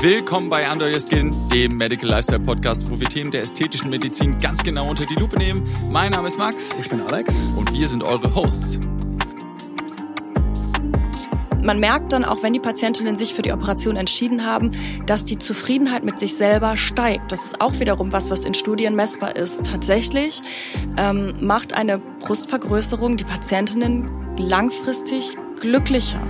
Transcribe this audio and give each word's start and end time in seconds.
Willkommen 0.00 0.48
bei 0.48 0.70
Under 0.70 0.86
Your 0.86 1.00
Skin, 1.00 1.34
dem 1.52 1.76
Medical 1.76 2.08
Lifestyle 2.08 2.38
Podcast, 2.38 2.88
wo 2.88 3.00
wir 3.00 3.08
Themen 3.08 3.32
der 3.32 3.42
ästhetischen 3.42 3.90
Medizin 3.90 4.38
ganz 4.38 4.62
genau 4.62 4.88
unter 4.88 5.04
die 5.04 5.16
Lupe 5.16 5.36
nehmen. 5.36 5.68
Mein 5.90 6.12
Name 6.12 6.28
ist 6.28 6.38
Max. 6.38 6.78
Ich 6.78 6.88
bin 6.88 7.00
Alex. 7.00 7.52
Und 7.56 7.72
wir 7.72 7.88
sind 7.88 8.06
eure 8.06 8.32
Hosts. 8.32 8.78
Man 11.64 11.80
merkt 11.80 12.12
dann 12.12 12.24
auch, 12.24 12.44
wenn 12.44 12.52
die 12.52 12.60
Patientinnen 12.60 13.16
sich 13.16 13.34
für 13.34 13.42
die 13.42 13.50
Operation 13.50 13.96
entschieden 13.96 14.46
haben, 14.46 14.70
dass 15.06 15.24
die 15.24 15.36
Zufriedenheit 15.36 16.04
mit 16.04 16.20
sich 16.20 16.36
selber 16.36 16.76
steigt. 16.76 17.32
Das 17.32 17.44
ist 17.44 17.60
auch 17.60 17.80
wiederum 17.80 18.12
was, 18.12 18.30
was 18.30 18.44
in 18.44 18.54
Studien 18.54 18.94
messbar 18.94 19.34
ist. 19.34 19.66
Tatsächlich 19.66 20.42
ähm, 20.96 21.34
macht 21.40 21.72
eine 21.72 21.98
Brustvergrößerung 22.20 23.16
die 23.16 23.24
Patientinnen 23.24 24.08
langfristig 24.38 25.36
glücklicher. 25.60 26.20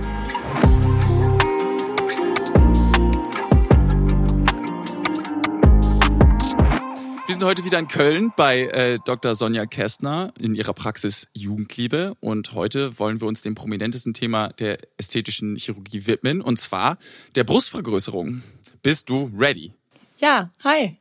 Sind 7.39 7.47
heute 7.47 7.63
wieder 7.63 7.79
in 7.79 7.87
Köln 7.87 8.33
bei 8.35 8.63
äh, 8.63 8.99
Dr. 9.05 9.33
Sonja 9.33 9.65
Kästner 9.65 10.33
in 10.37 10.55
ihrer 10.55 10.73
Praxis 10.73 11.29
Jugendliebe 11.31 12.15
und 12.19 12.51
heute 12.51 12.99
wollen 12.99 13.21
wir 13.21 13.29
uns 13.29 13.43
dem 13.43 13.55
prominentesten 13.55 14.13
Thema 14.13 14.49
der 14.49 14.77
ästhetischen 14.97 15.55
Chirurgie 15.55 16.05
widmen 16.05 16.41
und 16.41 16.59
zwar 16.59 16.97
der 17.35 17.45
Brustvergrößerung. 17.45 18.43
Bist 18.81 19.07
du 19.07 19.31
ready? 19.37 19.71
Ja, 20.17 20.51
hi. 20.65 20.97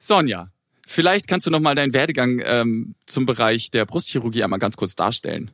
Sonja, 0.00 0.48
vielleicht 0.88 1.28
kannst 1.28 1.46
du 1.46 1.52
noch 1.52 1.60
mal 1.60 1.76
deinen 1.76 1.92
Werdegang 1.92 2.42
ähm, 2.44 2.96
zum 3.06 3.24
Bereich 3.24 3.70
der 3.70 3.86
Brustchirurgie 3.86 4.42
einmal 4.42 4.58
ganz 4.58 4.76
kurz 4.76 4.96
darstellen. 4.96 5.52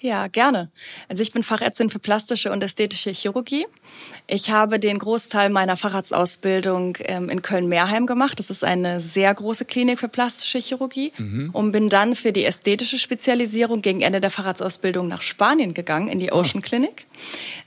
Ja, 0.00 0.28
gerne. 0.28 0.70
Also 1.08 1.22
ich 1.22 1.32
bin 1.32 1.42
Fachärztin 1.42 1.90
für 1.90 1.98
plastische 1.98 2.52
und 2.52 2.62
ästhetische 2.62 3.10
Chirurgie. 3.10 3.66
Ich 4.28 4.50
habe 4.50 4.78
den 4.78 5.00
Großteil 5.00 5.50
meiner 5.50 5.76
Facharztausbildung 5.76 6.98
ähm, 7.00 7.28
in 7.28 7.42
Köln-Mehrheim 7.42 8.06
gemacht. 8.06 8.38
Das 8.38 8.48
ist 8.48 8.62
eine 8.62 9.00
sehr 9.00 9.34
große 9.34 9.64
Klinik 9.64 9.98
für 9.98 10.08
plastische 10.08 10.60
Chirurgie. 10.60 11.12
Mhm. 11.18 11.50
Und 11.52 11.72
bin 11.72 11.88
dann 11.88 12.14
für 12.14 12.32
die 12.32 12.44
ästhetische 12.44 12.98
Spezialisierung 12.98 13.82
gegen 13.82 14.00
Ende 14.00 14.20
der 14.20 14.30
Facharztausbildung 14.30 15.08
nach 15.08 15.22
Spanien 15.22 15.74
gegangen, 15.74 16.06
in 16.08 16.20
die 16.20 16.30
Ocean 16.30 16.62
Clinic. 16.62 17.06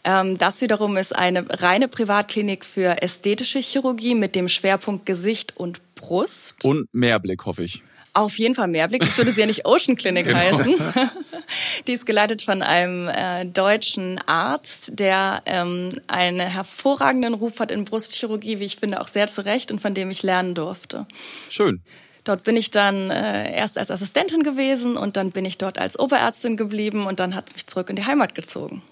Ähm, 0.06 0.38
das 0.38 0.62
wiederum 0.62 0.96
ist 0.96 1.14
eine 1.14 1.46
reine 1.62 1.90
Privatklinik 1.90 2.64
für 2.64 3.02
ästhetische 3.02 3.60
Chirurgie 3.60 4.16
mit 4.16 4.36
dem 4.36 4.48
Schwerpunkt 4.48 5.06
Gesicht 5.06 5.58
und 5.58 5.82
Brust. 5.96 6.64
Und 6.64 6.88
Mehrblick, 6.94 7.46
hoffe 7.46 7.64
ich. 7.64 7.84
Auf 8.14 8.38
jeden 8.40 8.56
Fall 8.56 8.68
Mehrblick. 8.68 9.02
Das 9.02 9.18
würde 9.18 9.32
sie 9.32 9.42
ja 9.42 9.48
nicht 9.48 9.66
Ocean 9.66 9.98
Clinic 9.98 10.26
genau. 10.26 10.38
heißen. 10.38 10.76
Die 11.88 11.94
ist 11.94 12.06
geleitet 12.06 12.42
von 12.42 12.62
einem 12.62 13.08
äh, 13.08 13.46
deutschen 13.46 14.20
Arzt, 14.26 15.00
der 15.00 15.42
ähm, 15.46 15.90
einen 16.08 16.40
hervorragenden 16.40 17.34
Ruf 17.34 17.60
hat 17.60 17.72
in 17.72 17.86
Brustchirurgie, 17.86 18.60
wie 18.60 18.66
ich 18.66 18.78
finde, 18.78 19.02
auch 19.02 19.08
sehr 19.08 19.28
zu 19.28 19.46
Recht 19.46 19.72
und 19.72 19.82
von 19.82 19.94
dem 19.94 20.10
ich 20.10 20.24
lernen 20.24 20.56
durfte. 20.56 21.06
Schön. 21.50 21.82
Dort 22.24 22.44
bin 22.44 22.56
ich 22.56 22.70
dann 22.70 23.10
äh, 23.10 23.56
erst 23.56 23.78
als 23.78 23.90
Assistentin 23.90 24.44
gewesen 24.44 24.96
und 24.96 25.18
dann 25.18 25.32
bin 25.32 25.44
ich 25.44 25.58
dort 25.58 25.80
als 25.80 25.98
Oberärztin 25.98 26.56
geblieben 26.56 27.08
und 27.08 27.20
dann 27.20 27.34
hat 27.34 27.48
es 27.48 27.56
mich 27.56 27.66
zurück 27.66 27.90
in 27.90 27.96
die 27.96 28.06
Heimat 28.06 28.36
gezogen. 28.36 28.84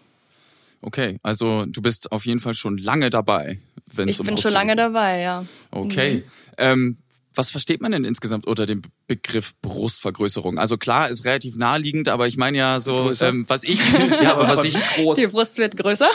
Okay, 0.81 1.19
also 1.23 1.65
du 1.65 1.81
bist 1.81 2.11
auf 2.11 2.25
jeden 2.25 2.39
Fall 2.39 2.53
schon 2.53 2.77
lange 2.77 3.09
dabei. 3.09 3.59
Wenn 3.85 4.07
ich 4.07 4.19
um 4.19 4.25
bin 4.25 4.37
schon 4.37 4.53
lange 4.53 4.75
dabei, 4.75 5.19
ja. 5.19 5.45
Okay. 5.71 6.15
Mhm. 6.15 6.23
Ähm, 6.57 6.97
was 7.35 7.52
versteht 7.52 7.81
man 7.81 7.91
denn 7.91 8.05
insgesamt 8.05 8.47
unter 8.47 8.66
dem 8.66 8.81
Begriff 9.08 9.53
Brustvergrößerung? 9.61 10.58
Also 10.58 10.77
klar, 10.77 11.09
ist 11.09 11.25
relativ 11.25 11.55
naheliegend, 11.55 12.09
aber 12.09 12.27
ich 12.27 12.38
meine 12.38 12.58
ja 12.58 12.80
so, 12.80 13.13
ähm, 13.21 13.45
was 13.47 13.63
ich, 13.63 13.80
ja, 14.23 14.36
aber 14.36 14.47
was 14.47 14.63
ich 14.63 14.73
groß. 14.73 15.17
Die 15.17 15.27
Brust 15.27 15.58
wird 15.58 15.77
größer. 15.77 16.09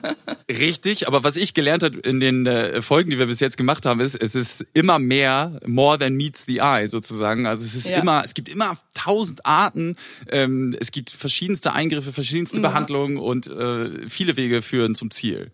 Richtig, 0.50 1.08
aber 1.08 1.24
was 1.24 1.36
ich 1.36 1.54
gelernt 1.54 1.82
habe 1.82 1.98
in 2.00 2.20
den 2.20 2.46
äh, 2.46 2.82
Folgen, 2.82 3.10
die 3.10 3.18
wir 3.18 3.26
bis 3.26 3.40
jetzt 3.40 3.56
gemacht 3.56 3.86
haben, 3.86 4.00
ist, 4.00 4.14
es 4.14 4.34
ist 4.34 4.66
immer 4.74 4.98
mehr, 4.98 5.60
more 5.66 5.98
than 5.98 6.14
meets 6.14 6.44
the 6.46 6.58
eye 6.58 6.86
sozusagen. 6.86 7.46
Also 7.46 7.64
es 7.64 7.74
ist 7.74 7.88
ja. 7.88 7.98
immer, 7.98 8.22
es 8.24 8.34
gibt 8.34 8.48
immer 8.48 8.78
tausend 8.94 9.46
Arten, 9.46 9.96
ähm, 10.28 10.76
es 10.78 10.92
gibt 10.92 11.10
verschiedenste 11.10 11.72
Eingriffe, 11.72 12.12
verschiedenste 12.12 12.56
ja. 12.56 12.62
Behandlungen 12.62 13.18
und 13.18 13.46
äh, 13.46 14.08
viele 14.08 14.36
Wege 14.36 14.62
führen 14.62 14.94
zum 14.94 15.10
Ziel. 15.10 15.50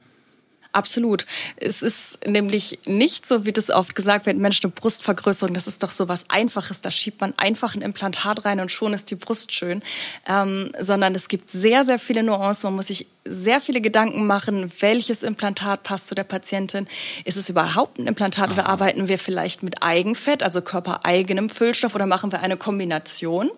Absolut. 0.76 1.24
Es 1.56 1.80
ist 1.80 2.18
nämlich 2.26 2.80
nicht 2.84 3.26
so, 3.26 3.46
wie 3.46 3.52
das 3.52 3.70
oft 3.70 3.94
gesagt 3.94 4.26
wird, 4.26 4.36
Mensch, 4.36 4.60
eine 4.62 4.70
Brustvergrößerung, 4.70 5.54
das 5.54 5.66
ist 5.66 5.82
doch 5.82 5.90
so 5.90 6.06
was 6.06 6.28
Einfaches. 6.28 6.82
Da 6.82 6.90
schiebt 6.90 7.22
man 7.22 7.32
einfach 7.38 7.74
ein 7.74 7.80
Implantat 7.80 8.44
rein 8.44 8.60
und 8.60 8.70
schon 8.70 8.92
ist 8.92 9.10
die 9.10 9.14
Brust 9.14 9.54
schön. 9.54 9.82
Ähm, 10.28 10.70
sondern 10.78 11.14
es 11.14 11.28
gibt 11.28 11.48
sehr, 11.48 11.86
sehr 11.86 11.98
viele 11.98 12.22
Nuancen. 12.22 12.68
Man 12.68 12.76
muss 12.76 12.88
sich 12.88 13.06
sehr 13.28 13.60
viele 13.60 13.80
Gedanken 13.80 14.26
machen, 14.26 14.70
welches 14.80 15.22
Implantat 15.22 15.82
passt 15.82 16.06
zu 16.06 16.14
der 16.14 16.24
Patientin. 16.24 16.86
Ist 17.24 17.36
es 17.36 17.48
überhaupt 17.48 17.98
ein 17.98 18.06
Implantat 18.06 18.48
Aha. 18.48 18.52
oder 18.52 18.68
arbeiten 18.68 19.08
wir 19.08 19.18
vielleicht 19.18 19.62
mit 19.62 19.82
Eigenfett, 19.82 20.42
also 20.42 20.62
körpereigenem 20.62 21.50
Füllstoff 21.50 21.94
oder 21.94 22.06
machen 22.06 22.32
wir 22.32 22.40
eine 22.40 22.56
Kombination? 22.56 23.50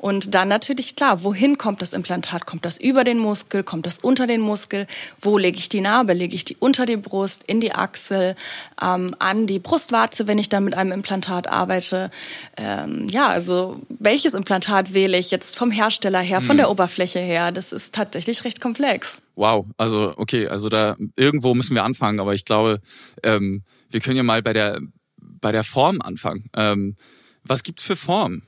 Und 0.00 0.34
dann 0.34 0.48
natürlich 0.48 0.96
klar, 0.96 1.24
wohin 1.24 1.58
kommt 1.58 1.82
das 1.82 1.92
Implantat? 1.92 2.46
Kommt 2.46 2.64
das 2.64 2.78
über 2.78 3.04
den 3.04 3.18
Muskel? 3.18 3.62
Kommt 3.62 3.86
das 3.86 3.98
unter 3.98 4.26
den 4.26 4.40
Muskel? 4.40 4.86
Wo 5.20 5.38
lege 5.38 5.58
ich 5.58 5.68
die 5.68 5.80
Narbe? 5.80 6.12
Lege 6.12 6.34
ich 6.34 6.44
die 6.44 6.56
unter 6.56 6.86
die 6.86 6.96
Brust, 6.96 7.44
in 7.46 7.60
die 7.60 7.74
Achsel, 7.74 8.36
ähm, 8.82 9.14
an 9.18 9.46
die 9.46 9.58
Brustwarze, 9.58 10.26
wenn 10.26 10.38
ich 10.38 10.48
dann 10.48 10.64
mit 10.64 10.74
einem 10.74 10.92
Implantat 10.92 11.46
arbeite? 11.46 12.10
Ähm, 12.56 13.08
ja, 13.08 13.28
also 13.28 13.80
welches 13.88 14.34
Implantat 14.34 14.94
wähle 14.94 15.18
ich 15.18 15.30
jetzt 15.30 15.58
vom 15.58 15.70
Hersteller 15.70 16.20
her, 16.20 16.40
von 16.40 16.50
hm. 16.50 16.58
der 16.58 16.70
Oberfläche 16.70 17.18
her? 17.18 17.52
Das 17.52 17.72
ist 17.72 17.94
tatsächlich 17.94 18.44
recht 18.44 18.60
komplex. 18.60 19.03
Wow, 19.36 19.66
also 19.76 20.14
okay, 20.16 20.46
also 20.46 20.68
da 20.68 20.96
irgendwo 21.16 21.54
müssen 21.54 21.74
wir 21.74 21.84
anfangen, 21.84 22.20
aber 22.20 22.34
ich 22.34 22.44
glaube, 22.44 22.80
ähm, 23.22 23.64
wir 23.90 24.00
können 24.00 24.16
ja 24.16 24.22
mal 24.22 24.42
bei 24.42 24.52
der 24.52 24.80
bei 25.16 25.52
der 25.52 25.64
Form 25.64 26.00
anfangen. 26.00 26.50
Ähm, 26.56 26.96
was 27.42 27.62
gibt's 27.62 27.82
für 27.82 27.96
Formen? 27.96 28.42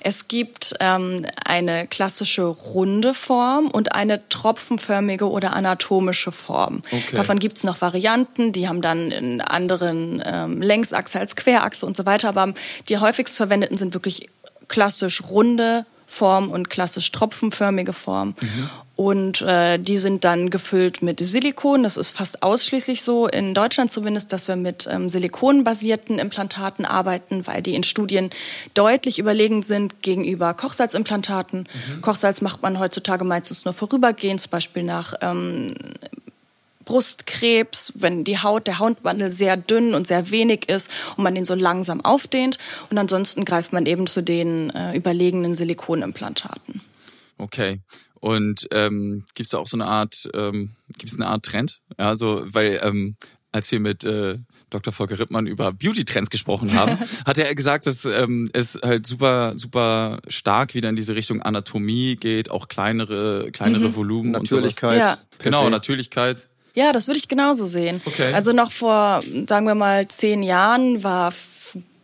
Es 0.00 0.28
gibt 0.28 0.74
ähm, 0.80 1.26
eine 1.44 1.86
klassische 1.86 2.42
runde 2.42 3.14
Form 3.14 3.68
und 3.68 3.94
eine 3.94 4.28
tropfenförmige 4.28 5.28
oder 5.30 5.54
anatomische 5.54 6.32
Form. 6.32 6.82
Okay. 6.90 7.16
Davon 7.16 7.38
gibt 7.38 7.56
es 7.56 7.64
noch 7.64 7.80
Varianten, 7.80 8.52
die 8.52 8.68
haben 8.68 8.82
dann 8.82 9.12
einen 9.12 9.40
anderen 9.40 10.22
ähm, 10.24 10.60
Längsachse 10.60 11.18
als 11.18 11.36
Querachse 11.36 11.86
und 11.86 11.96
so 11.96 12.06
weiter. 12.06 12.28
Aber 12.28 12.52
die 12.88 12.98
häufigst 12.98 13.36
verwendeten 13.36 13.78
sind 13.78 13.94
wirklich 13.94 14.28
klassisch 14.68 15.22
runde 15.22 15.86
Form 16.14 16.50
und 16.50 16.70
klassisch 16.70 17.10
tropfenförmige 17.10 17.92
Form. 17.92 18.34
Mhm. 18.40 18.70
Und 18.96 19.42
äh, 19.42 19.78
die 19.78 19.98
sind 19.98 20.22
dann 20.22 20.50
gefüllt 20.50 21.02
mit 21.02 21.18
Silikon. 21.18 21.82
Das 21.82 21.96
ist 21.96 22.10
fast 22.10 22.44
ausschließlich 22.44 23.02
so, 23.02 23.26
in 23.26 23.52
Deutschland 23.52 23.90
zumindest, 23.90 24.32
dass 24.32 24.46
wir 24.46 24.54
mit 24.54 24.88
ähm, 24.88 25.08
silikonbasierten 25.08 26.20
Implantaten 26.20 26.84
arbeiten, 26.84 27.44
weil 27.48 27.60
die 27.60 27.74
in 27.74 27.82
Studien 27.82 28.30
deutlich 28.74 29.18
überlegen 29.18 29.62
sind 29.62 30.00
gegenüber 30.02 30.54
Kochsalzimplantaten. 30.54 31.60
Mhm. 31.60 32.00
Kochsalz 32.02 32.40
macht 32.40 32.62
man 32.62 32.78
heutzutage 32.78 33.24
meistens 33.24 33.64
nur 33.64 33.74
vorübergehend, 33.74 34.40
zum 34.40 34.50
Beispiel 34.52 34.84
nach 34.84 35.14
ähm, 35.20 35.74
Brustkrebs, 36.84 37.92
wenn 37.96 38.24
die 38.24 38.38
Haut, 38.38 38.66
der 38.66 38.78
Hautwandel 38.78 39.30
sehr 39.30 39.56
dünn 39.56 39.94
und 39.94 40.06
sehr 40.06 40.30
wenig 40.30 40.68
ist 40.68 40.90
und 41.16 41.24
man 41.24 41.34
den 41.34 41.44
so 41.44 41.54
langsam 41.54 42.04
aufdehnt. 42.04 42.58
Und 42.90 42.98
ansonsten 42.98 43.44
greift 43.44 43.72
man 43.72 43.86
eben 43.86 44.06
zu 44.06 44.22
den 44.22 44.70
äh, 44.70 44.96
überlegenen 44.96 45.54
Silikonimplantaten. 45.54 46.80
Okay. 47.38 47.80
Und 48.20 48.68
ähm, 48.70 49.24
gibt 49.34 49.46
es 49.46 49.50
da 49.50 49.58
auch 49.58 49.66
so 49.66 49.76
eine 49.76 49.86
Art, 49.86 50.30
ähm, 50.32 50.70
gibt 50.96 51.12
es 51.12 51.20
eine 51.20 51.26
Art 51.26 51.44
Trend? 51.44 51.82
Ja, 51.98 52.08
also, 52.08 52.42
weil 52.46 52.80
ähm, 52.82 53.16
als 53.52 53.70
wir 53.70 53.80
mit 53.80 54.02
äh, 54.02 54.38
Dr. 54.70 54.92
Volker 54.92 55.18
Rippmann 55.18 55.46
über 55.46 55.72
Beauty-Trends 55.72 56.30
gesprochen 56.30 56.74
haben, 56.74 56.98
hat 57.26 57.38
er 57.38 57.54
gesagt, 57.54 57.86
dass 57.86 58.04
ähm, 58.04 58.50
es 58.52 58.80
halt 58.82 59.06
super, 59.06 59.52
super 59.56 60.20
stark 60.26 60.74
wieder 60.74 60.88
in 60.88 60.96
diese 60.96 61.14
Richtung 61.14 61.42
Anatomie 61.42 62.16
geht, 62.16 62.50
auch 62.50 62.68
kleinere, 62.68 63.50
kleinere 63.52 63.90
mhm. 63.90 63.96
Volumen. 63.96 64.30
Natürlichkeit. 64.32 64.98
Ja. 64.98 65.18
Genau, 65.38 65.68
Natürlichkeit. 65.70 66.48
Ja, 66.74 66.92
das 66.92 67.06
würde 67.06 67.18
ich 67.18 67.28
genauso 67.28 67.66
sehen. 67.66 68.00
Okay. 68.04 68.34
Also 68.34 68.52
noch 68.52 68.72
vor, 68.72 69.20
sagen 69.48 69.66
wir 69.66 69.76
mal, 69.76 70.08
zehn 70.08 70.42
Jahren 70.42 71.02
war 71.04 71.32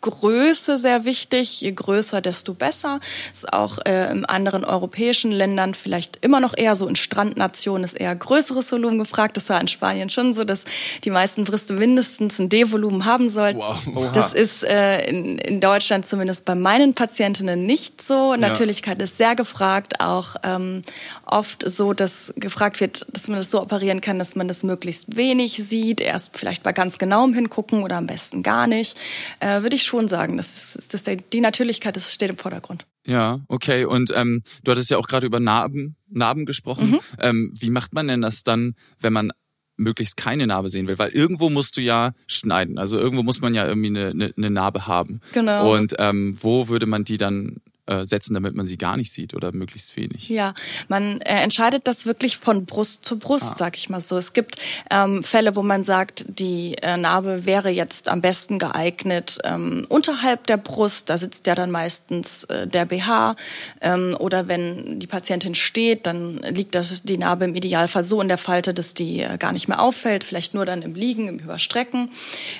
Größe 0.00 0.78
sehr 0.78 1.04
wichtig. 1.04 1.60
Je 1.60 1.72
größer, 1.72 2.20
desto 2.20 2.54
besser. 2.54 3.00
Ist 3.32 3.52
auch 3.52 3.78
äh, 3.84 4.10
in 4.10 4.24
anderen 4.24 4.64
europäischen 4.64 5.30
Ländern 5.30 5.74
vielleicht 5.74 6.18
immer 6.22 6.40
noch 6.40 6.56
eher 6.56 6.74
so. 6.76 6.88
In 6.88 6.96
Strandnationen 6.96 7.84
ist 7.84 7.94
eher 7.94 8.14
größeres 8.16 8.72
Volumen 8.72 8.98
gefragt. 8.98 9.36
Das 9.36 9.48
war 9.48 9.60
in 9.60 9.68
Spanien 9.68 10.08
schon 10.08 10.32
so, 10.32 10.44
dass 10.44 10.64
die 11.04 11.10
meisten 11.10 11.44
Brüste 11.44 11.74
mindestens 11.74 12.38
ein 12.38 12.48
D-Volumen 12.48 13.04
haben 13.04 13.28
sollten. 13.28 13.60
Wow. 13.60 14.10
Das 14.12 14.32
ist 14.32 14.64
äh, 14.64 15.06
in, 15.06 15.38
in 15.38 15.60
Deutschland 15.60 16.06
zumindest 16.06 16.44
bei 16.44 16.54
meinen 16.54 16.94
Patientinnen 16.94 17.66
nicht 17.66 18.00
so. 18.00 18.36
Natürlichkeit 18.36 18.98
ja. 18.98 19.04
ist 19.04 19.18
sehr 19.18 19.36
gefragt. 19.36 20.00
Auch 20.00 20.36
ähm, 20.42 20.82
oft 21.26 21.68
so, 21.68 21.92
dass 21.92 22.32
gefragt 22.36 22.80
wird, 22.80 23.06
dass 23.12 23.28
man 23.28 23.38
das 23.38 23.50
so 23.50 23.60
operieren 23.60 24.00
kann, 24.00 24.18
dass 24.18 24.34
man 24.34 24.48
das 24.48 24.62
möglichst 24.62 25.16
wenig 25.16 25.56
sieht. 25.56 26.00
Erst 26.00 26.38
vielleicht 26.38 26.62
bei 26.62 26.72
ganz 26.72 26.98
genauem 26.98 27.34
hingucken 27.34 27.82
oder 27.82 27.96
am 27.96 28.06
besten 28.06 28.42
gar 28.42 28.66
nicht. 28.66 28.98
Äh, 29.40 29.62
Würde 29.62 29.76
ich 29.76 29.89
schon 29.90 30.08
sagen. 30.08 30.36
Das 30.36 30.76
ist, 30.76 30.94
das 30.94 31.02
ist 31.02 31.24
die 31.32 31.40
Natürlichkeit, 31.40 31.96
das 31.96 32.14
steht 32.14 32.30
im 32.30 32.38
Vordergrund. 32.38 32.86
Ja, 33.06 33.40
okay. 33.48 33.84
Und 33.84 34.12
ähm, 34.14 34.42
du 34.64 34.70
hattest 34.70 34.90
ja 34.90 34.98
auch 34.98 35.08
gerade 35.08 35.26
über 35.26 35.40
Narben, 35.40 35.96
Narben 36.08 36.46
gesprochen. 36.46 36.92
Mhm. 36.92 37.00
Ähm, 37.18 37.54
wie 37.58 37.70
macht 37.70 37.92
man 37.92 38.08
denn 38.08 38.20
das 38.20 38.44
dann, 38.44 38.74
wenn 38.98 39.12
man 39.12 39.32
möglichst 39.76 40.16
keine 40.16 40.46
Narbe 40.46 40.68
sehen 40.68 40.86
will, 40.86 40.98
weil 40.98 41.10
irgendwo 41.10 41.48
musst 41.50 41.76
du 41.76 41.80
ja 41.80 42.12
schneiden. 42.26 42.78
Also 42.78 42.98
irgendwo 42.98 43.22
muss 43.22 43.40
man 43.40 43.54
ja 43.54 43.66
irgendwie 43.66 43.88
eine, 43.88 44.10
eine, 44.10 44.34
eine 44.36 44.50
Narbe 44.50 44.86
haben. 44.86 45.20
Genau. 45.32 45.74
Und 45.74 45.94
ähm, 45.98 46.36
wo 46.38 46.68
würde 46.68 46.86
man 46.86 47.04
die 47.04 47.16
dann 47.16 47.56
setzen, 48.04 48.34
damit 48.34 48.54
man 48.54 48.66
sie 48.66 48.78
gar 48.78 48.96
nicht 48.96 49.12
sieht 49.12 49.34
oder 49.34 49.52
möglichst 49.52 49.96
wenig. 49.96 50.28
Ja, 50.28 50.54
man 50.88 51.20
äh, 51.22 51.42
entscheidet 51.42 51.86
das 51.86 52.06
wirklich 52.06 52.36
von 52.36 52.64
Brust 52.66 53.04
zu 53.04 53.18
Brust, 53.18 53.52
ah. 53.52 53.56
sag 53.56 53.76
ich 53.76 53.88
mal 53.88 54.00
so. 54.00 54.16
Es 54.16 54.32
gibt 54.32 54.56
ähm, 54.90 55.22
Fälle, 55.22 55.56
wo 55.56 55.62
man 55.62 55.84
sagt, 55.84 56.24
die 56.28 56.76
äh, 56.82 56.96
Narbe 56.96 57.46
wäre 57.46 57.70
jetzt 57.70 58.08
am 58.08 58.20
besten 58.20 58.58
geeignet 58.58 59.38
ähm, 59.44 59.86
unterhalb 59.88 60.46
der 60.46 60.56
Brust. 60.56 61.10
Da 61.10 61.18
sitzt 61.18 61.46
ja 61.46 61.54
dann 61.54 61.70
meistens 61.70 62.44
äh, 62.44 62.66
der 62.66 62.86
BH. 62.86 63.36
Ähm, 63.80 64.16
oder 64.18 64.48
wenn 64.48 64.98
die 64.98 65.06
Patientin 65.06 65.54
steht, 65.54 66.06
dann 66.06 66.38
liegt 66.38 66.74
das 66.74 67.02
die 67.02 67.18
Narbe 67.18 67.44
im 67.44 67.54
Idealfall 67.54 68.04
so 68.04 68.20
in 68.20 68.28
der 68.28 68.38
Falte, 68.38 68.74
dass 68.74 68.94
die 68.94 69.20
äh, 69.20 69.38
gar 69.38 69.52
nicht 69.52 69.68
mehr 69.68 69.80
auffällt. 69.80 70.24
Vielleicht 70.24 70.54
nur 70.54 70.66
dann 70.66 70.82
im 70.82 70.94
Liegen, 70.94 71.28
im 71.28 71.38
Überstrecken. 71.38 72.10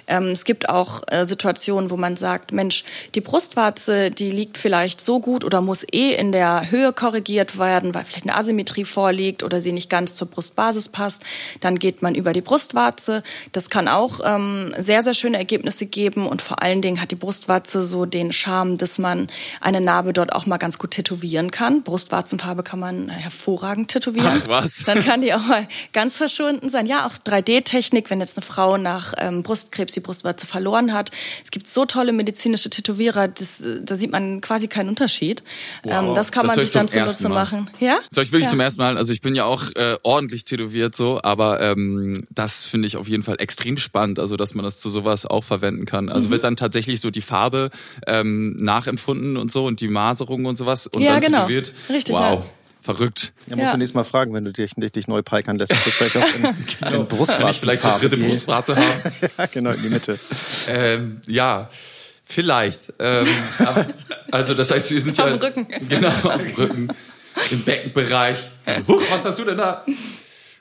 Ähm, 0.07 0.29
es 0.29 0.45
gibt 0.45 0.69
auch 0.69 1.03
äh, 1.09 1.27
Situationen, 1.27 1.91
wo 1.91 1.97
man 1.97 2.17
sagt, 2.17 2.53
Mensch, 2.53 2.85
die 3.15 3.21
Brustwarze, 3.21 4.11
die 4.11 4.31
liegt 4.31 4.59
vielleicht 4.59 5.01
so 5.01 5.10
gut 5.19 5.45
oder 5.45 5.61
muss 5.61 5.85
eh 5.93 6.15
in 6.15 6.31
der 6.31 6.71
Höhe 6.71 6.93
korrigiert 6.93 7.59
werden, 7.59 7.95
weil 7.95 8.05
vielleicht 8.05 8.27
eine 8.27 8.37
Asymmetrie 8.37 8.85
vorliegt 8.85 9.43
oder 9.43 9.61
sie 9.61 9.73
nicht 9.73 9.91
ganz 9.91 10.15
zur 10.15 10.29
Brustbasis 10.29 10.89
passt. 10.89 11.23
Dann 11.61 11.79
geht 11.79 12.03
man 12.03 12.15
über 12.15 12.33
die 12.33 12.41
Brustwarze. 12.41 13.23
Das 13.53 13.71
kann 13.71 13.89
auch 13.89 14.21
ähm, 14.25 14.73
sehr, 14.79 15.03
sehr 15.03 15.15
schöne 15.15 15.39
Ergebnisse 15.39 15.87
geben 15.87 16.27
und 16.27 16.43
vor 16.43 16.63
allen 16.63 16.83
Dingen 16.83 17.01
hat 17.01 17.11
die 17.11 17.17
Brustwarze 17.17 17.83
so 17.83 18.07
den 18.07 18.33
Charme, 18.33 18.79
dass 18.79 18.99
man 18.99 19.29
eine 19.61 19.81
Narbe 19.81 20.13
dort 20.13 20.33
auch 20.33 20.47
mal 20.47 20.59
ganz 20.59 20.79
gut 20.79 20.93
tätowieren 20.93 21.51
kann. 21.51 21.83
Brustwarzenfarbe 21.83 22.63
kann 22.63 22.79
man 22.79 23.09
hervorragend 23.09 23.91
tätowieren. 23.91 24.43
Ach, 24.45 24.49
was? 24.49 24.85
Dann 24.87 25.05
kann 25.05 25.21
die 25.21 25.35
auch 25.35 25.45
mal 25.47 25.67
ganz 25.93 26.17
verschwunden 26.17 26.69
sein. 26.69 26.87
Ja, 26.87 27.07
auch 27.07 27.15
3D-Technik, 27.15 28.11
wenn 28.11 28.21
jetzt 28.21 28.37
eine 28.37 28.47
Frau 28.47 28.77
nach 28.77 29.15
ähm, 29.19 29.43
Brustkrebs 29.43 29.95
die 29.95 30.01
Brustwarze 30.01 30.47
verloren 30.47 30.93
hat. 30.93 31.11
Es 31.45 31.51
gibt 31.51 31.69
so 31.69 31.85
tolle 31.85 32.13
medizinische 32.13 32.71
Tätowierer, 32.71 33.29
das, 33.29 33.63
da 33.83 33.95
sieht 33.95 34.13
man 34.13 34.41
quasi 34.41 34.69
keinen 34.69 34.89
Unterschied. 34.89 35.00
Unterschied. 35.01 35.43
Wow. 35.83 36.09
Ähm, 36.09 36.15
das 36.15 36.31
kann 36.31 36.47
das 36.47 36.57
man 36.57 36.65
sich 36.65 36.75
dann 36.75 36.89
zunutze 36.89 37.29
machen. 37.29 37.71
Ja? 37.81 37.99
Soll 38.11 38.25
ich 38.25 38.33
wirklich 38.33 38.47
ja. 38.47 38.51
zum 38.51 38.61
ersten 38.61 38.83
Mal, 38.83 38.99
also 38.99 39.13
ich 39.13 39.23
bin 39.23 39.35
ja 39.35 39.45
auch 39.45 39.65
äh, 39.75 39.97
ordentlich 40.03 40.45
tätowiert 40.45 40.95
so, 40.95 41.21
aber 41.23 41.61
ähm, 41.61 42.27
das 42.31 42.65
finde 42.65 42.87
ich 42.87 42.97
auf 42.97 43.09
jeden 43.09 43.23
Fall 43.23 43.37
extrem 43.39 43.79
spannend, 43.79 44.19
also 44.19 44.37
dass 44.37 44.55
man 44.55 44.65
das 44.65 44.79
zu 44.79 44.91
sowas 44.91 45.25
auch 45.25 45.45
verwenden 45.45 45.87
kann. 45.87 46.11
Also 46.11 46.29
mhm. 46.29 46.33
wird 46.33 46.45
dann 46.45 46.57
tatsächlich 46.57 47.01
so 47.01 47.11
die 47.11 47.23
Farbe 47.23 47.71
ähm, 48.07 48.57
nachempfunden 48.59 49.37
und 49.37 49.51
so 49.51 49.65
und 49.65 49.81
die 49.81 49.89
Maserung 49.89 50.45
und 50.45 50.57
sowas 50.57 50.87
und 50.87 51.01
ja, 51.01 51.13
dann 51.13 51.23
genau. 51.23 51.39
tätowiert. 51.39 51.73
Richtig, 51.89 52.15
wow. 52.15 52.41
Ja. 52.41 52.45
Verrückt. 52.83 53.35
Ja, 53.47 53.57
musst 53.57 53.67
ja. 53.67 53.73
du 53.73 53.79
nächstes 53.79 53.95
Mal 53.95 54.05
fragen, 54.05 54.33
wenn 54.33 54.45
du 54.45 54.53
dich, 54.53 54.73
dich 54.75 55.07
neu 55.07 55.23
peikern 55.23 55.59
lässt. 55.59 55.71
Das 55.71 55.81
vielleicht 55.81 56.17
auch 56.17 56.35
in, 56.35 56.43
genau. 56.81 57.01
in 57.03 57.07
Brustwarzen 57.09 57.43
Kann 57.43 57.51
ich 57.51 57.61
vielleicht 57.61 57.85
eine 57.85 57.99
dritte 57.99 58.17
Brustwarze 58.17 58.77
haben? 58.77 59.13
ja, 59.39 59.47
genau, 59.47 59.71
in 59.71 59.83
die 59.83 59.89
Mitte. 59.91 60.19
ähm, 60.67 61.21
ja, 61.27 61.69
Vielleicht. 62.31 62.93
Ähm, 62.99 63.27
also 64.31 64.55
das 64.55 64.71
heißt, 64.71 64.93
wir 64.93 65.01
sind 65.01 65.19
ja... 65.19 65.25
Auf 65.25 65.31
dem 65.31 65.41
Rücken. 65.41 65.67
Genau, 65.89 66.09
auf 66.09 66.43
dem 66.43 66.55
Rücken. 66.55 66.89
Im 67.51 67.63
Beckenbereich. 67.65 68.51
Huch, 68.87 69.03
was 69.11 69.25
hast 69.25 69.39
du 69.39 69.45
denn 69.45 69.59
da? 69.59 69.85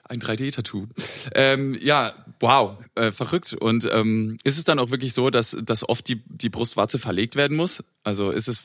Ein 0.08 0.20
3D-Tattoo. 0.20 0.88
Ähm, 1.36 1.78
ja, 1.80 2.14
wow, 2.40 2.78
äh, 2.96 3.12
verrückt. 3.12 3.54
Und 3.54 3.88
ähm, 3.92 4.38
ist 4.44 4.58
es 4.58 4.64
dann 4.64 4.80
auch 4.80 4.90
wirklich 4.90 5.14
so, 5.14 5.30
dass, 5.30 5.56
dass 5.62 5.88
oft 5.88 6.08
die, 6.08 6.24
die 6.26 6.50
Brustwarze 6.50 6.98
verlegt 6.98 7.36
werden 7.36 7.56
muss? 7.56 7.84
Also 8.04 8.32
ist 8.32 8.48
es 8.48 8.64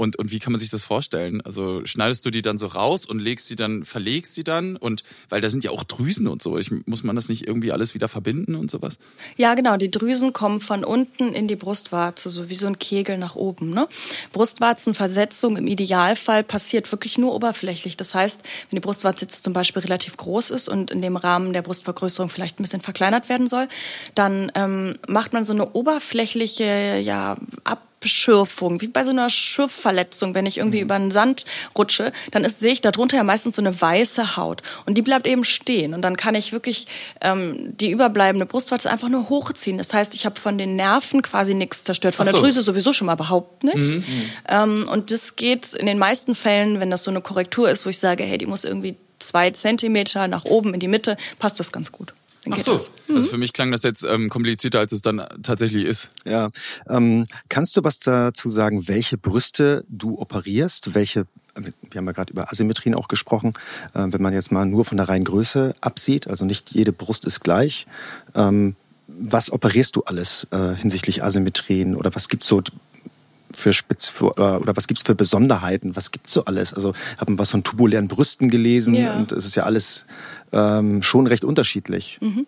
und, 0.00 0.16
und 0.16 0.32
wie 0.32 0.38
kann 0.38 0.54
man 0.54 0.58
sich 0.58 0.70
das 0.70 0.82
vorstellen? 0.82 1.42
Also 1.42 1.84
schneidest 1.84 2.24
du 2.24 2.30
die 2.30 2.40
dann 2.40 2.56
so 2.56 2.68
raus 2.68 3.04
und 3.04 3.18
legst 3.18 3.48
sie 3.48 3.56
dann, 3.56 3.84
verlegst 3.84 4.34
sie 4.34 4.44
dann? 4.44 4.76
Und 4.76 5.02
weil 5.28 5.42
da 5.42 5.50
sind 5.50 5.62
ja 5.62 5.72
auch 5.72 5.84
Drüsen 5.84 6.26
und 6.26 6.40
so. 6.40 6.56
Ich, 6.56 6.70
muss 6.86 7.04
man 7.04 7.16
das 7.16 7.28
nicht 7.28 7.46
irgendwie 7.46 7.70
alles 7.70 7.92
wieder 7.92 8.08
verbinden 8.08 8.54
und 8.54 8.70
sowas? 8.70 8.98
Ja, 9.36 9.54
genau. 9.54 9.76
Die 9.76 9.90
Drüsen 9.90 10.32
kommen 10.32 10.62
von 10.62 10.84
unten 10.84 11.34
in 11.34 11.48
die 11.48 11.56
Brustwarze, 11.56 12.30
so 12.30 12.48
wie 12.48 12.54
so 12.54 12.66
ein 12.66 12.78
Kegel 12.78 13.18
nach 13.18 13.36
oben. 13.36 13.74
Ne? 13.74 13.88
Brustwarzenversetzung 14.32 15.58
im 15.58 15.66
Idealfall 15.66 16.44
passiert 16.44 16.90
wirklich 16.90 17.18
nur 17.18 17.34
oberflächlich. 17.34 17.98
Das 17.98 18.14
heißt, 18.14 18.42
wenn 18.70 18.76
die 18.78 18.80
Brustwarze 18.80 19.26
jetzt 19.26 19.44
zum 19.44 19.52
Beispiel 19.52 19.82
relativ 19.82 20.16
groß 20.16 20.50
ist 20.50 20.70
und 20.70 20.90
in 20.90 21.02
dem 21.02 21.16
Rahmen 21.16 21.52
der 21.52 21.60
Brustvergrößerung 21.60 22.30
vielleicht 22.30 22.58
ein 22.58 22.62
bisschen 22.62 22.80
verkleinert 22.80 23.28
werden 23.28 23.48
soll, 23.48 23.68
dann 24.14 24.50
ähm, 24.54 24.96
macht 25.08 25.34
man 25.34 25.44
so 25.44 25.52
eine 25.52 25.72
oberflächliche 25.72 27.00
ja, 27.02 27.36
Ab 27.64 27.89
Abschürfung, 28.00 28.80
wie 28.80 28.88
bei 28.88 29.04
so 29.04 29.10
einer 29.10 29.28
Schürfverletzung, 29.28 30.34
wenn 30.34 30.46
ich 30.46 30.56
irgendwie 30.58 30.78
mhm. 30.78 30.84
über 30.84 30.98
den 30.98 31.10
Sand 31.10 31.44
rutsche, 31.76 32.12
dann 32.30 32.44
ist, 32.44 32.60
sehe 32.60 32.72
ich 32.72 32.80
darunter 32.80 33.18
ja 33.18 33.24
meistens 33.24 33.56
so 33.56 33.62
eine 33.62 33.78
weiße 33.78 34.38
Haut 34.38 34.62
und 34.86 34.96
die 34.96 35.02
bleibt 35.02 35.26
eben 35.26 35.44
stehen 35.44 35.92
und 35.92 36.00
dann 36.00 36.16
kann 36.16 36.34
ich 36.34 36.52
wirklich 36.52 36.86
ähm, 37.20 37.76
die 37.76 37.90
überbleibende 37.90 38.46
Brustwarze 38.46 38.90
einfach 38.90 39.10
nur 39.10 39.28
hochziehen. 39.28 39.76
Das 39.76 39.92
heißt, 39.92 40.14
ich 40.14 40.24
habe 40.24 40.40
von 40.40 40.56
den 40.56 40.76
Nerven 40.76 41.20
quasi 41.20 41.52
nichts 41.52 41.84
zerstört, 41.84 42.14
von 42.14 42.24
so. 42.24 42.32
der 42.32 42.40
Drüse 42.40 42.62
sowieso 42.62 42.94
schon 42.94 43.06
mal 43.06 43.14
überhaupt 43.14 43.64
nicht. 43.64 43.76
Mhm. 43.76 44.04
Ähm, 44.48 44.88
und 44.90 45.10
das 45.10 45.36
geht 45.36 45.74
in 45.74 45.84
den 45.84 45.98
meisten 45.98 46.34
Fällen, 46.34 46.80
wenn 46.80 46.90
das 46.90 47.04
so 47.04 47.10
eine 47.10 47.20
Korrektur 47.20 47.68
ist, 47.68 47.84
wo 47.84 47.90
ich 47.90 47.98
sage, 47.98 48.24
hey, 48.24 48.38
die 48.38 48.46
muss 48.46 48.64
irgendwie 48.64 48.96
zwei 49.18 49.50
Zentimeter 49.50 50.26
nach 50.26 50.46
oben 50.46 50.72
in 50.72 50.80
die 50.80 50.88
Mitte, 50.88 51.18
passt 51.38 51.60
das 51.60 51.70
ganz 51.70 51.92
gut. 51.92 52.14
Dann 52.44 52.54
Ach 52.54 52.60
so, 52.60 52.72
das. 52.72 52.90
Mhm. 53.08 53.16
also 53.16 53.28
für 53.28 53.38
mich 53.38 53.52
klang 53.52 53.70
das 53.70 53.82
jetzt 53.82 54.02
ähm, 54.02 54.30
komplizierter, 54.30 54.78
als 54.78 54.92
es 54.92 55.02
dann 55.02 55.22
tatsächlich 55.42 55.84
ist. 55.84 56.08
Ja, 56.24 56.48
ähm, 56.88 57.26
kannst 57.48 57.76
du 57.76 57.84
was 57.84 57.98
dazu 57.98 58.48
sagen, 58.48 58.88
welche 58.88 59.18
Brüste 59.18 59.84
du 59.88 60.18
operierst, 60.18 60.94
welche 60.94 61.26
wir 61.56 61.98
haben 61.98 62.06
ja 62.06 62.12
gerade 62.12 62.32
über 62.32 62.50
Asymmetrien 62.50 62.94
auch 62.94 63.08
gesprochen, 63.08 63.54
äh, 63.94 64.06
wenn 64.06 64.22
man 64.22 64.32
jetzt 64.32 64.52
mal 64.52 64.64
nur 64.66 64.84
von 64.84 64.96
der 64.96 65.08
reinen 65.08 65.24
Größe 65.24 65.74
absieht, 65.80 66.28
also 66.28 66.44
nicht 66.44 66.70
jede 66.70 66.92
Brust 66.92 67.24
ist 67.24 67.40
gleich. 67.40 67.86
Ähm, 68.34 68.76
was 69.08 69.52
operierst 69.52 69.96
du 69.96 70.04
alles 70.04 70.46
äh, 70.52 70.74
hinsichtlich 70.74 71.22
Asymmetrien 71.22 71.96
oder 71.96 72.14
was 72.14 72.28
gibt's 72.28 72.46
so 72.46 72.62
für 73.52 73.72
Spitz 73.72 74.12
oder, 74.20 74.60
oder 74.60 74.76
was 74.76 74.86
gibt's 74.86 75.02
für 75.02 75.16
Besonderheiten? 75.16 75.96
Was 75.96 76.12
gibt's 76.12 76.32
so 76.32 76.44
alles? 76.44 76.72
Also 76.72 76.94
haben 77.18 77.38
was 77.38 77.50
von 77.50 77.64
tubulären 77.64 78.06
Brüsten 78.06 78.48
gelesen 78.48 78.94
ja. 78.94 79.16
und 79.16 79.32
es 79.32 79.44
ist 79.44 79.56
ja 79.56 79.64
alles 79.64 80.04
ähm, 80.52 81.02
schon 81.02 81.26
recht 81.26 81.44
unterschiedlich. 81.44 82.18
Mhm. 82.20 82.46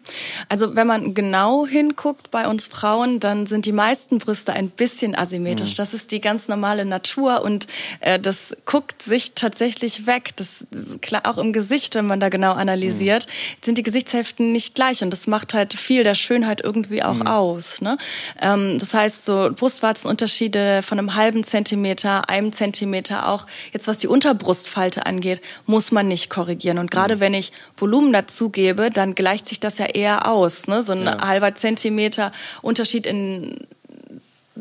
Also 0.48 0.74
wenn 0.74 0.86
man 0.86 1.14
genau 1.14 1.66
hinguckt 1.66 2.30
bei 2.30 2.48
uns 2.48 2.68
Frauen, 2.68 3.20
dann 3.20 3.46
sind 3.46 3.66
die 3.66 3.72
meisten 3.72 4.18
Brüste 4.18 4.52
ein 4.52 4.70
bisschen 4.70 5.14
asymmetrisch. 5.14 5.72
Mhm. 5.72 5.76
Das 5.76 5.94
ist 5.94 6.10
die 6.10 6.20
ganz 6.20 6.48
normale 6.48 6.84
Natur 6.84 7.42
und 7.42 7.66
äh, 8.00 8.18
das 8.18 8.56
guckt 8.64 9.02
sich 9.02 9.34
tatsächlich 9.34 10.06
weg. 10.06 10.32
Das 10.36 10.66
klar 11.00 11.22
auch 11.24 11.38
im 11.38 11.52
Gesicht, 11.52 11.94
wenn 11.94 12.06
man 12.06 12.20
da 12.20 12.28
genau 12.28 12.52
analysiert, 12.52 13.26
mhm. 13.26 13.64
sind 13.64 13.78
die 13.78 13.82
Gesichtshälften 13.82 14.52
nicht 14.52 14.74
gleich 14.74 15.02
und 15.02 15.10
das 15.10 15.26
macht 15.26 15.54
halt 15.54 15.74
viel 15.74 16.02
der 16.02 16.14
Schönheit 16.14 16.60
irgendwie 16.62 17.02
auch 17.02 17.14
mhm. 17.14 17.26
aus. 17.26 17.80
Ne? 17.80 17.96
Ähm, 18.40 18.78
das 18.78 18.94
heißt 18.94 19.24
so 19.24 19.50
Brustwarzenunterschiede 19.54 20.82
von 20.82 20.98
einem 20.98 21.14
halben 21.14 21.44
Zentimeter, 21.44 22.28
einem 22.28 22.52
Zentimeter 22.52 23.28
auch 23.28 23.46
jetzt 23.72 23.86
was 23.86 23.98
die 23.98 24.08
Unterbrustfalte 24.08 25.06
angeht, 25.06 25.40
muss 25.66 25.92
man 25.92 26.08
nicht 26.08 26.30
korrigieren. 26.30 26.78
Und 26.78 26.90
gerade 26.90 27.16
mhm. 27.16 27.20
wenn 27.20 27.34
ich 27.34 27.52
Volumen 27.76 27.91
Volumen 27.92 28.12
dazugebe, 28.12 28.90
dann 28.90 29.14
gleicht 29.14 29.46
sich 29.46 29.60
das 29.60 29.76
ja 29.76 29.84
eher 29.84 30.26
aus. 30.26 30.66
Ne? 30.66 30.82
So 30.82 30.92
ein 30.92 31.04
ja. 31.04 31.28
halber 31.28 31.54
Zentimeter 31.54 32.32
Unterschied 32.62 33.06
in 33.06 33.66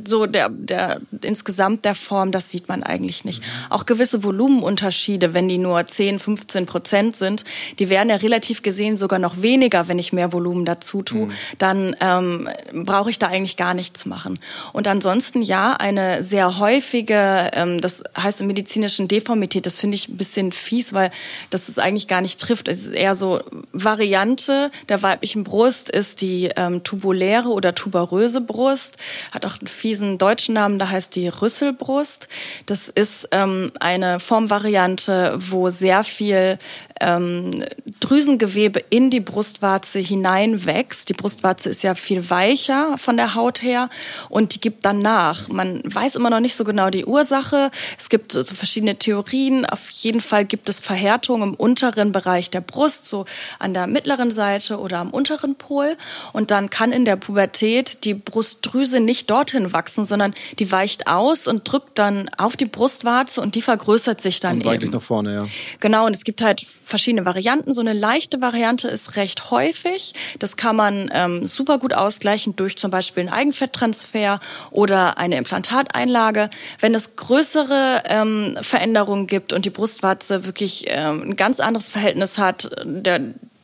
so 0.06 0.26
der, 0.26 0.50
der 0.50 1.02
insgesamt 1.22 1.84
der 1.86 1.96
Form, 1.96 2.32
das 2.32 2.50
sieht 2.50 2.70
man 2.70 2.84
eigentlich 2.84 3.26
nicht. 3.26 3.44
Auch 3.70 3.86
gewisse 3.86 4.24
Volumenunterschiede, 4.24 5.34
wenn 5.34 5.48
die 5.48 5.58
nur 5.58 5.86
10, 5.86 6.20
15 6.20 6.66
Prozent 6.66 7.16
sind, 7.16 7.44
die 7.80 7.90
werden 7.90 8.10
ja 8.10 8.16
relativ 8.16 8.62
gesehen 8.62 8.96
sogar 8.96 9.20
noch 9.20 9.42
weniger, 9.42 9.88
wenn 9.88 10.00
ich 10.00 10.14
mehr 10.14 10.32
Volumen 10.32 10.66
dazu 10.66 11.02
tue, 11.02 11.26
mhm. 11.26 11.32
dann 11.58 11.96
ähm, 12.00 12.50
brauche 12.86 13.10
ich 13.10 13.20
da 13.20 13.28
eigentlich 13.28 13.58
gar 13.58 13.74
nichts 13.74 14.06
machen. 14.06 14.40
Und 14.74 14.88
ansonsten 14.88 15.42
ja, 15.42 15.74
eine 15.74 16.24
sehr 16.24 16.60
häufige, 16.60 17.52
ähm, 17.54 17.82
das 17.82 18.04
heißt 18.18 18.42
im 18.42 18.48
medizinischen 18.48 19.08
Deformität, 19.08 19.66
das 19.66 19.80
finde 19.80 19.96
ich 19.96 20.08
ein 20.08 20.18
bisschen 20.18 20.52
fies, 20.52 20.94
weil 20.94 21.12
das 21.50 21.68
es 21.68 21.80
eigentlich 21.80 22.08
gar 22.08 22.22
nicht 22.22 22.40
trifft. 22.40 22.68
Es 22.68 22.82
ist 22.82 22.94
eher 22.94 23.16
so 23.16 23.42
Variante 23.74 24.72
der 24.90 25.02
weiblichen 25.04 25.44
Brust 25.44 25.90
ist 25.90 26.22
die 26.22 26.50
ähm, 26.56 26.84
tubuläre 26.84 27.50
oder 27.50 27.76
tuberöse 27.76 28.42
Brust, 28.42 28.98
hat 29.32 29.46
auch 29.46 29.58
fiesen 29.82 30.20
deutschen 30.20 30.54
Namen, 30.54 30.78
da 30.78 30.90
heißt 30.90 31.16
die 31.16 31.28
Rüsselbrust. 31.28 32.28
Das 32.68 32.88
ist 32.88 33.30
ähm, 33.32 33.72
eine 33.80 34.20
Formvariante, 34.20 35.34
wo 35.40 35.72
sehr 35.72 36.04
viel 36.04 36.60
ähm, 37.02 37.64
Drüsengewebe 38.00 38.84
in 38.90 39.10
die 39.10 39.20
Brustwarze 39.20 40.00
hineinwächst. 40.00 41.10
Die 41.10 41.14
Brustwarze 41.14 41.70
ist 41.70 41.84
ja 41.84 41.96
viel 41.96 42.30
weicher 42.30 42.98
von 42.98 43.18
der 43.18 43.36
Haut 43.36 43.62
her 43.62 43.90
und 44.30 44.56
die 44.56 44.62
gibt 44.62 44.86
dann 44.86 45.02
nach. 45.02 45.50
Man 45.50 45.82
weiß 45.84 46.16
immer 46.16 46.30
noch 46.30 46.40
nicht 46.40 46.56
so 46.56 46.64
genau 46.64 46.90
die 46.90 47.06
Ursache. 47.06 47.72
Es 47.98 48.10
gibt 48.10 48.32
so 48.32 48.44
verschiedene 48.44 48.96
Theorien. 48.96 49.66
Auf 49.66 49.90
jeden 49.90 50.22
Fall 50.22 50.46
gibt 50.46 50.70
es 50.70 50.80
Verhärtung 50.80 51.42
im 51.42 51.56
unteren 51.56 52.12
Bereich 52.12 52.50
der 52.50 52.62
Brust, 52.62 53.08
so 53.08 53.26
an 53.60 53.74
der 53.74 53.88
mittleren 53.88 54.32
Seite 54.32 54.80
oder 54.80 55.00
am 55.00 55.10
unteren 55.10 55.56
Pol. 55.56 55.98
Und 56.34 56.52
dann 56.52 56.70
kann 56.70 56.92
in 56.92 57.06
der 57.06 57.16
Pubertät 57.16 58.06
die 58.06 58.14
Brustdrüse 58.14 59.00
nicht 59.00 59.30
dorthin 59.30 59.74
wachsen, 59.74 60.06
sondern 60.06 60.34
die 60.60 60.72
weicht 60.72 61.08
aus 61.08 61.48
und 61.48 61.72
drückt 61.72 61.98
dann 61.98 62.30
auf 62.38 62.56
die 62.56 62.66
Brustwarze 62.66 63.42
und 63.42 63.56
die 63.56 63.62
vergrößert 63.62 64.22
sich 64.22 64.40
dann 64.40 64.62
und 64.62 64.74
eben. 64.74 64.92
nach 64.92 65.02
vorne, 65.02 65.34
ja. 65.34 65.44
Genau, 65.80 66.06
und 66.06 66.16
es 66.16 66.24
gibt 66.24 66.42
halt 66.42 66.62
verschiedene 66.92 67.26
Varianten. 67.26 67.74
So 67.74 67.82
eine 67.82 67.94
leichte 67.94 68.42
Variante 68.42 68.88
ist 68.88 69.16
recht 69.16 69.50
häufig. 69.50 70.14
Das 70.38 70.58
kann 70.58 70.76
man 70.76 71.10
ähm, 71.12 71.48
super 71.48 71.80
gut 71.80 71.94
ausgleichen 71.94 72.56
durch 72.56 72.78
zum 72.78 72.92
Beispiel 72.92 73.22
einen 73.22 73.34
Eigenfetttransfer 73.34 74.40
oder 74.70 75.18
eine 75.18 75.38
Implantateinlage. 75.38 76.52
Wenn 76.80 76.94
es 76.94 77.16
größere 77.16 78.04
ähm, 78.06 78.58
Veränderungen 78.62 79.26
gibt 79.26 79.54
und 79.54 79.66
die 79.66 79.72
Brustwarze 79.72 80.46
wirklich 80.46 80.86
ähm, 80.88 81.32
ein 81.32 81.36
ganz 81.36 81.60
anderes 81.60 81.90
Verhältnis 81.90 82.38
hat, 82.38 82.70
der 82.86 83.22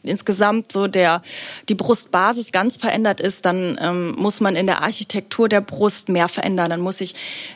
insgesamt 0.08 0.72
so 0.72 0.88
der 0.88 1.22
die 1.70 1.76
Brustbasis 1.76 2.52
ganz 2.52 2.78
verändert 2.78 3.20
ist, 3.20 3.46
dann 3.46 3.78
ähm, 3.82 4.16
muss 4.18 4.42
man 4.42 4.56
in 4.56 4.68
der 4.68 4.84
Architektur 4.84 5.50
der 5.50 5.62
Brust 5.62 6.10
mehr 6.10 6.28
verändern. 6.28 6.70
Dann 6.70 6.82
muss 6.82 7.02
ich 7.02 7.16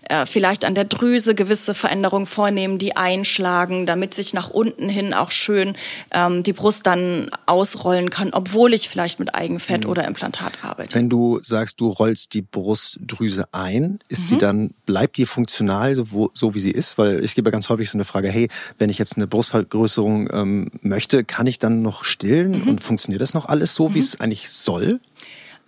äh, 0.10 0.26
vielleicht 0.26 0.66
an 0.66 0.76
der 0.76 0.86
Drüse 0.86 1.36
gewisse 1.36 1.74
Veränderungen 1.76 2.26
vornehmen, 2.26 2.78
die 2.78 2.96
einschlagen, 2.96 3.86
damit 3.86 4.14
sich 4.14 4.34
nach 4.34 4.50
unten 4.50 4.90
hin 4.90 5.14
auch 5.14 5.32
schön 5.32 5.76
ähm, 6.12 6.44
die 6.44 6.54
Brust 6.54 6.88
dann 6.88 7.30
ausrollen 7.46 8.10
kann, 8.10 8.32
obwohl 8.34 8.74
ich 8.74 8.90
vielleicht 8.90 9.20
mit 9.20 9.36
Eigenfett 9.36 9.86
mhm. 9.86 9.90
oder 9.90 10.08
Implantat 10.08 10.64
arbeite. 10.64 10.94
Wenn 10.94 11.10
du 11.10 11.40
sagst, 11.44 11.80
du 11.80 11.90
rollst 11.90 12.34
die 12.34 12.42
Brustdrüse 12.42 13.46
ein, 13.54 14.00
ist 14.10 14.26
mhm. 14.26 14.36
die 14.36 14.38
dann 14.40 14.72
bleibt 14.86 15.18
die 15.18 15.26
funktional 15.26 15.96
so, 15.96 16.12
wo, 16.12 16.32
so 16.34 16.54
wie 16.56 16.60
sie 16.60 16.72
ist? 16.72 16.98
Weil 16.98 17.24
ich 17.24 17.36
gebe 17.36 17.52
ganz 17.52 17.70
häufig 17.70 17.90
so 17.90 17.98
eine 17.98 18.06
Frage: 18.06 18.30
Hey, 18.30 18.50
wenn 18.78 18.90
ich 18.90 18.98
jetzt 18.98 19.18
eine 19.18 19.28
Brustvergrößerung 19.28 20.30
ähm, 20.32 20.72
möchte, 20.82 21.24
kann 21.24 21.48
ich 21.48 21.60
dann 21.60 21.82
noch 21.82 22.04
still 22.04 22.41
Willen? 22.42 22.62
Mhm. 22.62 22.70
Und 22.70 22.84
funktioniert 22.84 23.22
das 23.22 23.34
noch 23.34 23.46
alles 23.46 23.74
so, 23.76 23.90
wie 23.90 24.00
mhm. 24.00 24.00
es 24.00 24.20
eigentlich 24.20 24.50
soll? 24.50 25.00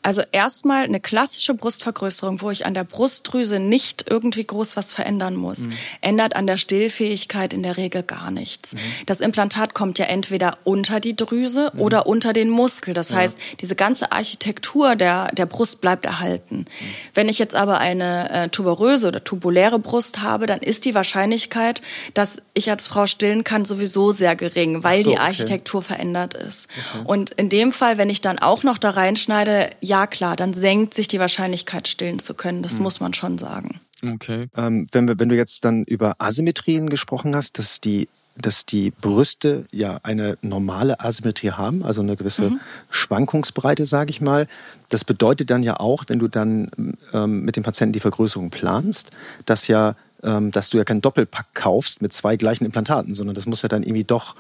Also 0.04 0.22
erstmal 0.34 0.84
eine 0.84 1.00
klassische 1.00 1.54
Brustvergrößerung, 1.54 2.42
wo 2.42 2.52
ich 2.52 2.66
an 2.66 2.74
der 2.74 2.84
Brustdrüse 2.84 3.60
nicht 3.60 4.06
irgendwie 4.10 4.44
groß 4.44 4.76
was 4.76 4.92
verändern 4.92 5.36
muss, 5.36 5.60
mhm. 5.60 5.74
ändert 6.02 6.36
an 6.36 6.46
der 6.46 6.58
Stillfähigkeit 6.58 7.54
in 7.54 7.64
der 7.64 7.78
Regel 7.78 8.04
gar 8.04 8.30
nichts. 8.30 8.74
Mhm. 8.74 8.80
Das 9.06 9.22
Implantat 9.22 9.74
kommt 9.74 10.00
ja 10.00 10.06
entweder 10.06 10.58
unter 10.66 11.00
die 11.00 11.16
Drüse 11.16 11.72
mhm. 11.74 11.80
oder 11.80 12.06
unter 12.06 12.34
den 12.34 12.50
Muskel. 12.50 12.94
Das 12.94 13.10
ja. 13.10 13.16
heißt, 13.16 13.38
diese 13.62 13.76
ganze 13.76 14.12
Architektur 14.12 14.98
der, 14.98 15.30
der 15.30 15.46
Brust 15.46 15.80
bleibt 15.80 16.06
erhalten. 16.06 16.58
Mhm. 16.58 16.86
Wenn 17.14 17.30
ich 17.30 17.40
jetzt 17.40 17.56
aber 17.56 17.78
eine 17.78 18.30
äh, 18.30 18.50
tuberöse 18.50 19.08
oder 19.08 19.24
tubuläre 19.24 19.80
Brust 19.80 20.22
habe, 20.22 20.48
dann 20.48 20.60
ist 20.60 20.84
die 20.84 20.96
Wahrscheinlichkeit, 20.96 21.82
dass 22.14 22.38
ich 22.54 22.70
als 22.70 22.90
Frau 22.90 23.08
stillen 23.08 23.46
kann, 23.46 23.64
sowieso 23.64 24.12
sehr 24.12 24.36
gering, 24.36 24.84
weil 24.84 25.02
so, 25.02 25.12
die 25.12 25.18
Architektur 25.18 25.80
okay. 25.80 25.94
verändert 25.94 26.34
ist. 26.34 26.68
Okay. 26.94 27.06
Und 27.08 27.30
in 27.32 27.48
dem 27.48 27.72
Fall, 27.72 27.98
wenn 27.98 28.10
ich 28.10 28.20
dann 28.20 28.38
auch 28.38 28.64
noch 28.64 28.78
da 28.78 28.90
reinschneide, 28.90 29.70
ja 29.80 29.93
klar, 30.08 30.36
dann 30.36 30.54
senkt 30.54 30.94
sich 30.94 31.08
die 31.08 31.20
Wahrscheinlichkeit, 31.20 31.88
stillen 31.88 32.20
zu 32.20 32.34
können. 32.34 32.64
Das 32.64 32.78
mhm. 32.78 32.84
muss 32.84 33.00
man 33.00 33.14
schon 33.14 33.38
sagen. 33.38 33.80
Okay. 34.04 34.48
Ähm, 34.56 34.88
wenn, 34.92 35.08
wir, 35.08 35.20
wenn 35.20 35.30
du 35.30 35.36
jetzt 35.36 35.64
dann 35.64 35.84
über 35.84 36.16
Asymmetrien 36.20 36.90
gesprochen 36.90 37.36
hast, 37.36 37.58
dass 37.58 37.80
die 37.80 38.08
dass 38.36 38.66
die 38.66 38.92
Brüste 38.92 39.66
ja 39.72 40.00
eine 40.04 40.38
normale 40.42 41.00
Asymmetrie 41.00 41.52
haben, 41.52 41.84
also 41.84 42.02
eine 42.02 42.16
gewisse 42.16 42.50
mhm. 42.50 42.60
Schwankungsbreite, 42.90 43.86
sage 43.86 44.10
ich 44.10 44.22
mal. 44.22 44.48
Das 44.90 45.06
bedeutet 45.06 45.50
dann 45.50 45.64
ja 45.64 45.80
auch, 45.80 46.06
wenn 46.08 46.20
du 46.20 46.28
dann 46.28 46.72
ähm, 47.14 47.44
mit 47.46 47.56
dem 47.56 47.64
Patienten 47.64 47.94
die 47.94 48.00
Vergrößerung 48.00 48.50
planst, 48.50 49.12
dass 49.46 49.68
ja, 49.68 49.96
ähm, 50.24 50.52
dass 50.52 50.72
du 50.72 50.78
ja 50.78 50.84
keinen 50.84 51.02
Doppelpack 51.02 51.54
kaufst 51.54 52.02
mit 52.02 52.14
zwei 52.14 52.36
gleichen 52.36 52.66
Implantaten, 52.66 53.14
sondern 53.14 53.36
das 53.36 53.46
muss 53.46 53.62
ja 53.62 53.70
dann 53.70 53.84
irgendwie 53.84 54.04
doch 54.04 54.36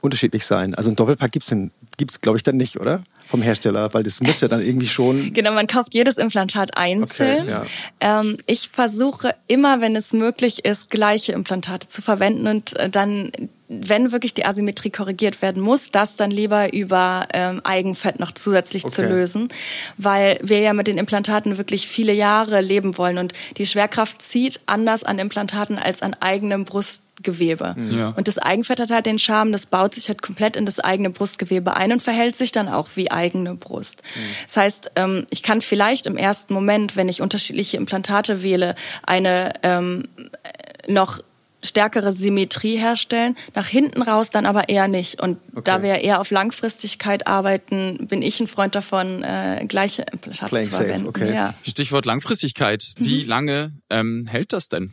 unterschiedlich 0.00 0.44
sein. 0.46 0.74
Also 0.74 0.90
ein 0.90 0.96
Doppelpack 0.96 1.32
gibt's 1.32 1.48
denn, 1.48 1.70
gibt's 1.96 2.20
glaube 2.20 2.36
ich 2.36 2.42
dann 2.42 2.56
nicht, 2.56 2.78
oder? 2.78 3.02
Vom 3.26 3.42
Hersteller, 3.42 3.92
weil 3.92 4.04
das 4.04 4.20
muss 4.20 4.40
ja 4.40 4.48
dann 4.48 4.60
irgendwie 4.60 4.86
schon. 4.86 5.32
Genau, 5.36 5.52
man 5.52 5.66
kauft 5.66 5.94
jedes 5.94 6.16
Implantat 6.16 6.78
einzeln. 6.78 7.44
Okay, 7.44 7.50
ja. 7.50 8.20
ähm, 8.20 8.36
ich 8.46 8.70
versuche 8.72 9.34
immer, 9.48 9.80
wenn 9.80 9.96
es 9.96 10.12
möglich 10.12 10.64
ist, 10.64 10.90
gleiche 10.90 11.32
Implantate 11.32 11.88
zu 11.88 12.02
verwenden 12.02 12.46
und 12.46 12.76
äh, 12.76 12.88
dann 12.88 13.32
wenn 13.68 14.12
wirklich 14.12 14.34
die 14.34 14.44
Asymmetrie 14.44 14.90
korrigiert 14.90 15.42
werden 15.42 15.62
muss, 15.62 15.90
das 15.90 16.16
dann 16.16 16.30
lieber 16.30 16.72
über 16.72 17.26
ähm, 17.32 17.60
Eigenfett 17.64 18.20
noch 18.20 18.32
zusätzlich 18.32 18.84
okay. 18.84 18.94
zu 18.94 19.02
lösen, 19.02 19.48
weil 19.96 20.38
wir 20.42 20.60
ja 20.60 20.72
mit 20.72 20.86
den 20.86 20.98
Implantaten 20.98 21.58
wirklich 21.58 21.88
viele 21.88 22.12
Jahre 22.12 22.60
leben 22.60 22.96
wollen 22.96 23.18
und 23.18 23.32
die 23.56 23.66
Schwerkraft 23.66 24.22
zieht 24.22 24.60
anders 24.66 25.02
an 25.02 25.18
Implantaten 25.18 25.78
als 25.78 26.02
an 26.02 26.14
eigenem 26.20 26.64
Brust 26.64 27.02
Gewebe. 27.22 27.74
Ja. 27.90 28.10
Und 28.10 28.28
das 28.28 28.38
Eigenfett 28.38 28.78
hat 28.78 28.90
halt 28.90 29.06
den 29.06 29.18
Charme, 29.18 29.52
das 29.52 29.66
baut 29.66 29.94
sich 29.94 30.08
halt 30.08 30.22
komplett 30.22 30.56
in 30.56 30.66
das 30.66 30.80
eigene 30.80 31.10
Brustgewebe 31.10 31.76
ein 31.76 31.92
und 31.92 32.02
verhält 32.02 32.36
sich 32.36 32.52
dann 32.52 32.68
auch 32.68 32.88
wie 32.94 33.10
eigene 33.10 33.54
Brust. 33.54 34.02
Mhm. 34.14 34.20
Das 34.46 34.56
heißt, 34.56 34.90
ähm, 34.96 35.26
ich 35.30 35.42
kann 35.42 35.60
vielleicht 35.60 36.06
im 36.06 36.16
ersten 36.16 36.52
Moment, 36.52 36.96
wenn 36.96 37.08
ich 37.08 37.22
unterschiedliche 37.22 37.78
Implantate 37.78 38.42
wähle, 38.42 38.74
eine 39.02 39.54
ähm, 39.62 40.08
noch 40.86 41.20
stärkere 41.62 42.12
Symmetrie 42.12 42.76
herstellen, 42.76 43.36
nach 43.54 43.66
hinten 43.66 44.02
raus 44.02 44.30
dann 44.30 44.46
aber 44.46 44.68
eher 44.68 44.88
nicht. 44.88 45.20
Und 45.20 45.38
okay. 45.52 45.62
da 45.64 45.82
wir 45.82 45.96
eher 45.96 46.20
auf 46.20 46.30
Langfristigkeit 46.30 47.26
arbeiten, 47.26 48.06
bin 48.08 48.22
ich 48.22 48.40
ein 48.40 48.46
Freund 48.46 48.74
davon, 48.74 49.22
äh, 49.22 49.64
gleiche 49.66 50.02
Implantate 50.12 50.50
Playing 50.50 50.70
zu 50.70 50.76
verwenden. 50.76 51.06
Safe, 51.06 51.24
okay. 51.24 51.34
ja. 51.34 51.54
Stichwort 51.62 52.06
Langfristigkeit. 52.06 52.84
Wie 52.98 53.24
mhm. 53.24 53.28
lange 53.28 53.72
ähm, 53.90 54.26
hält 54.28 54.52
das 54.52 54.68
denn? 54.68 54.92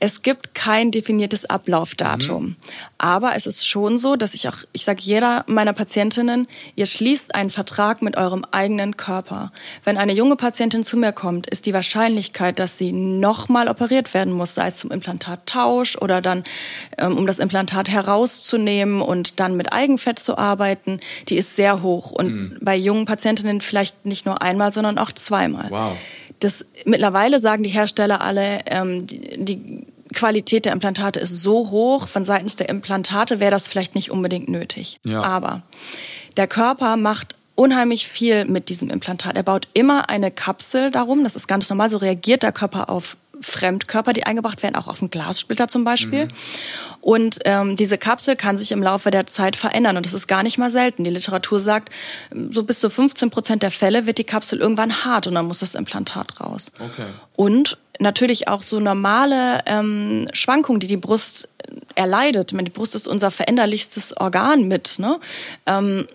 Es 0.00 0.22
gibt 0.22 0.54
kein 0.54 0.90
definiertes 0.90 1.44
Ablaufdatum. 1.44 2.44
Mhm. 2.44 2.56
Aber 2.98 3.36
es 3.36 3.46
ist 3.46 3.66
schon 3.66 3.98
so, 3.98 4.16
dass 4.16 4.34
ich 4.34 4.48
auch, 4.48 4.56
ich 4.72 4.84
sage 4.84 5.00
jeder 5.02 5.44
meiner 5.46 5.72
Patientinnen, 5.72 6.48
ihr 6.76 6.86
schließt 6.86 7.34
einen 7.34 7.50
Vertrag 7.50 8.02
mit 8.02 8.16
eurem 8.16 8.44
eigenen 8.50 8.96
Körper. 8.96 9.52
Wenn 9.84 9.96
eine 9.96 10.12
junge 10.12 10.36
Patientin 10.36 10.84
zu 10.84 10.96
mir 10.96 11.12
kommt, 11.12 11.46
ist 11.48 11.66
die 11.66 11.74
Wahrscheinlichkeit, 11.74 12.58
dass 12.58 12.78
sie 12.78 12.92
nochmal 12.92 13.68
operiert 13.68 14.14
werden 14.14 14.32
muss, 14.32 14.54
sei 14.54 14.68
es 14.68 14.78
zum 14.78 14.90
Implantattausch 14.90 15.96
oder 15.96 16.20
dann, 16.20 16.44
ähm, 16.98 17.16
um 17.16 17.26
das 17.26 17.38
Implantat 17.38 17.88
herauszunehmen 17.88 19.00
und 19.00 19.40
dann 19.40 19.56
mit 19.56 19.72
Eigenfett 19.72 20.18
zu 20.18 20.38
arbeiten, 20.38 21.00
die 21.28 21.36
ist 21.36 21.56
sehr 21.56 21.82
hoch. 21.82 22.10
Und 22.10 22.28
mhm. 22.28 22.58
bei 22.60 22.76
jungen 22.76 23.04
Patientinnen 23.04 23.60
vielleicht 23.60 24.06
nicht 24.06 24.26
nur 24.26 24.42
einmal, 24.42 24.72
sondern 24.72 24.98
auch 24.98 25.12
zweimal. 25.12 25.70
Wow 25.70 25.96
das 26.44 26.64
mittlerweile 26.84 27.40
sagen 27.40 27.62
die 27.62 27.70
Hersteller 27.70 28.20
alle, 28.20 28.60
ähm, 28.66 29.06
die, 29.06 29.44
die 29.44 29.86
Qualität 30.14 30.66
der 30.66 30.72
Implantate 30.72 31.20
ist 31.20 31.42
so 31.42 31.70
hoch, 31.70 32.08
von 32.08 32.24
seitens 32.24 32.56
der 32.56 32.68
Implantate 32.68 33.40
wäre 33.40 33.50
das 33.50 33.66
vielleicht 33.68 33.94
nicht 33.94 34.10
unbedingt 34.10 34.48
nötig. 34.48 35.00
Ja. 35.04 35.22
Aber 35.22 35.62
der 36.36 36.46
Körper 36.46 36.96
macht 36.96 37.34
unheimlich 37.56 38.08
viel 38.08 38.44
mit 38.44 38.68
diesem 38.68 38.90
Implantat. 38.90 39.36
Er 39.36 39.42
baut 39.42 39.68
immer 39.74 40.08
eine 40.08 40.30
Kapsel 40.30 40.90
darum, 40.90 41.24
das 41.24 41.36
ist 41.36 41.46
ganz 41.46 41.68
normal, 41.68 41.88
so 41.88 41.96
reagiert 41.96 42.42
der 42.42 42.52
Körper 42.52 42.88
auf 42.88 43.16
Fremdkörper, 43.40 44.12
die 44.12 44.24
eingebracht 44.24 44.62
werden, 44.62 44.76
auch 44.76 44.88
auf 44.88 45.00
einen 45.00 45.10
Glassplitter 45.10 45.68
zum 45.68 45.84
Beispiel. 45.84 46.24
Mhm. 46.24 46.28
Und 47.00 47.38
ähm, 47.44 47.76
diese 47.76 47.98
Kapsel 47.98 48.36
kann 48.36 48.56
sich 48.56 48.72
im 48.72 48.82
Laufe 48.82 49.10
der 49.10 49.26
Zeit 49.26 49.56
verändern 49.56 49.96
und 49.96 50.06
das 50.06 50.14
ist 50.14 50.26
gar 50.26 50.42
nicht 50.42 50.58
mal 50.58 50.70
selten. 50.70 51.04
Die 51.04 51.10
Literatur 51.10 51.60
sagt, 51.60 51.90
so 52.50 52.62
bis 52.64 52.80
zu 52.80 52.90
15 52.90 53.30
Prozent 53.30 53.62
der 53.62 53.70
Fälle 53.70 54.06
wird 54.06 54.18
die 54.18 54.24
Kapsel 54.24 54.60
irgendwann 54.60 55.04
hart 55.04 55.26
und 55.26 55.34
dann 55.34 55.46
muss 55.46 55.58
das 55.58 55.74
Implantat 55.74 56.40
raus. 56.40 56.70
Okay. 56.78 57.06
Und 57.36 57.78
natürlich 58.00 58.48
auch 58.48 58.62
so 58.62 58.80
normale 58.80 59.60
ähm, 59.66 60.26
Schwankungen, 60.32 60.80
die 60.80 60.86
die 60.86 60.96
Brust 60.96 61.48
erleidet. 61.94 62.50
Ich 62.50 62.54
meine, 62.54 62.68
die 62.68 62.74
Brust 62.74 62.94
ist 62.94 63.08
unser 63.08 63.30
veränderlichstes 63.30 64.16
Organ 64.16 64.68
mit. 64.68 64.98
Ne? 64.98 65.18
Ähm, 65.66 66.06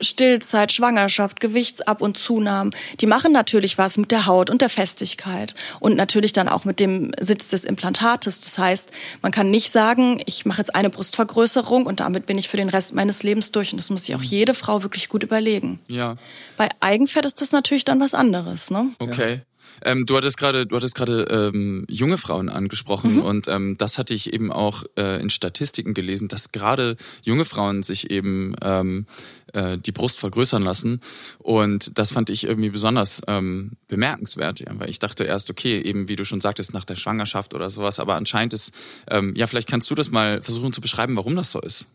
Stillzeit, 0.00 0.72
Schwangerschaft, 0.72 1.40
Gewichtsab- 1.40 2.00
und 2.00 2.16
Zunahmen, 2.16 2.74
die 3.00 3.06
machen 3.06 3.32
natürlich 3.32 3.78
was 3.78 3.98
mit 3.98 4.12
der 4.12 4.26
Haut 4.26 4.50
und 4.50 4.62
der 4.62 4.70
Festigkeit 4.70 5.54
und 5.80 5.96
natürlich 5.96 6.32
dann 6.32 6.48
auch 6.48 6.64
mit 6.64 6.80
dem 6.80 7.12
Sitz 7.20 7.48
des 7.48 7.64
Implantates. 7.64 8.40
Das 8.40 8.58
heißt, 8.58 8.90
man 9.22 9.32
kann 9.32 9.50
nicht 9.50 9.70
sagen, 9.70 10.22
ich 10.26 10.46
mache 10.46 10.58
jetzt 10.58 10.74
eine 10.74 10.90
Brustvergrößerung 10.90 11.86
und 11.86 12.00
damit 12.00 12.26
bin 12.26 12.38
ich 12.38 12.48
für 12.48 12.56
den 12.56 12.68
Rest 12.68 12.94
meines 12.94 13.22
Lebens 13.22 13.52
durch. 13.52 13.72
Und 13.72 13.78
das 13.78 13.90
muss 13.90 14.04
sich 14.04 14.14
auch 14.14 14.22
jede 14.22 14.54
Frau 14.54 14.82
wirklich 14.82 15.08
gut 15.08 15.22
überlegen. 15.22 15.80
Ja. 15.88 16.16
Bei 16.56 16.68
Eigenfett 16.80 17.26
ist 17.26 17.40
das 17.40 17.52
natürlich 17.52 17.84
dann 17.84 18.00
was 18.00 18.14
anderes. 18.14 18.70
Ne? 18.70 18.90
Okay. 18.98 19.34
Ja. 19.34 19.55
Ähm, 19.84 20.06
du 20.06 20.16
hattest 20.16 20.38
gerade, 20.38 20.66
du 20.66 20.76
hattest 20.76 20.94
gerade 20.94 21.52
ähm, 21.54 21.84
junge 21.88 22.18
Frauen 22.18 22.48
angesprochen 22.48 23.16
mhm. 23.16 23.22
und 23.22 23.48
ähm, 23.48 23.76
das 23.78 23.98
hatte 23.98 24.14
ich 24.14 24.32
eben 24.32 24.52
auch 24.52 24.84
äh, 24.96 25.20
in 25.20 25.30
Statistiken 25.30 25.94
gelesen, 25.94 26.28
dass 26.28 26.52
gerade 26.52 26.96
junge 27.22 27.44
Frauen 27.44 27.82
sich 27.82 28.10
eben 28.10 28.54
ähm, 28.62 29.06
äh, 29.52 29.78
die 29.78 29.92
Brust 29.92 30.18
vergrößern 30.18 30.62
lassen 30.62 31.00
und 31.38 31.98
das 31.98 32.12
fand 32.12 32.30
ich 32.30 32.44
irgendwie 32.44 32.70
besonders 32.70 33.22
ähm, 33.26 33.72
bemerkenswert, 33.88 34.60
ja, 34.60 34.72
weil 34.78 34.90
ich 34.90 34.98
dachte 34.98 35.24
erst, 35.24 35.50
okay, 35.50 35.80
eben 35.80 36.08
wie 36.08 36.16
du 36.16 36.24
schon 36.24 36.40
sagtest, 36.40 36.72
nach 36.74 36.84
der 36.84 36.96
Schwangerschaft 36.96 37.54
oder 37.54 37.70
sowas, 37.70 38.00
aber 38.00 38.14
anscheinend 38.14 38.54
ist, 38.54 38.72
ähm, 39.10 39.34
ja, 39.36 39.46
vielleicht 39.46 39.68
kannst 39.68 39.90
du 39.90 39.94
das 39.94 40.10
mal 40.10 40.42
versuchen 40.42 40.72
zu 40.72 40.80
beschreiben, 40.80 41.16
warum 41.16 41.36
das 41.36 41.50
so 41.50 41.60
ist. 41.60 41.86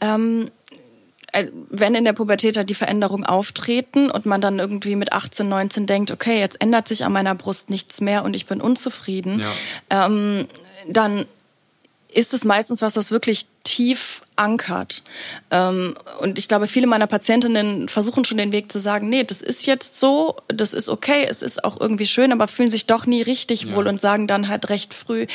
Ähm 0.00 0.50
äh, 0.70 0.76
wenn 1.70 1.94
in 1.94 2.04
der 2.04 2.12
Pubertät 2.12 2.56
halt 2.56 2.68
die 2.68 2.74
Veränderungen 2.74 3.24
auftreten 3.24 4.10
und 4.10 4.26
man 4.26 4.40
dann 4.40 4.58
irgendwie 4.58 4.96
mit 4.96 5.12
18, 5.12 5.48
19 5.48 5.86
denkt, 5.86 6.10
okay, 6.10 6.38
jetzt 6.38 6.60
ändert 6.60 6.88
sich 6.88 7.04
an 7.04 7.12
meiner 7.12 7.34
Brust 7.34 7.70
nichts 7.70 8.00
mehr 8.00 8.24
und 8.24 8.36
ich 8.36 8.46
bin 8.46 8.60
unzufrieden, 8.60 9.40
ja. 9.40 10.06
ähm, 10.06 10.46
dann 10.86 11.26
ist 12.08 12.34
es 12.34 12.44
meistens 12.44 12.82
was, 12.82 12.94
das 12.94 13.10
wirklich 13.10 13.46
tief 13.64 14.22
ankert. 14.36 15.02
Ähm, 15.50 15.94
und 16.20 16.38
ich 16.38 16.48
glaube, 16.48 16.66
viele 16.66 16.86
meiner 16.86 17.06
Patientinnen 17.06 17.88
versuchen 17.88 18.24
schon 18.24 18.38
den 18.38 18.50
Weg 18.50 18.72
zu 18.72 18.78
sagen, 18.78 19.08
nee, 19.08 19.24
das 19.24 19.42
ist 19.42 19.66
jetzt 19.66 19.98
so, 19.98 20.36
das 20.48 20.72
ist 20.72 20.88
okay, 20.88 21.26
es 21.28 21.42
ist 21.42 21.64
auch 21.64 21.80
irgendwie 21.80 22.06
schön, 22.06 22.32
aber 22.32 22.48
fühlen 22.48 22.70
sich 22.70 22.86
doch 22.86 23.06
nie 23.06 23.22
richtig 23.22 23.64
ja. 23.64 23.74
wohl 23.74 23.86
und 23.86 24.00
sagen 24.00 24.26
dann 24.26 24.48
halt 24.48 24.70
recht 24.70 24.94
früh, 24.94 25.26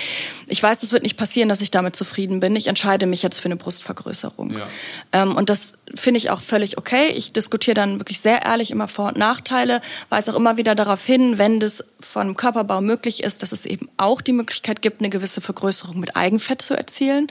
ich 0.47 0.61
weiß, 0.61 0.83
es 0.83 0.91
wird 0.91 1.03
nicht 1.03 1.15
passieren, 1.15 1.47
dass 1.47 1.61
ich 1.61 1.71
damit 1.71 1.95
zufrieden 1.95 2.39
bin, 2.39 2.55
ich 2.55 2.67
entscheide 2.67 3.05
mich 3.05 3.21
jetzt 3.21 3.39
für 3.39 3.45
eine 3.45 3.55
Brustvergrößerung. 3.55 4.57
Ja. 4.57 4.67
Ähm, 5.13 5.35
und 5.35 5.49
das 5.49 5.73
finde 5.95 6.17
ich 6.17 6.29
auch 6.31 6.41
völlig 6.41 6.77
okay. 6.77 7.09
Ich 7.09 7.33
diskutiere 7.33 7.75
dann 7.75 7.99
wirklich 7.99 8.19
sehr 8.19 8.43
ehrlich 8.43 8.71
immer 8.71 8.87
Vor- 8.87 9.09
und 9.09 9.17
Nachteile, 9.17 9.81
weise 10.09 10.33
auch 10.33 10.37
immer 10.37 10.57
wieder 10.57 10.75
darauf 10.75 11.05
hin, 11.05 11.37
wenn 11.37 11.59
das 11.59 11.85
von 11.99 12.35
Körperbau 12.35 12.81
möglich 12.81 13.23
ist, 13.23 13.43
dass 13.43 13.51
es 13.51 13.65
eben 13.65 13.89
auch 13.97 14.21
die 14.21 14.33
Möglichkeit 14.33 14.81
gibt, 14.81 15.01
eine 15.01 15.09
gewisse 15.09 15.41
Vergrößerung 15.41 15.99
mit 15.99 16.15
Eigenfett 16.15 16.61
zu 16.61 16.75
erzielen. 16.75 17.27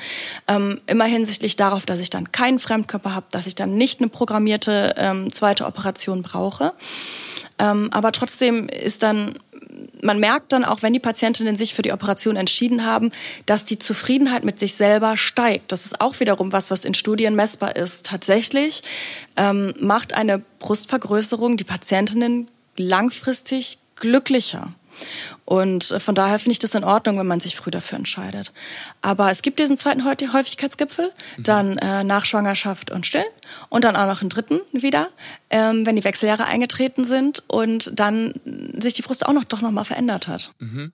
Ähm, 0.48 0.80
immer 0.86 1.04
hinsichtlich 1.04 1.56
darauf, 1.56 1.86
dass 1.86 2.00
ich 2.00 2.10
dann 2.10 2.32
keinen 2.32 2.58
Fremdkörper 2.58 3.14
habe, 3.14 3.26
dass 3.30 3.46
ich 3.46 3.54
dann 3.54 3.76
nicht 3.76 4.00
eine 4.00 4.08
programmierte 4.08 4.94
ähm, 4.96 5.32
zweite 5.32 5.66
Operation 5.66 6.22
brauche. 6.22 6.72
Ähm, 7.58 7.88
aber 7.92 8.12
trotzdem 8.12 8.68
ist 8.68 9.02
dann 9.02 9.38
man 10.02 10.20
merkt 10.20 10.52
dann 10.52 10.64
auch, 10.64 10.82
wenn 10.82 10.92
die 10.92 11.00
Patientinnen 11.00 11.56
sich 11.56 11.74
für 11.74 11.82
die 11.82 11.92
Operation 11.92 12.36
entschieden 12.36 12.84
haben, 12.84 13.12
dass 13.46 13.64
die 13.64 13.78
Zufriedenheit 13.78 14.44
mit 14.44 14.58
sich 14.58 14.74
selber 14.74 15.16
steigt. 15.16 15.72
Das 15.72 15.86
ist 15.86 16.00
auch 16.00 16.20
wiederum 16.20 16.52
was, 16.52 16.70
was 16.70 16.84
in 16.84 16.94
Studien 16.94 17.34
messbar 17.34 17.76
ist. 17.76 18.06
Tatsächlich 18.06 18.82
ähm, 19.36 19.74
macht 19.78 20.14
eine 20.14 20.42
Brustvergrößerung 20.58 21.56
die 21.56 21.64
Patientinnen 21.64 22.48
langfristig 22.76 23.78
glücklicher. 23.96 24.68
Und 25.44 25.90
äh, 25.90 26.00
von 26.00 26.14
daher 26.14 26.38
finde 26.38 26.52
ich 26.52 26.58
das 26.58 26.74
in 26.74 26.84
Ordnung, 26.84 27.18
wenn 27.18 27.26
man 27.26 27.40
sich 27.40 27.56
früh 27.56 27.70
dafür 27.70 27.98
entscheidet. 27.98 28.52
Aber 29.02 29.30
es 29.30 29.42
gibt 29.42 29.58
diesen 29.58 29.78
zweiten 29.78 30.04
Häufigkeitsgipfel, 30.04 31.12
mhm. 31.36 31.42
dann 31.42 31.78
äh, 31.78 32.04
nach 32.04 32.24
Schwangerschaft 32.24 32.90
und 32.90 33.06
Stillen 33.06 33.26
und 33.68 33.84
dann 33.84 33.96
auch 33.96 34.06
noch 34.06 34.20
einen 34.20 34.30
dritten 34.30 34.60
wieder, 34.72 35.08
ähm, 35.50 35.86
wenn 35.86 35.96
die 35.96 36.04
Wechseljahre 36.04 36.46
eingetreten 36.46 37.04
sind 37.04 37.44
und 37.46 37.90
dann 37.94 38.34
sich 38.78 38.94
die 38.94 39.02
Brust 39.02 39.24
auch 39.26 39.32
noch 39.32 39.44
doch 39.44 39.60
noch 39.60 39.70
mal 39.70 39.84
verändert 39.84 40.28
hat. 40.28 40.50
Mhm. 40.58 40.92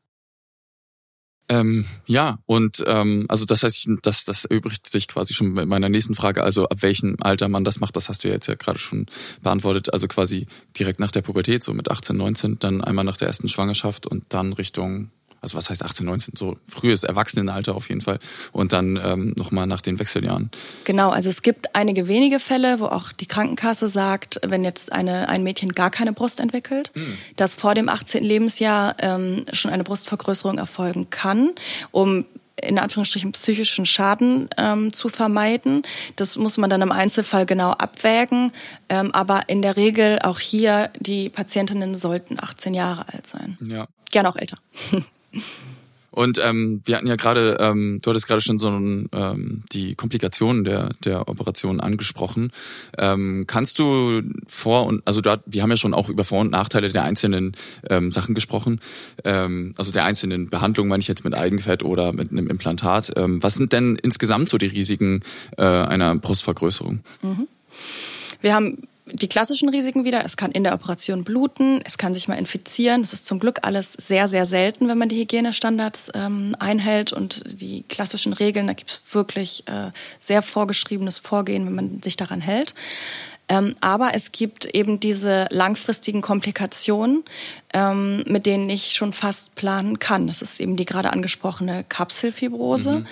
Ähm, 1.52 1.84
ja, 2.06 2.38
und 2.46 2.82
ähm, 2.86 3.26
also 3.28 3.44
das 3.44 3.62
heißt, 3.62 3.86
das, 4.00 4.24
das 4.24 4.46
erübrigt 4.46 4.86
sich 4.86 5.06
quasi 5.06 5.34
schon 5.34 5.54
bei 5.54 5.66
meiner 5.66 5.90
nächsten 5.90 6.14
Frage. 6.14 6.42
Also 6.42 6.64
ab 6.64 6.80
welchem 6.80 7.18
Alter 7.20 7.50
man 7.50 7.62
das 7.62 7.78
macht, 7.78 7.94
das 7.94 8.08
hast 8.08 8.24
du 8.24 8.28
ja 8.28 8.34
jetzt 8.34 8.46
ja 8.46 8.54
gerade 8.54 8.78
schon 8.78 9.04
beantwortet. 9.42 9.92
Also 9.92 10.08
quasi 10.08 10.46
direkt 10.78 10.98
nach 10.98 11.10
der 11.10 11.20
Pubertät, 11.20 11.62
so 11.62 11.74
mit 11.74 11.90
18, 11.90 12.16
19, 12.16 12.58
dann 12.58 12.82
einmal 12.82 13.04
nach 13.04 13.18
der 13.18 13.28
ersten 13.28 13.48
Schwangerschaft 13.48 14.06
und 14.06 14.24
dann 14.30 14.54
Richtung 14.54 15.10
also 15.42 15.58
was 15.58 15.68
heißt 15.68 15.84
18, 15.84 16.06
19, 16.06 16.34
so 16.36 16.56
frühes 16.68 17.02
Erwachsenenalter 17.02 17.74
auf 17.74 17.88
jeden 17.88 18.00
Fall 18.00 18.20
und 18.52 18.72
dann 18.72 18.98
ähm, 19.04 19.34
nochmal 19.36 19.66
nach 19.66 19.80
den 19.80 19.98
Wechseljahren. 19.98 20.50
Genau, 20.84 21.10
also 21.10 21.28
es 21.28 21.42
gibt 21.42 21.74
einige 21.74 22.06
wenige 22.08 22.38
Fälle, 22.38 22.78
wo 22.78 22.86
auch 22.86 23.12
die 23.12 23.26
Krankenkasse 23.26 23.88
sagt, 23.88 24.40
wenn 24.44 24.64
jetzt 24.64 24.92
eine, 24.92 25.28
ein 25.28 25.42
Mädchen 25.42 25.72
gar 25.72 25.90
keine 25.90 26.12
Brust 26.12 26.38
entwickelt, 26.38 26.92
mhm. 26.94 27.18
dass 27.36 27.56
vor 27.56 27.74
dem 27.74 27.88
18. 27.88 28.22
Lebensjahr 28.22 28.94
ähm, 29.00 29.44
schon 29.52 29.72
eine 29.72 29.82
Brustvergrößerung 29.82 30.58
erfolgen 30.58 31.10
kann, 31.10 31.50
um 31.90 32.24
in 32.62 32.78
Anführungsstrichen 32.78 33.32
psychischen 33.32 33.84
Schaden 33.84 34.48
ähm, 34.56 34.92
zu 34.92 35.08
vermeiden. 35.08 35.82
Das 36.16 36.36
muss 36.36 36.58
man 36.58 36.70
dann 36.70 36.82
im 36.82 36.92
Einzelfall 36.92 37.46
genau 37.46 37.70
abwägen. 37.70 38.52
Ähm, 38.88 39.10
aber 39.12 39.48
in 39.48 39.62
der 39.62 39.76
Regel 39.76 40.20
auch 40.22 40.38
hier, 40.38 40.90
die 41.00 41.28
Patientinnen 41.28 41.96
sollten 41.96 42.38
18 42.38 42.74
Jahre 42.74 43.06
alt 43.12 43.26
sein. 43.26 43.58
Ja. 43.60 43.86
Gerne 44.12 44.28
auch 44.28 44.36
älter. 44.36 44.58
Und 46.12 46.44
ähm, 46.44 46.82
wir 46.84 46.96
hatten 46.96 47.06
ja 47.06 47.16
gerade, 47.16 47.56
ähm, 47.58 48.00
du 48.02 48.10
hattest 48.10 48.28
gerade 48.28 48.42
schon 48.42 48.58
so 48.58 48.68
ähm, 48.68 49.62
die 49.72 49.94
Komplikationen 49.94 50.62
der 50.62 50.90
der 51.04 51.26
Operation 51.26 51.80
angesprochen. 51.80 52.52
Ähm, 52.98 53.44
kannst 53.46 53.78
du 53.78 54.20
vor 54.46 54.84
und 54.84 55.02
also 55.06 55.22
da, 55.22 55.38
wir 55.46 55.62
haben 55.62 55.70
ja 55.70 55.78
schon 55.78 55.94
auch 55.94 56.10
über 56.10 56.26
Vor- 56.26 56.42
und 56.42 56.50
Nachteile 56.50 56.90
der 56.90 57.04
einzelnen 57.04 57.56
ähm, 57.88 58.10
Sachen 58.10 58.34
gesprochen, 58.34 58.78
ähm, 59.24 59.72
also 59.78 59.90
der 59.90 60.04
einzelnen 60.04 60.50
Behandlungen, 60.50 60.90
meine 60.90 61.00
ich 61.00 61.08
jetzt 61.08 61.24
mit 61.24 61.34
Eigenfett 61.34 61.82
oder 61.82 62.12
mit 62.12 62.30
einem 62.30 62.46
Implantat. 62.46 63.12
Ähm, 63.16 63.42
was 63.42 63.54
sind 63.54 63.72
denn 63.72 63.96
insgesamt 63.96 64.50
so 64.50 64.58
die 64.58 64.66
Risiken 64.66 65.22
äh, 65.56 65.62
einer 65.62 66.14
Brustvergrößerung? 66.16 67.00
Mhm. 67.22 67.48
Wir 68.42 68.54
haben 68.54 68.76
die 69.06 69.28
klassischen 69.28 69.68
Risiken 69.68 70.04
wieder. 70.04 70.24
Es 70.24 70.36
kann 70.36 70.52
in 70.52 70.64
der 70.64 70.74
Operation 70.74 71.24
bluten, 71.24 71.80
es 71.84 71.98
kann 71.98 72.14
sich 72.14 72.28
mal 72.28 72.38
infizieren. 72.38 73.02
Das 73.02 73.12
ist 73.12 73.26
zum 73.26 73.40
Glück 73.40 73.60
alles 73.62 73.92
sehr, 73.92 74.28
sehr 74.28 74.46
selten, 74.46 74.88
wenn 74.88 74.98
man 74.98 75.08
die 75.08 75.20
Hygienestandards 75.20 76.10
ähm, 76.14 76.54
einhält 76.58 77.12
und 77.12 77.42
die 77.60 77.82
klassischen 77.88 78.32
Regeln. 78.32 78.68
Da 78.68 78.74
gibt 78.74 78.90
es 78.90 79.02
wirklich 79.12 79.64
äh, 79.66 79.90
sehr 80.18 80.42
vorgeschriebenes 80.42 81.18
Vorgehen, 81.18 81.66
wenn 81.66 81.74
man 81.74 82.02
sich 82.02 82.16
daran 82.16 82.40
hält. 82.40 82.74
Ähm, 83.48 83.74
aber 83.80 84.14
es 84.14 84.32
gibt 84.32 84.66
eben 84.66 85.00
diese 85.00 85.46
langfristigen 85.50 86.22
Komplikationen, 86.22 87.24
ähm, 87.74 88.24
mit 88.26 88.46
denen 88.46 88.70
ich 88.70 88.92
schon 88.92 89.12
fast 89.12 89.54
planen 89.54 89.98
kann. 89.98 90.26
Das 90.26 90.42
ist 90.42 90.60
eben 90.60 90.76
die 90.76 90.86
gerade 90.86 91.12
angesprochene 91.12 91.84
Kapselfibrose. 91.84 93.00
Mhm. 93.00 93.06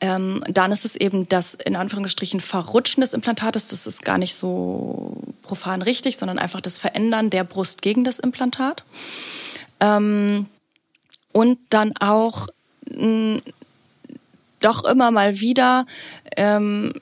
Ähm, 0.00 0.44
dann 0.48 0.72
ist 0.72 0.84
es 0.84 0.96
eben 0.96 1.28
das 1.28 1.54
in 1.54 1.76
Anführungsstrichen 1.76 2.40
Verrutschen 2.40 3.02
des 3.02 3.12
Implantates. 3.12 3.68
Das 3.68 3.86
ist 3.86 4.04
gar 4.04 4.18
nicht 4.18 4.34
so 4.34 5.16
profan 5.42 5.82
richtig, 5.82 6.16
sondern 6.16 6.38
einfach 6.38 6.60
das 6.60 6.78
Verändern 6.78 7.30
der 7.30 7.44
Brust 7.44 7.82
gegen 7.82 8.04
das 8.04 8.18
Implantat. 8.18 8.84
Ähm, 9.80 10.46
und 11.32 11.58
dann 11.70 11.92
auch 12.00 12.48
mh, 12.88 13.40
doch 14.60 14.84
immer 14.84 15.10
mal 15.10 15.40
wieder 15.40 15.86
ähm, 16.36 16.92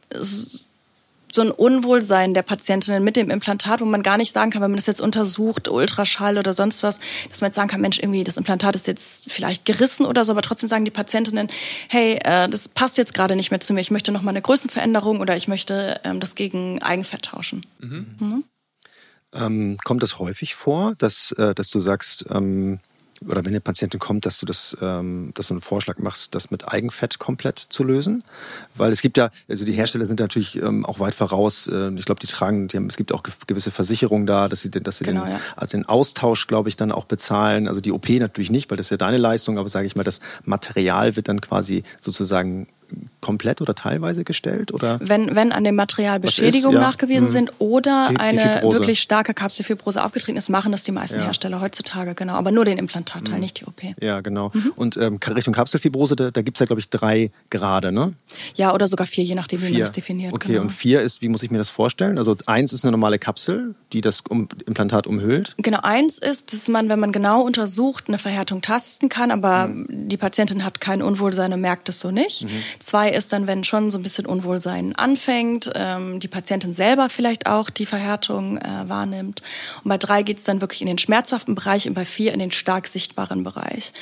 so 1.33 1.43
ein 1.43 1.51
Unwohlsein 1.51 2.35
der 2.35 2.43
Patientinnen 2.43 3.03
mit 3.03 3.17
dem 3.17 3.31
Implantat, 3.31 3.81
wo 3.81 3.85
man 3.85 4.03
gar 4.03 4.17
nicht 4.17 4.33
sagen 4.33 4.51
kann, 4.51 4.63
wenn 4.63 4.71
man 4.71 4.77
das 4.77 4.87
jetzt 4.87 5.01
untersucht, 5.01 5.69
Ultraschall 5.69 6.39
oder 6.39 6.55
sonst 6.55 6.83
was, 6.83 6.99
dass 7.29 7.41
man 7.41 7.49
jetzt 7.49 7.57
sagen 7.57 7.69
kann, 7.69 7.81
Mensch, 7.81 7.99
irgendwie 7.99 8.25
das 8.25 8.37
Implantat 8.37 8.75
ist 8.75 8.87
jetzt 8.87 9.31
vielleicht 9.31 9.65
gerissen 9.65 10.07
oder 10.07 10.25
so, 10.25 10.33
aber 10.33 10.43
trotzdem 10.43 10.69
sagen 10.69 10.85
die 10.85 10.91
Patientinnen, 10.91 11.49
hey, 11.89 12.19
äh, 12.25 12.49
das 12.49 12.69
passt 12.69 12.99
jetzt 12.99 13.15
gerade 13.15 13.37
nicht 13.37 13.51
mehr 13.51 13.61
zu 13.61 13.73
mir, 13.73 13.81
ich 13.81 13.91
möchte 13.91 14.13
noch 14.13 14.23
mal 14.23 14.31
eine 14.31 14.43
Größenveränderung 14.43 15.21
oder 15.21 15.37
ich 15.37 15.49
möchte 15.49 16.01
ähm, 16.05 16.21
das 16.21 16.35
gegen 16.35 16.83
Eigenfett 16.83 17.23
tauschen. 17.23 17.67
Mhm. 17.79 18.07
Mhm. 18.19 18.45
Ähm, 19.33 19.79
kommt 19.85 20.03
das 20.03 20.19
häufig 20.19 20.55
vor, 20.57 20.95
dass, 20.99 21.33
äh, 21.33 21.55
dass 21.55 21.71
du 21.71 21.79
sagst, 21.79 22.25
ähm, 22.31 22.81
oder 23.27 23.45
wenn 23.45 23.53
eine 23.53 23.61
Patientin 23.61 24.01
kommt, 24.01 24.25
dass 24.25 24.39
du 24.39 24.47
das, 24.47 24.77
ähm, 24.81 25.33
dass 25.35 25.49
du 25.49 25.55
einen 25.55 25.61
Vorschlag 25.61 25.99
machst, 25.99 26.35
das 26.35 26.51
mit 26.51 26.69
Eigenfett 26.69 27.19
komplett 27.19 27.59
zu 27.59 27.85
lösen, 27.85 28.25
weil 28.75 28.91
es 28.93 29.03
gibt 29.03 29.19
ja, 29.19 29.31
also 29.49 29.65
die 29.65 29.73
Hersteller 29.73 30.07
sind 30.07 30.21
natürlich 30.21 30.57
ähm, 30.57 30.87
auch 30.87 31.01
weit 31.01 31.15
voraus. 31.15 31.67
Äh, 31.67 31.93
ich 31.95 32.07
glaube, 32.07 32.21
die 32.21 32.27
tragen, 32.27 32.69
die 32.69 32.79
haben, 32.79 32.87
es 32.87 32.97
gibt 32.97 33.13
auch 33.13 33.23
gewisse 33.47 33.71
Versicherungen 33.71 34.27
da, 34.27 34.49
dass 34.49 34.63
sie, 34.63 34.71
dass 34.71 34.99
sie 34.99 35.05
genau, 35.05 35.25
den, 35.25 35.33
ja. 35.33 35.67
den 35.67 35.87
Austausch, 35.87 36.47
glaube 36.47 36.71
ich, 36.71 36.77
dann 36.77 36.93
auch 36.93 37.05
bezahlen. 37.05 37.69
Also 37.69 37.81
die 37.81 37.93
OP 37.93 38.09
natürlich 38.09 38.51
nicht, 38.51 38.71
weil 38.71 38.79
das 38.79 38.87
ist 38.87 38.91
ja 38.91 38.97
deine 38.97 39.19
Leistung, 39.19 39.59
aber 39.59 39.69
sage 39.69 39.87
ich 39.87 39.97
mal, 39.97 40.03
das 40.03 40.21
Material 40.45 41.17
wird 41.17 41.29
dann 41.29 41.43
quasi 41.43 41.85
sozusagen 42.01 42.69
komplett 43.21 43.61
oder 43.61 43.75
teilweise 43.75 44.25
gestellt? 44.25 44.73
Oder? 44.73 44.99
Wenn, 45.03 45.35
wenn 45.35 45.53
an 45.53 45.65
dem 45.65 45.75
Material 45.75 46.21
Beschädigungen 46.21 46.77
ja. 46.77 46.81
nachgewiesen 46.81 47.27
hm. 47.27 47.33
sind 47.33 47.53
oder 47.59 48.11
eine 48.17 48.63
wirklich 48.63 49.01
starke 49.01 49.35
Kapselfibrose 49.35 50.05
aufgetreten 50.05 50.39
ist, 50.39 50.49
machen 50.49 50.73
das 50.73 50.85
die 50.85 50.93
meisten 50.93 51.19
ja. 51.19 51.27
Hersteller 51.27 51.61
heutzuteile, 51.61 52.15
genau. 52.15 52.35
Aber 52.35 52.51
nur 52.51 52.65
den 52.65 52.79
Implantatteil, 52.79 53.35
hm. 53.35 53.41
nicht 53.41 53.61
die 53.61 53.65
OP. 53.67 53.81
Ja, 54.01 54.21
genau. 54.21 54.51
Mhm. 54.53 54.73
Und 54.77 54.97
ähm, 54.97 55.19
Richtung 55.35 55.55
Kapselfibrose, 55.55 56.17
da, 56.17 56.31
da 56.31 56.43
gibt 56.43 56.57
es 56.57 56.61
ja, 56.61 56.67
glaube 56.67 56.81
ich, 56.81 56.89
drei 56.89 57.31
Grade, 57.51 57.93
ne? 57.93 58.15
Ja, 58.55 58.75
oder 58.75 58.89
sogar 58.89 59.07
vier, 59.07 59.25
je 59.25 59.35
nachdem, 59.35 59.61
wie 59.61 59.67
vier. 59.67 59.73
man 59.75 59.81
das 59.83 59.93
definiert. 59.93 60.33
Okay, 60.33 60.53
genau. 60.53 60.63
und 60.63 60.71
vier 60.71 61.03
ist, 61.03 61.23
wie 61.23 61.29
muss 61.29 61.43
ich 61.43 61.51
mir 61.51 61.59
das 61.59 61.71
vorstellen? 61.71 62.19
Also 62.19 62.37
eins 62.47 62.73
ist 62.73 62.85
eine 62.85 62.93
normale 62.93 63.19
Kapsel, 63.19 63.75
die 63.93 64.01
das 64.01 64.23
Implantat 64.31 65.07
umhüllt. 65.07 65.55
Genau, 65.59 65.81
eins 65.83 66.19
ist, 66.19 66.53
dass 66.53 66.69
man, 66.69 66.89
wenn 66.89 67.01
man 67.01 67.13
genau 67.13 67.43
untersucht, 67.43 68.05
eine 68.09 68.19
Verhärtung 68.19 68.63
tasten 68.63 69.09
kann, 69.09 69.31
aber 69.31 69.69
mhm. 69.69 70.09
die 70.09 70.17
Patientin 70.17 70.65
hat 70.65 70.81
kein 70.81 71.03
Unwohlsein 71.03 71.53
und 71.53 71.61
merkt 71.61 71.89
es 71.89 72.01
so 72.01 72.11
nicht. 72.11 72.45
Mhm. 72.45 72.51
Zwei 72.81 73.11
ist 73.11 73.35
dann, 73.35 73.47
wenn 73.47 73.63
schon 73.63 73.91
so 73.91 73.99
ein 73.99 74.03
bisschen 74.03 74.25
Unwohlsein 74.25 74.97
anfängt, 74.97 75.71
ähm, 75.75 76.19
die 76.19 76.29
Patientin 76.29 76.73
selber 76.73 77.11
vielleicht 77.11 77.47
auch 77.47 77.69
die 77.69 77.85
Verhärtung 77.85 78.57
äh, 78.57 78.89
wahrnimmt. 78.89 79.43
Und 79.85 79.91
bei 79.91 79.99
drei 79.99 80.23
geht 80.23 80.39
es 80.39 80.45
dann 80.45 80.63
wirklich 80.63 80.81
in 80.81 80.87
den 80.87 80.97
schmerzhaften 80.97 81.55
Bereich 81.55 81.87
und 81.87 81.93
bei 81.93 82.07
vier 82.07 82.33
in 82.33 82.39
den 82.39 82.53
stark 82.53 82.87
sichtbaren 82.87 83.45
Bereich. 83.45 83.93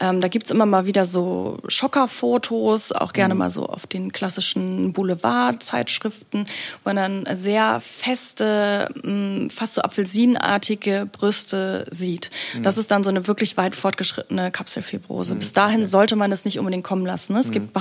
Ähm, 0.00 0.20
da 0.20 0.26
gibt's 0.26 0.50
immer 0.50 0.66
mal 0.66 0.84
wieder 0.84 1.06
so 1.06 1.58
Schockerfotos, 1.68 2.90
auch 2.90 3.12
gerne 3.12 3.34
mhm. 3.34 3.38
mal 3.38 3.50
so 3.50 3.66
auf 3.66 3.86
den 3.86 4.10
klassischen 4.10 4.92
Boulevard-Zeitschriften, 4.92 6.46
wo 6.82 6.90
man 6.90 6.96
dann 6.96 7.36
sehr 7.36 7.80
feste, 7.80 8.88
mh, 9.00 9.50
fast 9.50 9.74
so 9.74 9.82
apfelsinenartige 9.82 11.08
Brüste 11.12 11.86
sieht. 11.92 12.30
Mhm. 12.54 12.64
Das 12.64 12.78
ist 12.78 12.90
dann 12.90 13.04
so 13.04 13.10
eine 13.10 13.28
wirklich 13.28 13.56
weit 13.56 13.76
fortgeschrittene 13.76 14.50
Kapselfibrose. 14.50 15.34
Mhm. 15.34 15.38
Bis 15.38 15.52
dahin 15.52 15.86
sollte 15.86 16.16
man 16.16 16.32
das 16.32 16.44
nicht 16.44 16.58
unbedingt 16.58 16.82
kommen 16.82 17.06
lassen. 17.06 17.36
Es 17.36 17.52
gibt 17.52 17.66
mhm. 17.66 17.72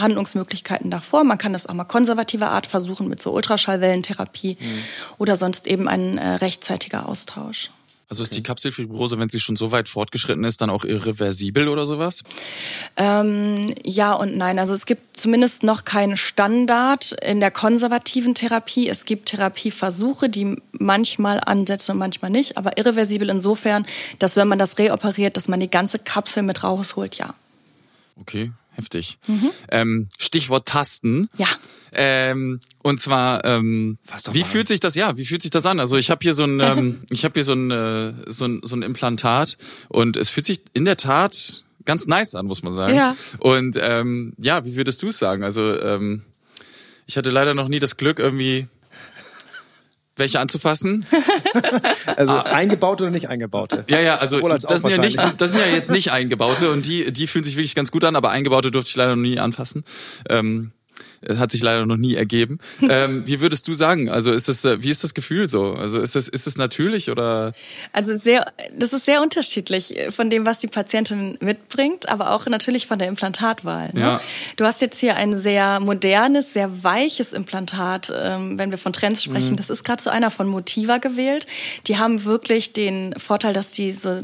Behandlungsmöglichkeiten 0.44 0.92
davor. 0.92 1.24
Man 1.24 1.38
kann 1.38 1.54
das 1.54 1.68
auch 1.68 1.74
mal 1.74 1.86
konservativer 1.86 2.52
Art 2.52 2.68
versuchen 2.68 3.08
mit 3.08 3.22
so 3.22 3.32
Ultraschallwellentherapie 3.34 4.58
mhm. 4.60 4.84
oder 5.18 5.38
sonst 5.38 5.68
eben 5.68 5.88
ein 5.88 6.18
äh, 6.18 6.36
rechtzeitiger 6.36 7.08
Austausch. 7.08 7.72
Also 8.10 8.22
ist 8.22 8.36
die 8.36 8.44
Kapselfibrose, 8.44 9.18
wenn 9.18 9.30
sie 9.30 9.40
schon 9.40 9.56
so 9.56 9.72
weit 9.72 9.88
fortgeschritten 9.88 10.44
ist, 10.44 10.62
dann 10.62 10.70
auch 10.70 10.84
irreversibel 10.84 11.68
oder 11.68 11.86
sowas? 11.86 12.22
Ähm, 12.96 13.74
ja 13.84 14.14
und 14.14 14.38
nein. 14.38 14.60
Also 14.60 14.76
es 14.76 14.86
gibt 14.86 15.20
zumindest 15.20 15.64
noch 15.64 15.84
keinen 15.84 16.16
Standard 16.16 17.14
in 17.24 17.40
der 17.40 17.50
konservativen 17.50 18.36
Therapie. 18.36 18.88
Es 18.88 19.06
gibt 19.06 19.30
Therapieversuche, 19.30 20.30
die 20.30 20.58
manchmal 20.74 21.40
ansetzen 21.40 21.94
und 21.94 21.98
manchmal 21.98 22.30
nicht, 22.30 22.56
aber 22.56 22.78
irreversibel 22.78 23.30
insofern, 23.30 23.84
dass 24.20 24.36
wenn 24.36 24.48
man 24.48 24.60
das 24.60 24.78
reoperiert, 24.78 25.36
dass 25.36 25.48
man 25.48 25.60
die 25.60 25.72
ganze 25.72 25.98
Kapsel 25.98 26.44
mit 26.44 26.64
rausholt, 26.64 27.18
ja. 27.18 27.34
Okay, 28.20 28.52
heftig. 28.74 29.18
Mhm. 29.28 29.50
Ähm, 29.72 30.10
Stichwort 30.18 30.68
Tasten. 30.68 31.30
Ja. 31.38 31.48
Ähm, 31.92 32.60
und 32.82 33.00
zwar, 33.00 33.46
ähm, 33.46 33.98
wie 34.32 34.44
fühlt 34.44 34.68
sich 34.68 34.80
das? 34.80 34.96
Ja, 34.96 35.16
wie 35.18 35.26
fühlt 35.26 35.42
sich 35.44 35.52
das 35.52 35.66
an? 35.66 35.80
Also 35.80 35.96
ich 35.96 36.10
habe 36.10 36.20
hier 36.24 36.34
so 36.34 36.44
ein, 36.44 36.60
ähm, 36.62 37.02
ich 37.10 37.24
habe 37.24 37.34
hier 37.36 37.44
so 37.44 37.54
ein, 37.54 37.72
äh, 37.72 38.14
so 38.28 38.46
ein, 38.46 38.62
so 38.64 38.76
ein 38.76 38.82
Implantat 38.82 39.58
und 39.90 40.18
es 40.18 40.30
fühlt 40.30 40.46
sich 40.46 40.62
in 40.74 40.86
der 40.86 40.98
Tat 40.98 41.64
ganz 41.86 42.08
nice 42.08 42.36
an, 42.36 42.46
muss 42.46 42.64
man 42.64 42.74
sagen. 42.74 42.96
Ja. 42.96 43.16
Und 43.40 43.78
ähm, 43.80 44.34
ja, 44.38 44.66
wie 44.66 44.76
würdest 44.76 45.02
du 45.04 45.10
es 45.10 45.20
sagen? 45.20 45.44
Also 45.44 45.80
ähm, 45.80 46.24
ich 47.06 47.18
hatte 47.18 47.30
leider 47.30 47.54
noch 47.54 47.68
nie 47.68 47.80
das 47.80 47.98
Glück, 47.98 48.20
irgendwie 48.20 48.68
welche 50.16 50.40
anzufassen. 50.40 51.06
also 52.18 52.34
ah. 52.34 52.42
eingebaute 52.42 53.04
oder 53.04 53.12
nicht 53.12 53.30
eingebaute? 53.30 53.86
Ja, 53.88 54.00
ja, 54.00 54.16
also 54.18 54.40
das 54.40 54.82
sind 54.82 54.92
ja 54.92 54.98
nicht, 54.98 55.20
das 55.38 55.52
sind 55.52 55.60
ja 55.60 55.68
jetzt 55.74 55.92
nicht 55.92 56.12
eingebaute 56.12 56.72
und 56.72 56.86
die, 56.86 57.12
die 57.12 57.28
fühlen 57.28 57.44
sich 57.44 57.56
wirklich 57.56 57.76
ganz 57.76 57.92
gut 57.92 58.04
an, 58.04 58.16
aber 58.16 58.30
eingebaute 58.30 58.72
durfte 58.72 58.90
ich 58.90 58.96
leider 58.96 59.16
noch 59.16 59.22
nie 59.22 59.40
anfassen. 59.40 59.84
Ähm, 60.30 60.72
hat 61.38 61.52
sich 61.52 61.62
leider 61.62 61.86
noch 61.86 61.98
nie 61.98 62.16
ergeben. 62.16 62.58
Ähm, 62.94 63.26
wie 63.26 63.40
würdest 63.40 63.68
du 63.68 63.74
sagen? 63.74 64.10
Also 64.10 64.34
ist 64.34 64.50
das, 64.50 64.66
äh, 64.66 64.84
wie 64.84 64.90
ist 64.90 65.04
das 65.04 65.14
Gefühl 65.14 65.50
so? 65.50 65.74
Also 65.74 66.00
ist 66.00 66.16
das, 66.16 66.28
ist 66.28 66.48
das 66.48 66.58
natürlich 66.58 67.10
oder? 67.10 67.54
Also 67.94 68.16
sehr, 68.16 68.52
das 68.78 68.92
ist 68.92 69.06
sehr 69.06 69.22
unterschiedlich 69.22 69.96
von 70.10 70.30
dem, 70.30 70.46
was 70.46 70.60
die 70.60 70.68
Patientin 70.68 71.38
mitbringt, 71.40 72.10
aber 72.10 72.32
auch 72.32 72.46
natürlich 72.46 72.86
von 72.86 73.00
der 73.00 73.08
Implantatwahl. 73.08 73.92
Ne? 73.94 74.02
Ja. 74.02 74.22
Du 74.58 74.66
hast 74.66 74.82
jetzt 74.82 75.00
hier 75.00 75.16
ein 75.16 75.36
sehr 75.38 75.80
modernes, 75.80 76.54
sehr 76.54 76.84
weiches 76.84 77.32
Implantat, 77.32 78.12
ähm, 78.16 78.60
wenn 78.60 78.70
wir 78.70 78.78
von 78.78 78.92
Trends 78.92 79.24
sprechen. 79.24 79.52
Mhm. 79.52 79.58
Das 79.58 79.70
ist 79.70 79.84
gerade 79.84 80.04
so 80.04 80.10
einer 80.10 80.30
von 80.30 80.48
Motiva 80.48 80.98
gewählt. 80.98 81.48
Die 81.88 81.98
haben 81.98 82.26
wirklich 82.26 82.74
den 82.74 83.16
Vorteil, 83.18 83.54
dass 83.54 83.72
die 83.72 83.92
so 83.92 84.20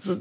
so, 0.00 0.16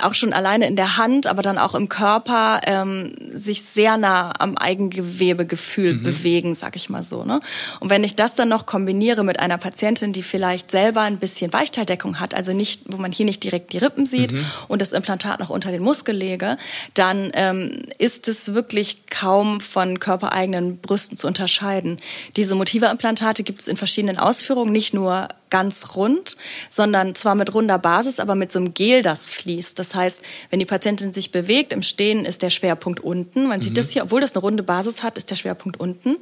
auch 0.00 0.14
schon 0.14 0.32
alleine 0.32 0.66
in 0.66 0.76
der 0.76 0.96
Hand, 0.96 1.26
aber 1.26 1.42
dann 1.42 1.58
auch 1.58 1.74
im 1.74 1.88
Körper 1.88 2.60
ähm, 2.64 3.14
sich 3.34 3.62
sehr 3.62 3.98
nah 3.98 4.32
am 4.38 4.56
Eigengewebegefühl 4.56 5.94
mhm. 5.94 6.02
bewegen, 6.02 6.54
sag 6.54 6.76
ich 6.76 6.88
mal 6.88 7.02
so. 7.02 7.24
Ne? 7.24 7.40
Und 7.80 7.90
wenn 7.90 8.02
ich 8.02 8.16
das 8.16 8.34
dann 8.34 8.48
noch 8.48 8.64
kombiniere 8.64 9.22
mit 9.22 9.38
einer 9.38 9.58
Patientin, 9.58 10.12
die 10.12 10.22
vielleicht 10.22 10.70
selber 10.70 11.02
ein 11.02 11.18
bisschen 11.18 11.52
Weichteildeckung 11.52 12.20
hat, 12.20 12.34
also 12.34 12.54
nicht, 12.54 12.82
wo 12.86 12.96
man 12.96 13.12
hier 13.12 13.26
nicht 13.26 13.44
direkt 13.44 13.72
die 13.74 13.78
Rippen 13.78 14.06
sieht 14.06 14.32
mhm. 14.32 14.46
und 14.68 14.80
das 14.80 14.92
Implantat 14.92 15.40
noch 15.40 15.50
unter 15.50 15.70
den 15.70 15.82
Muskel 15.82 16.16
lege, 16.16 16.56
dann 16.94 17.30
ähm, 17.34 17.82
ist 17.98 18.28
es 18.28 18.54
wirklich 18.54 19.06
kaum 19.10 19.60
von 19.60 20.00
körpereigenen 20.00 20.78
Brüsten 20.78 21.18
zu 21.18 21.26
unterscheiden. 21.26 22.00
Diese 22.36 22.54
Motiva-Implantate 22.54 23.42
gibt 23.42 23.60
es 23.60 23.68
in 23.68 23.76
verschiedenen 23.76 24.18
Ausführungen, 24.18 24.72
nicht 24.72 24.94
nur 24.94 25.28
ganz 25.52 25.94
rund, 25.96 26.38
sondern 26.70 27.14
zwar 27.14 27.34
mit 27.34 27.52
runder 27.52 27.78
Basis, 27.78 28.20
aber 28.20 28.34
mit 28.34 28.50
so 28.50 28.58
einem 28.58 28.72
Gel, 28.72 29.02
das 29.02 29.28
fließt. 29.28 29.78
Das 29.82 29.96
heißt, 29.96 30.22
wenn 30.50 30.60
die 30.60 30.64
Patientin 30.64 31.12
sich 31.12 31.32
bewegt, 31.32 31.72
im 31.72 31.82
Stehen 31.82 32.24
ist 32.24 32.42
der 32.42 32.50
Schwerpunkt 32.50 33.00
unten. 33.00 33.48
Man 33.48 33.58
mhm. 33.58 33.62
sieht 33.62 33.76
das 33.76 33.90
hier, 33.90 34.04
obwohl 34.04 34.20
das 34.20 34.34
eine 34.34 34.42
runde 34.42 34.62
Basis 34.62 35.02
hat, 35.02 35.18
ist 35.18 35.30
der 35.30 35.36
Schwerpunkt 35.36 35.80
unten. 35.80 36.18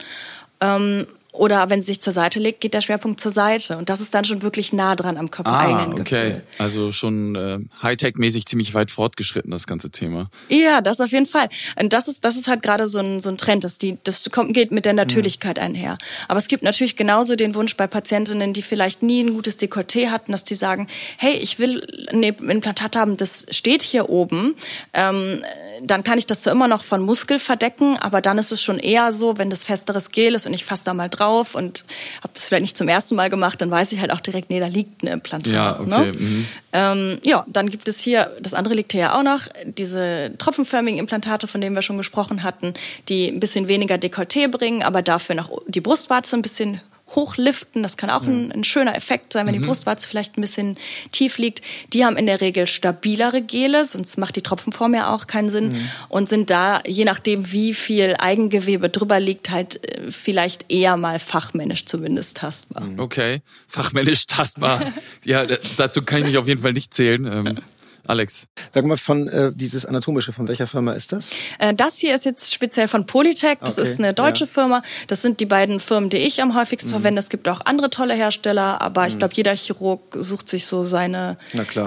Ähm, 0.60 1.06
oder 1.32 1.70
wenn 1.70 1.80
sie 1.80 1.86
sich 1.86 2.00
zur 2.00 2.12
Seite 2.12 2.40
legt, 2.40 2.60
geht 2.60 2.74
der 2.74 2.80
Schwerpunkt 2.80 3.20
zur 3.20 3.30
Seite. 3.30 3.76
Und 3.78 3.88
das 3.88 4.00
ist 4.00 4.14
dann 4.14 4.24
schon 4.24 4.42
wirklich 4.42 4.72
nah 4.72 4.96
dran 4.96 5.16
am 5.16 5.30
körpereigenen 5.30 5.92
ah, 5.92 6.00
okay. 6.00 6.24
Gefühl. 6.24 6.42
Also 6.58 6.92
schon 6.92 7.36
äh, 7.36 7.58
Hightech-mäßig 7.82 8.46
ziemlich 8.46 8.74
weit 8.74 8.90
fortgeschritten, 8.90 9.50
das 9.50 9.66
ganze 9.66 9.90
Thema. 9.90 10.30
Ja, 10.48 10.80
das 10.80 11.00
auf 11.00 11.12
jeden 11.12 11.26
Fall. 11.26 11.48
Und 11.80 11.92
das 11.92 12.08
ist, 12.08 12.24
das 12.24 12.36
ist 12.36 12.48
halt 12.48 12.62
gerade 12.62 12.88
so 12.88 12.98
ein, 12.98 13.20
so 13.20 13.28
ein 13.28 13.38
Trend, 13.38 13.64
dass 13.64 13.78
die, 13.78 13.98
das 14.02 14.30
kommt, 14.30 14.54
geht 14.54 14.72
mit 14.72 14.84
der 14.84 14.92
Natürlichkeit 14.92 15.58
mhm. 15.58 15.62
einher. 15.62 15.98
Aber 16.28 16.38
es 16.38 16.48
gibt 16.48 16.62
natürlich 16.62 16.96
genauso 16.96 17.36
den 17.36 17.54
Wunsch 17.54 17.76
bei 17.76 17.86
Patientinnen, 17.86 18.52
die 18.52 18.62
vielleicht 18.62 19.02
nie 19.02 19.22
ein 19.22 19.34
gutes 19.34 19.58
Dekolleté 19.58 20.10
hatten, 20.10 20.32
dass 20.32 20.44
die 20.44 20.54
sagen, 20.54 20.88
hey, 21.16 21.34
ich 21.34 21.58
will 21.58 21.86
ein 22.10 22.22
Implantat 22.22 22.96
haben, 22.96 23.16
das 23.16 23.46
steht 23.50 23.82
hier 23.82 24.08
oben. 24.08 24.54
Ähm, 24.92 25.42
dann 25.82 26.04
kann 26.04 26.18
ich 26.18 26.26
das 26.26 26.42
zwar 26.42 26.52
immer 26.52 26.68
noch 26.68 26.84
von 26.84 27.02
Muskel 27.02 27.38
verdecken, 27.38 27.96
aber 27.96 28.20
dann 28.20 28.38
ist 28.38 28.52
es 28.52 28.62
schon 28.62 28.78
eher 28.78 29.12
so, 29.12 29.38
wenn 29.38 29.50
das 29.50 29.64
festeres 29.64 30.10
Gel 30.10 30.34
ist 30.34 30.46
und 30.46 30.52
ich 30.52 30.64
fasse 30.64 30.84
da 30.84 30.94
mal 30.94 31.08
drauf 31.20 31.54
und 31.54 31.85
habe 32.22 32.33
das 32.35 32.48
vielleicht 32.48 32.62
nicht 32.62 32.76
zum 32.76 32.88
ersten 32.88 33.14
Mal 33.14 33.30
gemacht, 33.30 33.61
dann 33.61 33.70
weiß 33.70 33.92
ich 33.92 34.00
halt 34.00 34.11
auch 34.11 34.20
direkt, 34.20 34.50
nee, 34.50 34.61
da 34.61 34.66
liegt 34.66 35.02
ein 35.02 35.09
Implantat. 35.09 35.52
Ja, 35.52 35.78
okay. 35.78 35.88
Ne? 35.88 36.12
Mhm. 36.18 36.46
Ähm, 36.72 37.18
ja, 37.22 37.44
dann 37.48 37.68
gibt 37.68 37.88
es 37.88 38.00
hier, 38.00 38.30
das 38.40 38.54
andere 38.54 38.74
liegt 38.74 38.92
hier 38.92 39.02
ja 39.02 39.18
auch 39.18 39.22
noch, 39.22 39.42
diese 39.64 40.33
tropfenförmigen 40.38 40.98
Implantate, 40.98 41.46
von 41.46 41.61
denen 41.61 41.74
wir 41.74 41.83
schon 41.83 41.98
gesprochen 41.98 42.42
hatten, 42.42 42.74
die 43.09 43.28
ein 43.28 43.40
bisschen 43.40 43.68
weniger 43.68 43.96
Dekolleté 43.96 44.48
bringen, 44.48 44.83
aber 44.83 45.02
dafür 45.02 45.35
noch 45.35 45.50
die 45.66 45.80
Brustwarze 45.80 46.37
ein 46.37 46.42
bisschen 46.42 46.80
hochliften. 47.14 47.82
Das 47.82 47.96
kann 47.96 48.10
auch 48.10 48.22
ein, 48.22 48.52
ein 48.52 48.64
schöner 48.64 48.96
Effekt 48.96 49.32
sein, 49.32 49.46
wenn 49.46 49.54
mhm. 49.54 49.62
die 49.62 49.66
Brustwarze 49.66 50.08
vielleicht 50.08 50.36
ein 50.36 50.40
bisschen 50.40 50.76
tief 51.12 51.38
liegt. 51.38 51.62
Die 51.92 52.04
haben 52.04 52.16
in 52.16 52.26
der 52.26 52.40
Regel 52.40 52.66
stabilere 52.66 53.42
Gele, 53.42 53.84
sonst 53.84 54.18
macht 54.18 54.36
die 54.36 54.42
Tropfenform 54.42 54.94
ja 54.94 55.14
auch 55.14 55.26
keinen 55.26 55.50
Sinn 55.50 55.68
mhm. 55.68 55.90
und 56.08 56.28
sind 56.28 56.50
da, 56.50 56.80
je 56.86 57.04
nachdem 57.04 57.50
wie 57.52 57.74
viel 57.74 58.16
Eigengewebe 58.18 58.88
drüber 58.88 59.20
liegt, 59.20 59.50
halt 59.50 59.84
äh, 59.84 60.10
vielleicht 60.10 60.70
eher 60.70 60.96
mal 60.96 61.18
fachmännisch 61.18 61.84
zumindest 61.86 62.36
tastbar. 62.38 62.86
Okay, 62.96 63.40
fachmännisch 63.66 64.26
tastbar. 64.26 64.80
ja, 65.24 65.44
dazu 65.76 66.02
kann 66.02 66.20
ich 66.20 66.26
mich 66.26 66.38
auf 66.38 66.48
jeden 66.48 66.62
Fall 66.62 66.72
nicht 66.72 66.94
zählen. 66.94 67.60
Alex. 68.06 68.48
Sag 68.72 68.84
mal, 68.84 68.96
von 68.96 69.28
äh, 69.28 69.52
dieses 69.54 69.86
anatomische, 69.86 70.32
von 70.32 70.48
welcher 70.48 70.66
Firma 70.66 70.92
ist 70.92 71.12
das? 71.12 71.30
Äh, 71.58 71.74
das 71.74 71.98
hier 71.98 72.14
ist 72.14 72.24
jetzt 72.24 72.52
speziell 72.52 72.88
von 72.88 73.06
Polytech. 73.06 73.58
Das 73.60 73.78
okay. 73.78 73.88
ist 73.88 73.98
eine 73.98 74.14
deutsche 74.14 74.44
ja. 74.44 74.50
Firma. 74.50 74.82
Das 75.06 75.22
sind 75.22 75.40
die 75.40 75.46
beiden 75.46 75.80
Firmen, 75.80 76.10
die 76.10 76.18
ich 76.18 76.42
am 76.42 76.54
häufigsten 76.54 76.90
mhm. 76.90 76.94
verwende. 76.94 77.20
Es 77.20 77.28
gibt 77.28 77.48
auch 77.48 77.60
andere 77.64 77.90
tolle 77.90 78.14
Hersteller, 78.14 78.80
aber 78.80 79.06
ich 79.06 79.14
mhm. 79.14 79.18
glaube, 79.20 79.34
jeder 79.34 79.54
Chirurg 79.54 80.16
sucht 80.18 80.48
sich 80.48 80.66
so 80.66 80.82
seine 80.82 81.36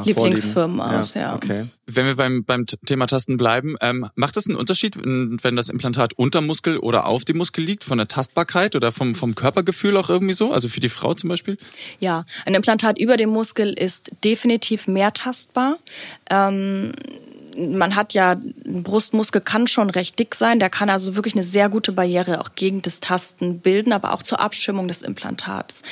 Lieblingsfirmen 0.05 0.79
aus. 0.79 1.13
Ja, 1.13 1.21
ja. 1.21 1.35
Okay. 1.35 1.67
Wenn 1.85 2.05
wir 2.05 2.15
beim, 2.15 2.45
beim 2.45 2.65
Thema 2.65 3.07
Tasten 3.07 3.35
bleiben, 3.37 3.75
ähm, 3.81 4.07
macht 4.15 4.37
es 4.37 4.47
einen 4.47 4.55
Unterschied, 4.55 4.97
wenn 4.97 5.55
das 5.55 5.69
Implantat 5.69 6.13
unter 6.13 6.39
Muskel 6.41 6.77
oder 6.77 7.07
auf 7.07 7.25
dem 7.25 7.37
Muskel 7.37 7.63
liegt, 7.63 7.83
von 7.83 7.97
der 7.97 8.07
Tastbarkeit 8.07 8.75
oder 8.75 8.91
vom, 8.91 9.15
vom 9.15 9.35
Körpergefühl 9.35 9.97
auch 9.97 10.09
irgendwie 10.09 10.33
so? 10.33 10.53
Also 10.53 10.69
für 10.69 10.79
die 10.79 10.89
Frau 10.89 11.13
zum 11.13 11.29
Beispiel? 11.29 11.57
Ja, 11.99 12.25
ein 12.45 12.53
Implantat 12.53 12.97
über 12.97 13.17
dem 13.17 13.29
Muskel 13.29 13.73
ist 13.73 14.11
definitiv 14.23 14.87
mehr 14.87 15.13
tastbar. 15.13 15.77
Ähm, 16.29 16.93
man 17.57 17.95
hat 17.95 18.13
ja, 18.13 18.31
ein 18.31 18.83
Brustmuskel 18.83 19.41
kann 19.41 19.67
schon 19.67 19.89
recht 19.89 20.17
dick 20.19 20.35
sein, 20.35 20.59
der 20.59 20.69
kann 20.69 20.89
also 20.89 21.15
wirklich 21.15 21.35
eine 21.35 21.43
sehr 21.43 21.69
gute 21.69 21.91
Barriere 21.91 22.41
auch 22.41 22.55
gegen 22.55 22.81
das 22.81 22.99
Tasten 22.99 23.59
bilden, 23.59 23.93
aber 23.93 24.13
auch 24.13 24.23
zur 24.23 24.39
Abschirmung 24.39 24.87
des 24.87 25.01
Implantats. 25.01 25.83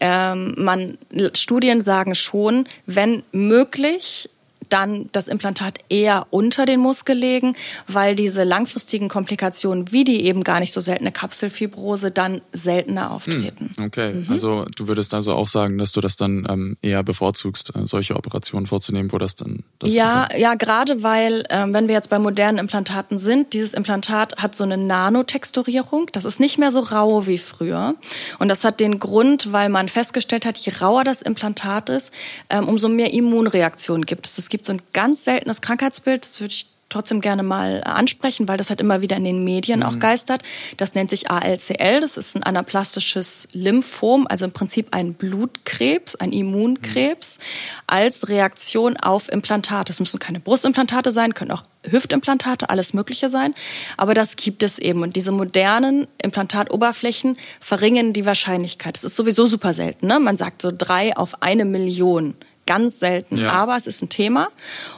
Ähm, 0.00 0.54
man, 0.58 0.98
Studien 1.34 1.80
sagen 1.80 2.14
schon, 2.14 2.66
wenn 2.86 3.22
möglich, 3.32 4.28
dann 4.72 5.08
das 5.12 5.28
Implantat 5.28 5.78
eher 5.88 6.26
unter 6.30 6.64
den 6.66 6.80
Muskel 6.80 7.16
legen, 7.16 7.54
weil 7.86 8.16
diese 8.16 8.44
langfristigen 8.44 9.08
Komplikationen, 9.08 9.92
wie 9.92 10.04
die 10.04 10.24
eben 10.24 10.44
gar 10.44 10.60
nicht 10.60 10.72
so 10.72 10.80
seltene 10.80 11.12
Kapselfibrose, 11.12 12.10
dann 12.10 12.40
seltener 12.52 13.10
auftreten. 13.10 13.72
Hm, 13.76 13.84
okay, 13.84 14.12
mhm. 14.14 14.26
also 14.30 14.66
du 14.76 14.88
würdest 14.88 15.14
also 15.14 15.34
auch 15.34 15.48
sagen, 15.48 15.78
dass 15.78 15.92
du 15.92 16.00
das 16.00 16.16
dann 16.16 16.46
ähm, 16.48 16.76
eher 16.80 17.02
bevorzugst, 17.02 17.74
äh, 17.74 17.86
solche 17.86 18.16
Operationen 18.16 18.66
vorzunehmen, 18.66 19.12
wo 19.12 19.18
das 19.18 19.36
dann... 19.36 19.62
Das 19.78 19.92
ja, 19.92 20.28
ja, 20.36 20.54
gerade 20.54 21.02
weil, 21.02 21.44
ähm, 21.50 21.74
wenn 21.74 21.88
wir 21.88 21.94
jetzt 21.94 22.08
bei 22.10 22.18
modernen 22.18 22.58
Implantaten 22.58 23.18
sind, 23.18 23.52
dieses 23.52 23.74
Implantat 23.74 24.38
hat 24.38 24.56
so 24.56 24.64
eine 24.64 24.78
Nanotexturierung, 24.78 26.06
das 26.12 26.24
ist 26.24 26.40
nicht 26.40 26.58
mehr 26.58 26.72
so 26.72 26.80
rau 26.80 27.26
wie 27.26 27.38
früher. 27.38 27.94
Und 28.38 28.48
das 28.48 28.64
hat 28.64 28.80
den 28.80 28.98
Grund, 28.98 29.52
weil 29.52 29.68
man 29.68 29.88
festgestellt 29.88 30.46
hat, 30.46 30.56
je 30.58 30.72
rauer 30.80 31.04
das 31.04 31.20
Implantat 31.22 31.88
ist, 31.88 32.12
ähm, 32.48 32.68
umso 32.68 32.88
mehr 32.88 33.12
Immunreaktionen 33.12 34.06
gibt 34.06 34.26
es. 34.26 34.38
Es 34.38 34.48
gibt 34.48 34.61
gibt 34.62 34.66
so 34.66 34.72
ein 34.72 34.82
ganz 34.92 35.24
seltenes 35.24 35.60
Krankheitsbild, 35.60 36.22
das 36.22 36.40
würde 36.40 36.52
ich 36.52 36.66
trotzdem 36.88 37.20
gerne 37.20 37.42
mal 37.42 37.82
ansprechen, 37.84 38.46
weil 38.46 38.58
das 38.58 38.68
halt 38.68 38.80
immer 38.80 39.00
wieder 39.00 39.16
in 39.16 39.24
den 39.24 39.42
Medien 39.44 39.80
mhm. 39.80 39.86
auch 39.86 39.98
geistert. 39.98 40.42
Das 40.76 40.94
nennt 40.94 41.10
sich 41.10 41.30
ALCL, 41.30 42.00
das 42.00 42.16
ist 42.16 42.36
ein 42.36 42.42
anaplastisches 42.42 43.48
Lymphom, 43.54 44.26
also 44.28 44.44
im 44.44 44.52
Prinzip 44.52 44.88
ein 44.90 45.14
Blutkrebs, 45.14 46.16
ein 46.16 46.32
Immunkrebs, 46.32 47.38
mhm. 47.38 47.42
als 47.86 48.28
Reaktion 48.28 48.96
auf 48.98 49.32
Implantate. 49.32 49.90
Es 49.90 50.00
müssen 50.00 50.20
keine 50.20 50.38
Brustimplantate 50.38 51.12
sein, 51.12 51.34
können 51.34 51.50
auch 51.50 51.64
Hüftimplantate, 51.84 52.70
alles 52.70 52.94
Mögliche 52.94 53.28
sein. 53.28 53.54
Aber 53.96 54.14
das 54.14 54.36
gibt 54.36 54.62
es 54.62 54.78
eben. 54.78 55.02
Und 55.02 55.16
diese 55.16 55.32
modernen 55.32 56.06
Implantatoberflächen 56.22 57.36
verringern 57.58 58.12
die 58.12 58.26
Wahrscheinlichkeit. 58.26 58.94
Das 58.94 59.02
ist 59.02 59.16
sowieso 59.16 59.46
super 59.46 59.72
selten. 59.72 60.06
Ne? 60.06 60.20
Man 60.20 60.36
sagt 60.36 60.62
so 60.62 60.70
drei 60.76 61.16
auf 61.16 61.42
eine 61.42 61.64
Million 61.64 62.36
ganz 62.72 62.98
selten, 62.98 63.36
ja. 63.36 63.50
aber 63.50 63.76
es 63.76 63.86
ist 63.86 64.02
ein 64.02 64.08
Thema. 64.08 64.48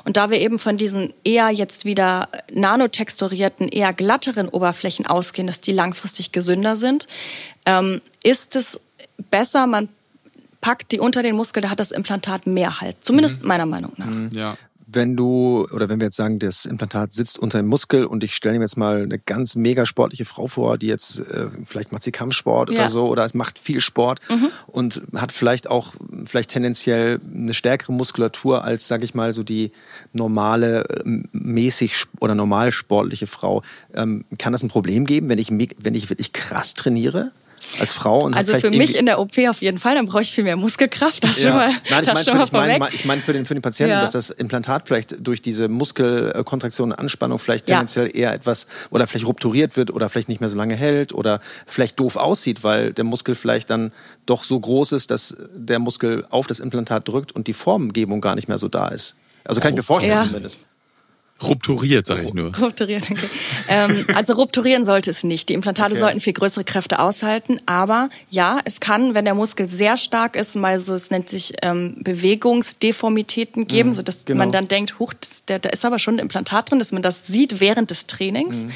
Und 0.05 0.17
da 0.17 0.31
wir 0.31 0.41
eben 0.41 0.59
von 0.59 0.77
diesen 0.77 1.13
eher 1.25 1.51
jetzt 1.51 1.85
wieder 1.85 2.29
nanotexturierten, 2.53 3.69
eher 3.69 3.93
glatteren 3.93 4.49
Oberflächen 4.49 5.07
ausgehen, 5.07 5.47
dass 5.47 5.61
die 5.61 5.73
langfristig 5.73 6.31
gesünder 6.31 6.77
sind, 6.77 7.09
ähm, 7.67 8.01
ist 8.23 8.55
es 8.55 8.81
besser, 9.31 9.67
man 9.67 9.89
packt 10.61 10.93
die 10.93 11.01
unter 11.01 11.23
den 11.23 11.35
Muskel, 11.35 11.63
da 11.63 11.71
hat 11.71 11.81
das 11.81 11.91
Implantat 11.91 12.47
mehr 12.47 12.81
Halt. 12.81 12.97
Zumindest 13.01 13.43
mhm. 13.43 13.49
meiner 13.49 13.67
Meinung 13.67 13.93
nach. 13.97 14.37
Ja 14.37 14.57
wenn 14.95 15.17
du, 15.17 15.67
oder 15.73 15.89
wenn 15.89 16.01
wir 16.01 16.07
jetzt 16.07 16.17
sagen, 16.17 16.39
das 16.39 16.65
Implantat 16.65 17.13
sitzt 17.13 17.39
unter 17.39 17.59
dem 17.59 17.67
Muskel 17.67 18.05
und 18.05 18.25
ich 18.25 18.35
stelle 18.35 18.59
mir 18.59 18.65
jetzt 18.65 18.77
mal 18.77 19.03
eine 19.03 19.19
ganz 19.19 19.57
mega 19.57 19.87
sportliche 19.87 20.25
Frau 20.25 20.47
vor, 20.47 20.79
die 20.79 20.87
jetzt, 20.87 21.21
äh, 21.21 21.49
vielleicht 21.65 21.93
macht 21.93 22.03
sie 22.03 22.13
Kampfsport 22.13 22.71
ja. 22.71 22.81
oder 22.81 22.89
so, 22.89 23.07
oder 23.07 23.25
es 23.25 23.35
macht 23.35 23.59
viel 23.59 23.81
Sport 23.81 24.21
mhm. 24.29 24.51
und 24.67 25.03
hat 25.15 25.33
vielleicht 25.33 25.71
auch, 25.71 25.95
vielleicht 26.27 26.51
tendenziell 26.51 27.21
eine 27.35 27.55
stärkere 27.55 27.93
Muskulatur 27.93 28.65
als, 28.65 28.87
sage 28.87 29.05
ich 29.05 29.15
mal, 29.15 29.33
so 29.33 29.43
die 29.43 29.73
normale, 30.13 30.85
äh, 30.89 31.23
mäßig 31.33 32.05
oder 32.21 32.35
normal 32.35 32.73
sportliche 32.73 33.27
Frau. 33.27 33.63
Ähm, 33.95 34.25
kann 34.39 34.53
das 34.53 34.63
ein 34.63 34.69
Problem 34.69 35.07
geben, 35.07 35.29
wenn 35.29 35.39
ich, 35.39 35.51
wenn 35.51 35.95
ich 35.95 36.11
wirklich 36.11 36.33
krass 36.33 36.75
trainiere? 36.75 37.33
Als 37.81 37.93
Frau. 37.93 38.25
Und 38.25 38.35
also 38.35 38.59
für 38.59 38.71
mich 38.71 38.97
in 38.97 39.07
der 39.07 39.19
OP 39.21 39.39
auf 39.49 39.61
jeden 39.61 39.79
Fall, 39.79 39.95
dann 39.95 40.07
brauche 40.07 40.23
ich 40.23 40.33
viel 40.33 40.45
mehr 40.45 40.57
Muskelkraft. 40.57 41.25
Das 41.25 41.43
ja. 41.43 41.51
schon 41.51 41.57
mal, 41.57 41.71
Nein, 41.91 42.03
ich 42.03 42.13
meine 42.13 42.45
ich 42.45 42.53
mein, 42.53 42.89
ich 42.93 43.05
mein 43.05 43.21
für, 43.23 43.33
den, 43.33 43.47
für 43.47 43.55
den 43.55 43.63
Patienten, 43.63 43.93
ja. 43.93 44.01
dass 44.01 44.13
das 44.13 44.31
Implantat 44.31 44.89
vielleicht 44.89 45.27
durch 45.27 45.43
diese 45.43 45.69
Muskelkontraktion 45.69 46.93
und 46.93 46.99
Anspannung 46.99 47.39
vielleicht 47.39 47.67
tendenziell 47.67 48.07
ja. 48.09 48.15
eher 48.15 48.33
etwas 48.35 48.67
oder 48.91 49.07
vielleicht 49.07 49.27
rupturiert 49.27 49.77
wird 49.77 49.91
oder 49.91 50.09
vielleicht 50.09 50.29
nicht 50.29 50.41
mehr 50.41 50.51
so 50.51 50.57
lange 50.57 50.77
hält 50.77 51.13
oder 51.13 51.41
vielleicht 51.67 51.99
doof 52.01 52.17
aussieht, 52.17 52.65
weil 52.65 52.93
der 52.93 53.05
Muskel 53.05 53.35
vielleicht 53.35 53.71
dann 53.71 53.93
doch 54.27 54.45
so 54.45 54.59
groß 54.59 54.93
ist, 54.93 55.11
dass 55.11 55.37
der 55.55 55.79
Muskel 55.79 56.27
auf 56.31 56.47
das 56.47 56.61
Implantat 56.61 57.09
drückt 57.09 57.33
und 57.33 57.47
die 57.47 57.55
Formgebung 57.55 58.21
gar 58.21 58.35
nicht 58.35 58.49
mehr 58.49 58.59
so 58.59 58.69
da 58.69 58.89
ist. 58.89 59.17
Also 59.45 59.61
kann 59.61 59.73
ich 59.73 59.77
mir 59.77 59.83
vorstellen 59.83 60.19
zumindest. 60.19 60.61
Rupturiert, 61.43 62.07
sage 62.07 62.23
ich 62.25 62.33
nur. 62.33 62.57
Rupturiert, 62.57 63.11
okay. 63.11 63.29
ähm, 63.69 64.07
also 64.15 64.35
rupturieren 64.35 64.85
sollte 64.85 65.11
es 65.11 65.25
nicht. 65.25 65.49
Die 65.49 65.55
Implantate 65.55 65.93
okay. 65.93 66.01
sollten 66.01 66.21
viel 66.21 66.33
größere 66.33 66.63
Kräfte 66.65 67.01
aushalten. 67.01 67.61
Aber 67.67 68.09
ja, 68.31 68.61
es 68.65 68.79
kann, 68.79 69.15
wenn 69.15 69.25
der 69.25 69.35
Muskel 69.35 69.69
sehr 69.69 69.97
stark 69.97 70.37
ist, 70.37 70.55
mal 70.55 70.79
so, 70.79 70.95
es 70.95 71.11
nennt 71.11 71.29
sich 71.29 71.55
ähm, 71.63 71.97
Bewegungsdeformitäten 71.99 73.67
geben, 73.67 73.91
mhm, 73.91 73.95
so 73.95 74.03
dass 74.03 74.25
genau. 74.25 74.39
man 74.39 74.53
dann 74.53 74.69
denkt, 74.69 74.99
huch, 75.01 75.13
da 75.47 75.57
ist 75.57 75.85
aber 75.85 75.99
schon 75.99 76.17
ein 76.17 76.21
Implantat 76.21 76.71
drin, 76.71 76.79
dass 76.79 76.93
man 76.93 77.03
das 77.03 77.27
sieht 77.27 77.61
während 77.61 77.91
des 77.91 78.07
Trainings. 78.07 78.65
Mhm. 78.65 78.71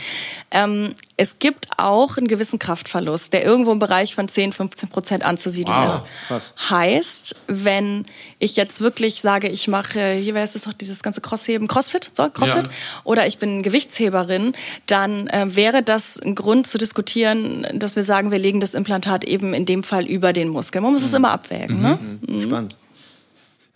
Ähm, 0.50 0.94
es 1.18 1.40
gibt 1.40 1.66
auch 1.76 2.16
einen 2.16 2.28
gewissen 2.28 2.60
Kraftverlust, 2.60 3.32
der 3.32 3.44
irgendwo 3.44 3.72
im 3.72 3.80
Bereich 3.80 4.14
von 4.14 4.28
10, 4.28 4.52
15 4.52 4.88
Prozent 4.88 5.24
anzusiedeln 5.24 5.76
wow. 5.76 5.94
ist. 5.94 6.02
Krass. 6.28 6.54
Heißt, 6.70 7.36
wenn 7.48 8.06
ich 8.38 8.54
jetzt 8.54 8.80
wirklich 8.80 9.20
sage, 9.20 9.48
ich 9.48 9.66
mache, 9.66 10.12
hier 10.12 10.34
wäre 10.34 10.44
es 10.44 10.52
doch 10.52 10.72
dieses 10.72 11.02
ganze 11.02 11.20
Crossheben, 11.20 11.66
Crossfit, 11.66 12.12
so, 12.14 12.30
Crossfit, 12.30 12.68
ja. 12.68 12.72
oder 13.02 13.26
ich 13.26 13.38
bin 13.38 13.64
Gewichtsheberin, 13.64 14.52
dann 14.86 15.26
äh, 15.26 15.56
wäre 15.56 15.82
das 15.82 16.20
ein 16.20 16.36
Grund 16.36 16.68
zu 16.68 16.78
diskutieren, 16.78 17.66
dass 17.74 17.96
wir 17.96 18.04
sagen, 18.04 18.30
wir 18.30 18.38
legen 18.38 18.60
das 18.60 18.74
Implantat 18.74 19.24
eben 19.24 19.54
in 19.54 19.66
dem 19.66 19.82
Fall 19.82 20.06
über 20.06 20.32
den 20.32 20.48
Muskel. 20.48 20.80
Man 20.80 20.92
muss 20.92 21.02
mhm. 21.02 21.08
es 21.08 21.14
immer 21.14 21.32
abwägen. 21.32 21.82
Ne? 21.82 21.98
Mhm. 22.00 22.36
Ne? 22.36 22.42
Spannend. 22.44 22.76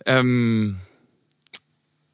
Ähm, 0.05 0.77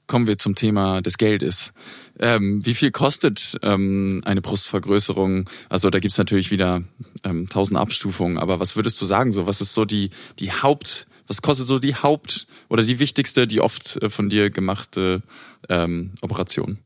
kommen 0.09 0.27
wir 0.27 0.37
zum 0.37 0.55
Thema 0.55 1.01
des 1.01 1.17
Geldes. 1.17 1.71
Ähm, 2.19 2.65
wie 2.65 2.73
viel 2.73 2.91
kostet 2.91 3.55
ähm, 3.61 4.21
eine 4.25 4.41
Brustvergrößerung? 4.41 5.49
Also 5.69 5.89
da 5.89 5.99
gibt's 5.99 6.17
natürlich 6.17 6.51
wieder 6.51 6.81
ähm, 7.23 7.47
tausend 7.47 7.79
Abstufungen, 7.79 8.37
aber 8.37 8.59
was 8.59 8.75
würdest 8.75 8.99
du 8.99 9.05
sagen? 9.05 9.31
So, 9.31 9.47
was 9.47 9.61
ist 9.61 9.73
so 9.73 9.85
die, 9.85 10.09
die 10.39 10.51
Haupt, 10.51 11.07
was 11.27 11.41
kostet 11.41 11.67
so 11.67 11.79
die 11.79 11.95
Haupt 11.95 12.47
oder 12.67 12.83
die 12.83 12.99
wichtigste, 12.99 13.47
die 13.47 13.61
oft 13.61 14.01
äh, 14.01 14.09
von 14.09 14.29
dir 14.29 14.49
gemachte 14.49 15.21
ähm, 15.69 16.11
Operation? 16.21 16.79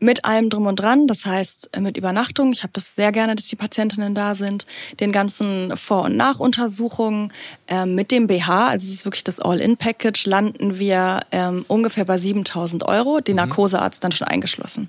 Mit 0.00 0.24
allem 0.24 0.50
drum 0.50 0.66
und 0.66 0.76
dran, 0.76 1.06
das 1.06 1.26
heißt 1.26 1.70
mit 1.78 1.96
Übernachtung. 1.96 2.52
Ich 2.52 2.62
habe 2.62 2.72
das 2.72 2.94
sehr 2.94 3.12
gerne, 3.12 3.34
dass 3.34 3.48
die 3.48 3.56
Patientinnen 3.56 4.14
da 4.14 4.34
sind, 4.34 4.66
den 5.00 5.12
ganzen 5.12 5.76
Vor- 5.76 6.04
und 6.04 6.16
Nachuntersuchungen. 6.16 7.32
Ähm, 7.66 7.94
mit 7.94 8.12
dem 8.12 8.26
BH, 8.26 8.68
also 8.68 8.86
es 8.86 8.92
ist 8.92 9.04
wirklich 9.04 9.24
das 9.24 9.40
All-In-Package, 9.40 10.26
landen 10.26 10.78
wir 10.78 11.20
ähm, 11.32 11.64
ungefähr 11.68 12.04
bei 12.04 12.18
7000 12.18 12.84
Euro, 12.84 13.20
den 13.20 13.34
mhm. 13.34 13.38
Narkosearzt 13.38 14.02
dann 14.04 14.12
schon 14.12 14.28
eingeschlossen. 14.28 14.88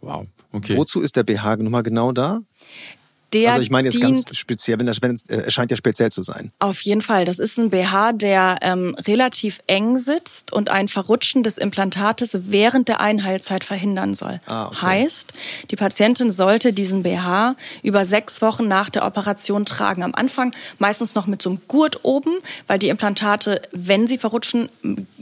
Wow, 0.00 0.26
okay. 0.52 0.76
Wozu 0.76 1.00
ist 1.00 1.16
der 1.16 1.24
BH 1.24 1.56
nochmal 1.56 1.82
genau 1.82 2.12
da? 2.12 2.40
Der 3.42 3.52
also 3.52 3.62
ich 3.62 3.70
meine 3.70 3.88
jetzt 3.88 4.00
ganz 4.00 4.36
speziell, 4.36 4.78
wenn 4.78 4.86
das, 4.86 5.02
wenn 5.02 5.14
es 5.14 5.28
äh, 5.28 5.50
scheint 5.50 5.70
ja 5.70 5.76
speziell 5.76 6.10
zu 6.10 6.22
sein. 6.22 6.52
Auf 6.58 6.80
jeden 6.80 7.02
Fall. 7.02 7.24
Das 7.24 7.38
ist 7.38 7.58
ein 7.58 7.70
BH, 7.70 8.12
der 8.12 8.58
ähm, 8.62 8.96
relativ 9.06 9.60
eng 9.66 9.98
sitzt 9.98 10.52
und 10.52 10.68
ein 10.68 10.88
Verrutschen 10.88 11.42
des 11.42 11.58
Implantates 11.58 12.38
während 12.42 12.88
der 12.88 13.00
Einheilzeit 13.00 13.64
verhindern 13.64 14.14
soll. 14.14 14.40
Ah, 14.46 14.66
okay. 14.66 14.76
Heißt, 14.82 15.32
die 15.70 15.76
Patientin 15.76 16.32
sollte 16.32 16.72
diesen 16.72 17.02
BH 17.02 17.56
über 17.82 18.04
sechs 18.04 18.42
Wochen 18.42 18.68
nach 18.68 18.90
der 18.90 19.04
Operation 19.04 19.64
tragen. 19.64 20.02
Am 20.02 20.14
Anfang 20.14 20.54
meistens 20.78 21.14
noch 21.14 21.26
mit 21.26 21.42
so 21.42 21.50
einem 21.50 21.60
Gurt 21.68 22.04
oben, 22.04 22.32
weil 22.66 22.78
die 22.78 22.88
Implantate, 22.88 23.62
wenn 23.72 24.08
sie 24.08 24.18
verrutschen, 24.18 24.68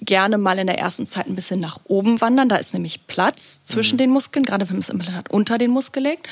gerne 0.04 0.38
mal 0.38 0.58
in 0.58 0.66
der 0.66 0.78
ersten 0.78 1.06
Zeit 1.06 1.26
ein 1.26 1.34
bisschen 1.34 1.60
nach 1.60 1.80
oben 1.84 2.20
wandern. 2.20 2.48
Da 2.48 2.56
ist 2.56 2.72
nämlich 2.72 3.06
Platz 3.06 3.62
zwischen 3.64 3.96
mhm. 3.96 3.98
den 3.98 4.10
Muskeln, 4.10 4.44
gerade 4.44 4.68
wenn 4.68 4.76
man 4.76 4.80
das 4.80 4.88
Implantat 4.88 5.30
unter 5.30 5.58
den 5.58 5.70
Muskel 5.70 6.02
legt. 6.02 6.28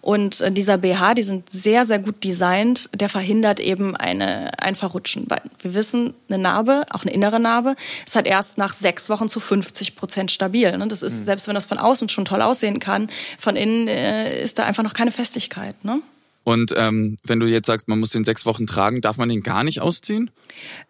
Und 0.00 0.40
äh, 0.40 0.52
dieser 0.52 0.78
BH, 0.78 1.14
die 1.14 1.22
sind 1.22 1.50
sehr, 1.50 1.84
sehr 1.84 1.98
gut 1.98 2.22
designt, 2.22 2.88
der 2.94 3.08
verhindert 3.08 3.58
eben 3.58 3.96
eine, 3.96 4.50
ein 4.60 4.76
Verrutschen. 4.76 5.24
Weil 5.28 5.42
wir 5.60 5.74
wissen, 5.74 6.14
eine 6.28 6.38
Narbe, 6.38 6.84
auch 6.90 7.02
eine 7.02 7.12
innere 7.12 7.40
Narbe, 7.40 7.74
ist 8.06 8.14
halt 8.14 8.26
erst 8.26 8.56
nach 8.56 8.72
sechs 8.72 9.10
Wochen 9.10 9.28
zu 9.28 9.40
50 9.40 9.96
Prozent 9.96 10.30
stabil. 10.30 10.76
Ne? 10.78 10.86
Das 10.86 11.02
ist, 11.02 11.20
mhm. 11.20 11.24
selbst 11.24 11.48
wenn 11.48 11.54
das 11.56 11.66
von 11.66 11.78
außen 11.78 12.08
schon 12.08 12.24
toll 12.24 12.40
aussehen 12.40 12.78
kann, 12.78 13.08
von 13.38 13.56
innen 13.56 13.88
äh, 13.88 14.42
ist 14.42 14.58
da 14.58 14.64
einfach 14.64 14.84
noch 14.84 14.94
keine 14.94 15.10
Festigkeit. 15.10 15.84
Ne? 15.84 16.00
Und 16.46 16.72
ähm, 16.76 17.16
wenn 17.24 17.40
du 17.40 17.46
jetzt 17.46 17.66
sagst, 17.66 17.88
man 17.88 17.98
muss 17.98 18.10
den 18.10 18.22
sechs 18.22 18.46
Wochen 18.46 18.68
tragen, 18.68 19.00
darf 19.00 19.16
man 19.16 19.28
den 19.28 19.42
gar 19.42 19.64
nicht 19.64 19.80
ausziehen? 19.80 20.30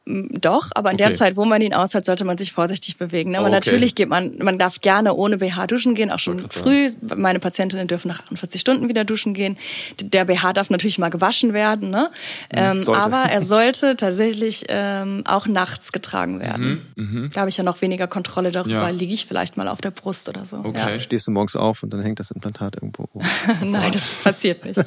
Doch, 0.04 0.68
aber 0.74 0.90
in 0.90 0.96
okay. 0.96 1.08
der 1.08 1.16
Zeit, 1.16 1.38
wo 1.38 1.46
man 1.46 1.62
ihn 1.62 1.72
aushält, 1.72 2.04
sollte 2.04 2.26
man 2.26 2.36
sich 2.36 2.52
vorsichtig 2.52 2.98
bewegen. 2.98 3.30
Ne? 3.30 3.38
Aber 3.38 3.46
oh, 3.46 3.48
okay. 3.48 3.70
natürlich 3.70 3.94
geht 3.94 4.10
man, 4.10 4.36
man 4.42 4.58
darf 4.58 4.82
gerne 4.82 5.14
ohne 5.14 5.38
BH 5.38 5.66
duschen 5.66 5.94
gehen, 5.94 6.10
auch 6.10 6.18
schon 6.18 6.40
früh. 6.50 6.90
Sagen. 6.90 7.22
Meine 7.22 7.38
Patientinnen 7.38 7.88
dürfen 7.88 8.08
nach 8.08 8.20
48 8.20 8.60
Stunden 8.60 8.90
wieder 8.90 9.04
duschen 9.04 9.32
gehen. 9.32 9.56
Der 9.98 10.26
BH 10.26 10.52
darf 10.52 10.68
natürlich 10.68 10.98
mal 10.98 11.08
gewaschen 11.08 11.54
werden, 11.54 11.88
ne? 11.88 12.10
Mhm, 12.52 12.82
ähm, 12.82 12.88
aber 12.90 13.22
er 13.22 13.40
sollte 13.40 13.96
tatsächlich 13.96 14.66
ähm, 14.68 15.22
auch 15.24 15.46
nachts 15.46 15.90
getragen 15.90 16.38
werden. 16.38 16.82
Mhm, 16.96 17.22
mh. 17.22 17.28
Da 17.32 17.40
habe 17.40 17.48
ich 17.48 17.56
ja 17.56 17.64
noch 17.64 17.80
weniger 17.80 18.08
Kontrolle 18.08 18.52
darüber. 18.52 18.72
Ja. 18.72 18.88
Liege 18.90 19.14
ich 19.14 19.24
vielleicht 19.24 19.56
mal 19.56 19.68
auf 19.68 19.80
der 19.80 19.90
Brust 19.90 20.28
oder 20.28 20.44
so. 20.44 20.58
Okay. 20.58 20.96
Ja. 20.96 21.00
Stehst 21.00 21.26
du 21.26 21.30
morgens 21.30 21.56
auf 21.56 21.82
und 21.82 21.94
dann 21.94 22.02
hängt 22.02 22.20
das 22.20 22.30
Implantat 22.30 22.74
irgendwo. 22.74 23.08
Nein, 23.64 23.90
das 23.90 24.10
passiert 24.22 24.66
nicht. 24.66 24.78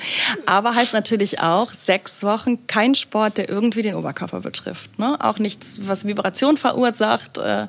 Aber 0.46 0.59
heißt 0.64 0.94
natürlich 0.94 1.40
auch 1.40 1.74
sechs 1.74 2.24
Wochen 2.24 2.68
kein 2.68 2.96
Sport, 2.96 3.38
der 3.38 3.50
irgendwie 3.50 3.82
den 3.82 3.96
Oberkörper 3.96 4.42
betrifft. 4.42 5.00
Ne? 5.00 5.18
Auch 5.20 5.40
nichts, 5.40 5.82
was 5.88 6.06
Vibration 6.06 6.58
verursacht, 6.58 7.38
äh, 7.38 7.68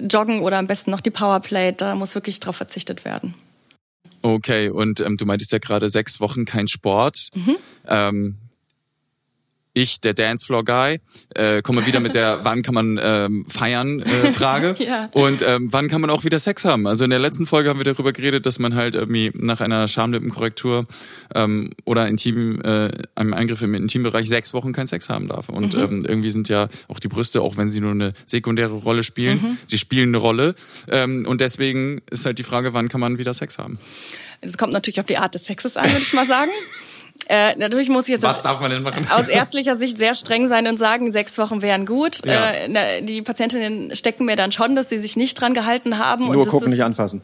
Joggen 0.00 0.40
oder 0.40 0.58
am 0.58 0.66
besten 0.66 0.90
noch 0.90 1.00
die 1.00 1.10
Powerplate, 1.10 1.76
da 1.76 1.94
muss 1.94 2.14
wirklich 2.14 2.40
drauf 2.40 2.56
verzichtet 2.56 3.04
werden. 3.04 3.34
Okay, 4.22 4.68
und 4.68 5.00
ähm, 5.00 5.16
du 5.16 5.26
meintest 5.26 5.52
ja 5.52 5.58
gerade 5.58 5.88
sechs 5.90 6.20
Wochen 6.20 6.44
kein 6.44 6.68
Sport. 6.68 7.28
Mhm. 7.34 7.56
Ähm, 7.86 8.36
ich, 9.82 10.00
der 10.00 10.14
Dancefloor-Guy, 10.14 11.00
äh, 11.34 11.62
komme 11.62 11.86
wieder 11.86 12.00
mit 12.00 12.14
der 12.14 12.40
Wann 12.44 12.62
kann 12.62 12.74
man 12.74 13.00
ähm, 13.02 13.46
feiern 13.48 14.00
äh, 14.00 14.32
Frage. 14.32 14.74
ja. 14.78 15.08
Und 15.12 15.42
ähm, 15.46 15.72
wann 15.72 15.88
kann 15.88 16.00
man 16.00 16.10
auch 16.10 16.24
wieder 16.24 16.38
Sex 16.38 16.64
haben? 16.64 16.86
Also 16.86 17.04
in 17.04 17.10
der 17.10 17.18
letzten 17.18 17.46
Folge 17.46 17.68
haben 17.68 17.78
wir 17.78 17.84
darüber 17.84 18.12
geredet, 18.12 18.46
dass 18.46 18.58
man 18.58 18.74
halt 18.74 18.94
irgendwie 18.94 19.30
nach 19.34 19.60
einer 19.60 19.88
Schamlippenkorrektur 19.88 20.86
ähm, 21.34 21.70
oder 21.84 22.06
intim, 22.08 22.60
äh, 22.62 22.90
einem 23.14 23.34
Eingriff 23.34 23.62
im 23.62 23.74
Intimbereich 23.74 24.28
sechs 24.28 24.54
Wochen 24.54 24.72
keinen 24.72 24.86
Sex 24.86 25.08
haben 25.08 25.28
darf. 25.28 25.48
Und 25.48 25.74
mhm. 25.74 25.82
ähm, 25.82 26.04
irgendwie 26.06 26.30
sind 26.30 26.48
ja 26.48 26.68
auch 26.88 26.98
die 26.98 27.08
Brüste, 27.08 27.42
auch 27.42 27.56
wenn 27.56 27.70
sie 27.70 27.80
nur 27.80 27.92
eine 27.92 28.12
sekundäre 28.26 28.74
Rolle 28.74 29.02
spielen, 29.02 29.42
mhm. 29.42 29.58
sie 29.66 29.78
spielen 29.78 30.10
eine 30.10 30.18
Rolle. 30.18 30.54
Ähm, 30.88 31.26
und 31.26 31.40
deswegen 31.40 32.02
ist 32.10 32.26
halt 32.26 32.38
die 32.38 32.44
Frage, 32.44 32.74
wann 32.74 32.88
kann 32.88 33.00
man 33.00 33.18
wieder 33.18 33.34
Sex 33.34 33.58
haben? 33.58 33.78
Es 34.40 34.56
kommt 34.56 34.72
natürlich 34.72 35.00
auf 35.00 35.06
die 35.06 35.18
Art 35.18 35.34
des 35.34 35.44
Sexes 35.44 35.76
an, 35.76 35.86
würde 35.86 36.02
ich 36.02 36.12
mal 36.12 36.26
sagen. 36.26 36.50
Äh, 37.28 37.56
natürlich 37.56 37.90
muss 37.90 38.04
ich 38.04 38.10
jetzt 38.10 38.22
Was 38.22 38.42
darf 38.42 38.60
man 38.60 38.70
denn 38.70 38.82
machen? 38.82 39.06
aus 39.10 39.28
ärztlicher 39.28 39.74
Sicht 39.74 39.98
sehr 39.98 40.14
streng 40.14 40.48
sein 40.48 40.66
und 40.66 40.78
sagen, 40.78 41.10
sechs 41.10 41.36
Wochen 41.36 41.60
wären 41.60 41.84
gut. 41.84 42.24
Ja. 42.24 42.50
Äh, 42.52 43.02
die 43.02 43.20
Patientinnen 43.20 43.94
stecken 43.94 44.24
mir 44.24 44.34
dann 44.34 44.50
schon, 44.50 44.74
dass 44.74 44.88
sie 44.88 44.98
sich 44.98 45.16
nicht 45.16 45.38
dran 45.38 45.52
gehalten 45.52 45.98
haben. 45.98 46.26
Nur 46.26 46.38
und 46.38 46.48
gucken, 46.48 46.70
nicht 46.70 46.82
anfassen. 46.82 47.20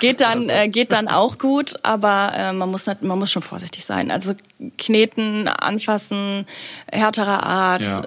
geht 0.00 0.20
dann 0.20 0.48
äh, 0.48 0.68
geht 0.68 0.90
dann 0.92 1.08
auch 1.08 1.38
gut, 1.38 1.74
aber 1.82 2.32
äh, 2.34 2.52
man 2.52 2.70
muss 2.70 2.86
man 2.86 3.18
muss 3.18 3.30
schon 3.30 3.42
vorsichtig 3.42 3.84
sein. 3.84 4.10
Also 4.10 4.34
kneten, 4.76 5.46
anfassen, 5.48 6.46
härterer 6.90 7.44
Art, 7.44 7.82
ja. 7.82 8.02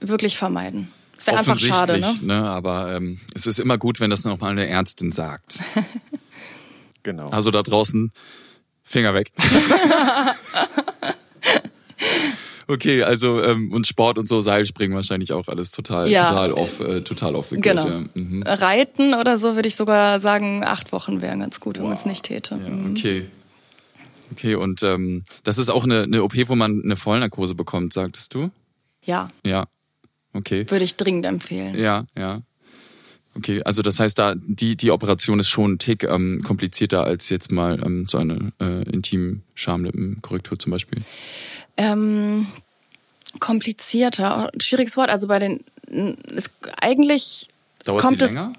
wirklich 0.00 0.36
vermeiden. 0.36 0.92
Das 1.16 1.26
wäre 1.26 1.38
einfach 1.38 1.58
schade, 1.58 1.98
ne? 1.98 2.14
ne? 2.22 2.48
Aber 2.48 2.96
ähm, 2.96 3.20
es 3.34 3.46
ist 3.46 3.60
immer 3.60 3.78
gut, 3.78 4.00
wenn 4.00 4.10
das 4.10 4.24
nochmal 4.24 4.52
eine 4.52 4.68
Ärztin 4.68 5.12
sagt. 5.12 5.58
genau. 7.04 7.28
Also 7.30 7.50
da 7.50 7.62
draußen 7.62 8.12
Finger 8.88 9.12
weg. 9.12 9.30
okay, 12.68 13.02
also 13.02 13.42
ähm, 13.42 13.70
und 13.72 13.86
Sport 13.86 14.16
und 14.16 14.26
so 14.26 14.40
Seilspringen 14.40 14.96
wahrscheinlich 14.96 15.32
auch 15.32 15.46
alles 15.48 15.70
total 15.70 16.08
ja. 16.08 16.28
total 16.28 16.52
off 16.52 16.80
äh, 16.80 17.02
total 17.02 17.36
aufwickelt. 17.36 17.64
Genau. 17.64 17.86
Ja. 17.86 18.04
Mhm. 18.14 18.42
Reiten 18.44 19.14
oder 19.14 19.36
so 19.36 19.56
würde 19.56 19.68
ich 19.68 19.76
sogar 19.76 20.20
sagen, 20.20 20.64
acht 20.64 20.92
Wochen 20.92 21.20
wären 21.20 21.40
ganz 21.40 21.60
gut, 21.60 21.76
wenn 21.76 21.82
wow. 21.82 21.90
man 21.90 21.98
es 21.98 22.06
nicht 22.06 22.24
täte. 22.24 22.58
Ja, 22.62 22.70
mhm. 22.70 22.96
okay. 22.96 23.26
Okay, 24.32 24.54
und 24.56 24.82
ähm, 24.82 25.24
das 25.42 25.58
ist 25.58 25.70
auch 25.70 25.84
eine, 25.84 26.02
eine 26.02 26.22
OP, 26.22 26.34
wo 26.48 26.54
man 26.54 26.82
eine 26.84 26.96
Vollnarkose 26.96 27.54
bekommt, 27.54 27.94
sagtest 27.94 28.34
du? 28.34 28.50
ja. 29.04 29.30
Ja. 29.44 29.66
Okay. 30.34 30.70
Würde 30.70 30.84
ich 30.84 30.96
dringend 30.96 31.24
empfehlen. 31.24 31.78
Ja, 31.78 32.04
ja. 32.14 32.42
Okay, 33.38 33.62
also 33.62 33.82
das 33.82 34.00
heißt, 34.00 34.18
da 34.18 34.34
die 34.36 34.76
die 34.76 34.90
Operation 34.90 35.38
ist 35.38 35.48
schon 35.48 35.74
ein 35.74 35.78
Tick 35.78 36.02
ähm, 36.02 36.42
komplizierter 36.44 37.04
als 37.04 37.28
jetzt 37.28 37.52
mal 37.52 37.80
ähm, 37.84 38.06
so 38.08 38.18
eine 38.18 38.52
äh, 38.60 38.82
intim 38.90 39.42
Schamlippenkorrektur 39.54 40.58
zum 40.58 40.72
Beispiel. 40.72 40.98
Ähm, 41.76 42.48
komplizierter, 43.38 44.50
schwieriges 44.60 44.96
Wort. 44.96 45.10
Also 45.10 45.28
bei 45.28 45.38
den 45.38 45.60
ist 46.34 46.52
eigentlich 46.80 47.48
Dauert 47.84 48.02
kommt 48.02 48.18
sie 48.18 48.24
es 48.24 48.34
länger? 48.34 48.52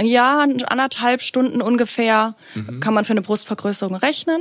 ja 0.00 0.46
anderthalb 0.68 1.20
Stunden 1.20 1.60
ungefähr 1.60 2.34
kann 2.80 2.94
man 2.94 3.04
für 3.04 3.12
eine 3.12 3.22
Brustvergrößerung 3.22 3.96
rechnen. 3.96 4.40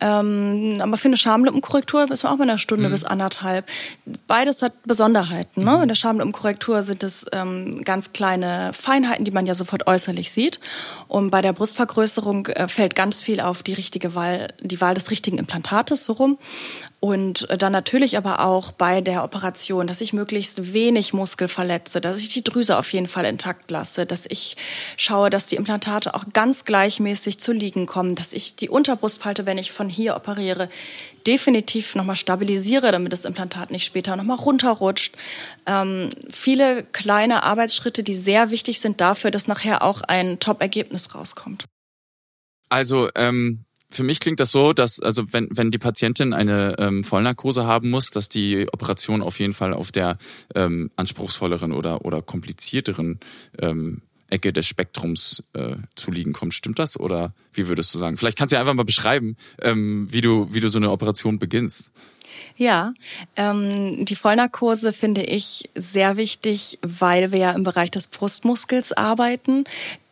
Ähm, 0.00 0.78
aber 0.80 0.96
für 0.96 1.08
eine 1.08 1.16
Schamlippenkorrektur 1.16 2.10
ist 2.10 2.22
man 2.22 2.32
auch 2.32 2.36
bei 2.36 2.42
einer 2.42 2.58
Stunde 2.58 2.90
bis 2.90 3.04
anderthalb. 3.04 3.66
Beides 4.26 4.62
hat 4.62 4.82
Besonderheiten. 4.84 5.64
Ne? 5.64 5.82
In 5.82 5.88
der 5.88 5.94
Schamlippenkorrektur 5.94 6.82
sind 6.82 7.02
es 7.02 7.24
ähm, 7.32 7.82
ganz 7.84 8.12
kleine 8.12 8.72
Feinheiten, 8.74 9.24
die 9.24 9.30
man 9.30 9.46
ja 9.46 9.54
sofort 9.54 9.86
äußerlich 9.86 10.30
sieht. 10.32 10.60
Und 11.08 11.30
bei 11.30 11.40
der 11.40 11.52
Brustvergrößerung 11.52 12.46
äh, 12.48 12.68
fällt 12.68 12.94
ganz 12.94 13.22
viel 13.22 13.40
auf 13.40 13.62
die 13.62 13.72
richtige 13.72 14.14
Wahl, 14.14 14.52
die 14.60 14.80
Wahl 14.80 14.94
des 14.94 15.10
richtigen 15.10 15.38
Implantates 15.38 16.04
so 16.04 16.12
rum. 16.12 16.38
Und 16.98 17.46
dann 17.58 17.72
natürlich 17.72 18.16
aber 18.16 18.40
auch 18.40 18.72
bei 18.72 19.02
der 19.02 19.22
Operation, 19.22 19.86
dass 19.86 20.00
ich 20.00 20.14
möglichst 20.14 20.72
wenig 20.72 21.12
Muskel 21.12 21.46
verletze, 21.46 22.00
dass 22.00 22.20
ich 22.20 22.30
die 22.30 22.42
Drüse 22.42 22.78
auf 22.78 22.90
jeden 22.92 23.06
Fall 23.06 23.26
intakt 23.26 23.70
lasse, 23.70 24.06
dass 24.06 24.24
ich 24.24 24.56
schaue, 24.96 25.28
dass 25.28 25.46
die 25.46 25.56
Implantate 25.56 26.14
auch 26.14 26.24
ganz 26.32 26.64
gleichmäßig 26.64 27.38
zu 27.38 27.52
liegen 27.52 27.84
kommen, 27.84 28.14
dass 28.14 28.32
ich 28.32 28.56
die 28.56 28.70
Unterbrustfalte, 28.70 29.44
wenn 29.44 29.58
ich 29.58 29.72
von 29.72 29.90
hier 29.90 30.16
operiere, 30.16 30.70
definitiv 31.26 31.96
nochmal 31.96 32.16
stabilisiere, 32.16 32.92
damit 32.92 33.12
das 33.12 33.26
Implantat 33.26 33.70
nicht 33.70 33.84
später 33.84 34.16
nochmal 34.16 34.38
runterrutscht. 34.38 35.16
Ähm, 35.66 36.08
viele 36.30 36.82
kleine 36.82 37.42
Arbeitsschritte, 37.42 38.04
die 38.04 38.14
sehr 38.14 38.50
wichtig 38.50 38.80
sind 38.80 39.02
dafür, 39.02 39.30
dass 39.30 39.48
nachher 39.48 39.82
auch 39.82 40.00
ein 40.00 40.38
Top-Ergebnis 40.40 41.14
rauskommt. 41.14 41.66
Also 42.70 43.10
ähm, 43.14 43.65
für 43.90 44.02
mich 44.02 44.20
klingt 44.20 44.40
das 44.40 44.50
so, 44.50 44.72
dass 44.72 45.00
also 45.00 45.24
wenn 45.32 45.48
wenn 45.50 45.70
die 45.70 45.78
Patientin 45.78 46.32
eine 46.32 46.76
ähm, 46.78 47.04
Vollnarkose 47.04 47.66
haben 47.66 47.90
muss, 47.90 48.10
dass 48.10 48.28
die 48.28 48.66
Operation 48.72 49.22
auf 49.22 49.38
jeden 49.38 49.52
Fall 49.52 49.72
auf 49.72 49.92
der 49.92 50.18
ähm, 50.54 50.90
anspruchsvolleren 50.96 51.72
oder 51.72 52.04
oder 52.04 52.22
komplizierteren 52.22 53.20
ähm, 53.58 54.02
Ecke 54.28 54.52
des 54.52 54.66
Spektrums 54.66 55.44
äh, 55.52 55.76
zu 55.94 56.10
liegen 56.10 56.32
kommt. 56.32 56.54
Stimmt 56.54 56.78
das 56.78 56.98
oder 56.98 57.32
wie 57.52 57.68
würdest 57.68 57.94
du 57.94 57.98
sagen? 57.98 58.16
Vielleicht 58.16 58.36
kannst 58.36 58.52
du 58.52 58.56
ja 58.56 58.60
einfach 58.60 58.74
mal 58.74 58.84
beschreiben, 58.84 59.36
ähm, 59.60 60.08
wie 60.10 60.20
du 60.20 60.48
wie 60.52 60.60
du 60.60 60.68
so 60.68 60.78
eine 60.78 60.90
Operation 60.90 61.38
beginnst. 61.38 61.92
Ja, 62.56 62.94
ähm, 63.36 64.04
die 64.06 64.16
Vollnarkose 64.16 64.92
finde 64.92 65.22
ich 65.22 65.68
sehr 65.74 66.16
wichtig, 66.16 66.78
weil 66.82 67.30
wir 67.32 67.38
ja 67.38 67.50
im 67.52 67.64
Bereich 67.64 67.90
des 67.90 68.08
Brustmuskels 68.08 68.92
arbeiten. 68.92 69.64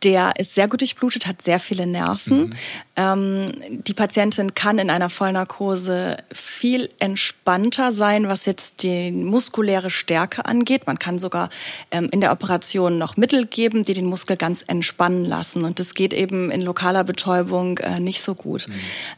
Der 0.03 0.33
ist 0.37 0.53
sehr 0.53 0.67
gut 0.67 0.81
durchblutet, 0.81 1.25
hat 1.25 1.41
sehr 1.41 1.59
viele 1.59 1.87
Nerven. 1.87 2.49
Mhm. 2.49 2.53
Ähm, 2.95 3.51
die 3.87 3.95
Patientin 3.95 4.53
kann 4.53 4.77
in 4.77 4.91
einer 4.91 5.09
Vollnarkose 5.09 6.17
viel 6.31 6.89
entspannter 6.99 7.91
sein, 7.91 8.27
was 8.27 8.45
jetzt 8.45 8.83
die 8.83 9.11
muskuläre 9.11 9.89
Stärke 9.89 10.45
angeht. 10.45 10.85
Man 10.85 10.99
kann 10.99 11.17
sogar 11.17 11.49
ähm, 11.89 12.09
in 12.11 12.21
der 12.21 12.31
Operation 12.31 12.99
noch 12.99 13.17
Mittel 13.17 13.47
geben, 13.47 13.83
die 13.83 13.93
den 13.93 14.05
Muskel 14.05 14.37
ganz 14.37 14.63
entspannen 14.67 15.25
lassen. 15.25 15.65
Und 15.65 15.79
das 15.79 15.95
geht 15.95 16.13
eben 16.13 16.51
in 16.51 16.61
lokaler 16.61 17.03
Betäubung 17.03 17.79
äh, 17.79 17.99
nicht 17.99 18.21
so 18.21 18.35
gut. 18.35 18.67
Mhm. 18.67 18.73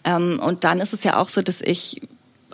Ähm, 0.05 0.39
und 0.39 0.63
dann 0.63 0.79
ist 0.79 0.93
es 0.93 1.03
ja 1.03 1.17
auch 1.17 1.27
so, 1.27 1.41
dass 1.41 1.61
ich 1.61 2.01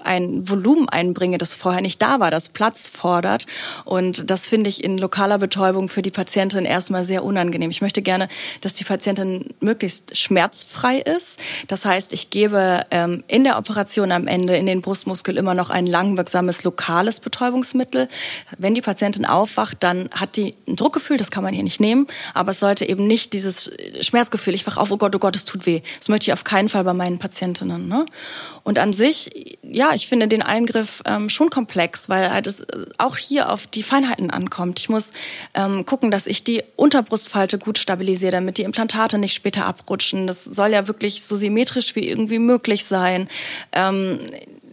ein 0.05 0.49
Volumen 0.49 0.89
einbringe, 0.89 1.37
das 1.37 1.55
vorher 1.55 1.81
nicht 1.81 2.01
da 2.01 2.19
war, 2.19 2.31
das 2.31 2.49
Platz 2.49 2.89
fordert. 2.89 3.45
Und 3.85 4.29
das 4.29 4.47
finde 4.47 4.69
ich 4.69 4.83
in 4.83 4.97
lokaler 4.97 5.37
Betäubung 5.37 5.89
für 5.89 6.01
die 6.01 6.11
Patientin 6.11 6.65
erstmal 6.65 7.05
sehr 7.05 7.23
unangenehm. 7.23 7.69
Ich 7.69 7.81
möchte 7.81 8.01
gerne, 8.01 8.27
dass 8.61 8.73
die 8.73 8.83
Patientin 8.83 9.49
möglichst 9.59 10.17
schmerzfrei 10.17 10.99
ist. 10.99 11.39
Das 11.67 11.85
heißt, 11.85 12.13
ich 12.13 12.29
gebe 12.29 12.85
ähm, 12.91 13.23
in 13.27 13.43
der 13.43 13.57
Operation 13.57 14.11
am 14.11 14.27
Ende 14.27 14.55
in 14.57 14.65
den 14.65 14.81
Brustmuskel 14.81 15.37
immer 15.37 15.53
noch 15.53 15.69
ein 15.69 15.87
langwirksames 15.87 16.63
lokales 16.63 17.19
Betäubungsmittel. 17.19 18.07
Wenn 18.57 18.73
die 18.73 18.81
Patientin 18.81 19.25
aufwacht, 19.25 19.83
dann 19.83 20.09
hat 20.13 20.35
die 20.35 20.53
ein 20.67 20.75
Druckgefühl, 20.75 21.17
das 21.17 21.31
kann 21.31 21.43
man 21.43 21.53
hier 21.53 21.63
nicht 21.63 21.79
nehmen, 21.79 22.07
aber 22.33 22.51
es 22.51 22.59
sollte 22.59 22.87
eben 22.87 23.07
nicht 23.07 23.33
dieses 23.33 23.71
Schmerzgefühl, 24.01 24.53
ich 24.53 24.65
wach 24.67 24.77
auf, 24.77 24.91
oh 24.91 24.97
Gott, 24.97 25.15
oh 25.15 25.19
Gott, 25.19 25.35
es 25.35 25.45
tut 25.45 25.65
weh. 25.65 25.81
Das 25.99 26.09
möchte 26.09 26.29
ich 26.29 26.33
auf 26.33 26.43
keinen 26.43 26.69
Fall 26.69 26.83
bei 26.83 26.93
meinen 26.93 27.19
Patientinnen. 27.19 27.87
Ne? 27.87 28.05
Und 28.63 28.79
an 28.79 28.93
sich, 28.93 29.57
ja, 29.63 29.92
ich 29.93 30.07
finde 30.07 30.27
den 30.27 30.41
Eingriff 30.41 31.01
ähm, 31.05 31.29
schon 31.29 31.49
komplex, 31.49 32.09
weil 32.09 32.31
halt 32.31 32.47
es 32.47 32.65
auch 32.97 33.17
hier 33.17 33.49
auf 33.51 33.67
die 33.67 33.83
Feinheiten 33.83 34.29
ankommt. 34.29 34.79
Ich 34.79 34.89
muss 34.89 35.13
ähm, 35.53 35.85
gucken, 35.85 36.11
dass 36.11 36.27
ich 36.27 36.43
die 36.43 36.63
Unterbrustfalte 36.75 37.57
gut 37.57 37.77
stabilisiere, 37.77 38.31
damit 38.31 38.57
die 38.57 38.63
Implantate 38.63 39.17
nicht 39.17 39.33
später 39.33 39.65
abrutschen. 39.65 40.27
Das 40.27 40.43
soll 40.43 40.71
ja 40.71 40.87
wirklich 40.87 41.23
so 41.23 41.35
symmetrisch 41.35 41.95
wie 41.95 42.07
irgendwie 42.07 42.39
möglich 42.39 42.85
sein. 42.85 43.29
Ähm, 43.71 44.19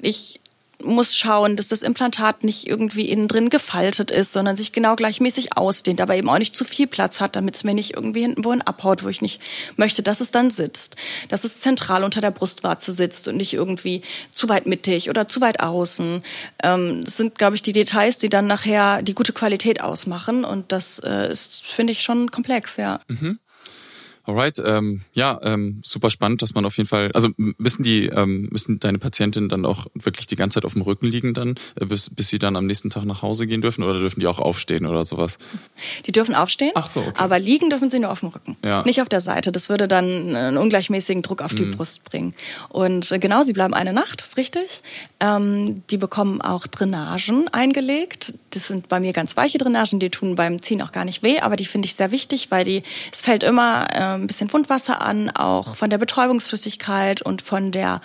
ich 0.02 0.40
muss 0.84 1.16
schauen, 1.16 1.56
dass 1.56 1.68
das 1.68 1.82
Implantat 1.82 2.44
nicht 2.44 2.66
irgendwie 2.66 3.08
innen 3.08 3.28
drin 3.28 3.50
gefaltet 3.50 4.10
ist, 4.10 4.32
sondern 4.32 4.56
sich 4.56 4.72
genau 4.72 4.96
gleichmäßig 4.96 5.56
ausdehnt, 5.56 6.00
aber 6.00 6.16
eben 6.16 6.28
auch 6.28 6.38
nicht 6.38 6.56
zu 6.56 6.64
viel 6.64 6.86
Platz 6.86 7.20
hat, 7.20 7.36
damit 7.36 7.56
es 7.56 7.64
mir 7.64 7.74
nicht 7.74 7.94
irgendwie 7.94 8.22
hinten 8.22 8.44
wohin 8.44 8.62
abhaut, 8.62 9.02
wo 9.02 9.08
ich 9.08 9.22
nicht 9.22 9.40
möchte, 9.76 10.02
dass 10.02 10.20
es 10.20 10.30
dann 10.30 10.50
sitzt. 10.50 10.96
Dass 11.28 11.44
es 11.44 11.58
zentral 11.58 12.04
unter 12.04 12.20
der 12.20 12.30
Brustwarze 12.30 12.92
sitzt 12.92 13.28
und 13.28 13.36
nicht 13.36 13.52
irgendwie 13.52 14.02
zu 14.30 14.48
weit 14.48 14.66
mittig 14.66 15.10
oder 15.10 15.28
zu 15.28 15.40
weit 15.40 15.60
außen. 15.60 16.22
Ähm, 16.62 17.00
das 17.04 17.16
sind, 17.16 17.38
glaube 17.38 17.56
ich, 17.56 17.62
die 17.62 17.72
Details, 17.72 18.18
die 18.18 18.28
dann 18.28 18.46
nachher 18.46 19.02
die 19.02 19.14
gute 19.14 19.32
Qualität 19.32 19.80
ausmachen 19.80 20.44
und 20.44 20.72
das 20.72 20.98
äh, 21.00 21.30
ist, 21.30 21.64
finde 21.64 21.92
ich, 21.92 22.02
schon 22.02 22.30
komplex, 22.30 22.76
ja. 22.76 23.00
Mhm. 23.08 23.38
Alright, 24.30 24.62
ähm, 24.64 25.00
ja, 25.12 25.38
ähm, 25.42 25.80
super 25.84 26.08
spannend, 26.10 26.40
dass 26.42 26.54
man 26.54 26.64
auf 26.64 26.76
jeden 26.76 26.88
Fall, 26.88 27.10
also 27.14 27.30
müssen 27.36 27.82
die, 27.82 28.06
ähm, 28.06 28.48
müssen 28.52 28.78
deine 28.78 28.98
Patientinnen 28.98 29.48
dann 29.48 29.66
auch 29.66 29.86
wirklich 29.94 30.26
die 30.28 30.36
ganze 30.36 30.54
Zeit 30.54 30.64
auf 30.64 30.74
dem 30.74 30.82
Rücken 30.82 31.06
liegen 31.06 31.34
dann, 31.34 31.56
äh, 31.80 31.84
bis, 31.86 32.10
bis 32.10 32.28
sie 32.28 32.38
dann 32.38 32.54
am 32.54 32.66
nächsten 32.66 32.90
Tag 32.90 33.04
nach 33.04 33.22
Hause 33.22 33.46
gehen 33.48 33.60
dürfen 33.60 33.82
oder 33.82 33.98
dürfen 33.98 34.20
die 34.20 34.26
auch 34.28 34.38
aufstehen 34.38 34.86
oder 34.86 35.04
sowas? 35.04 35.38
Die 36.06 36.12
dürfen 36.12 36.34
aufstehen, 36.36 36.70
Ach 36.76 36.88
so, 36.88 37.00
okay. 37.00 37.10
aber 37.16 37.38
liegen 37.40 37.70
dürfen 37.70 37.90
sie 37.90 37.98
nur 37.98 38.10
auf 38.12 38.20
dem 38.20 38.28
Rücken, 38.28 38.56
Ja. 38.64 38.82
nicht 38.84 39.02
auf 39.02 39.08
der 39.08 39.20
Seite. 39.20 39.50
Das 39.50 39.68
würde 39.68 39.88
dann 39.88 40.36
einen 40.36 40.56
ungleichmäßigen 40.58 41.22
Druck 41.22 41.42
auf 41.42 41.54
die 41.54 41.64
Mhm. 41.64 41.72
Brust 41.76 42.04
bringen. 42.04 42.34
Und 42.68 43.10
äh, 43.10 43.18
genau, 43.18 43.42
sie 43.42 43.52
bleiben 43.52 43.74
eine 43.74 43.92
Nacht, 43.92 44.22
ist 44.22 44.36
richtig. 44.36 44.82
Ähm, 45.18 45.82
die 45.90 45.96
bekommen 45.96 46.40
auch 46.40 46.66
Drainagen 46.68 47.48
eingelegt. 47.48 48.34
Das 48.50 48.68
sind 48.68 48.88
bei 48.88 49.00
mir 49.00 49.12
ganz 49.12 49.36
weiche 49.36 49.58
Drainagen, 49.58 49.98
die 50.00 50.10
tun 50.10 50.34
beim 50.36 50.62
Ziehen 50.62 50.82
auch 50.82 50.92
gar 50.92 51.04
nicht 51.04 51.22
weh, 51.22 51.40
aber 51.40 51.56
die 51.56 51.66
finde 51.66 51.86
ich 51.86 51.94
sehr 51.94 52.10
wichtig, 52.12 52.50
weil 52.50 52.64
die, 52.64 52.82
es 53.12 53.22
fällt 53.22 53.42
immer 53.42 53.86
äh, 53.92 54.19
ein 54.20 54.26
bisschen 54.26 54.52
Wundwasser 54.52 55.02
an, 55.02 55.30
auch 55.30 55.76
von 55.76 55.90
der 55.90 55.98
Betäubungsflüssigkeit 55.98 57.22
und 57.22 57.42
von 57.42 57.72
der 57.72 58.00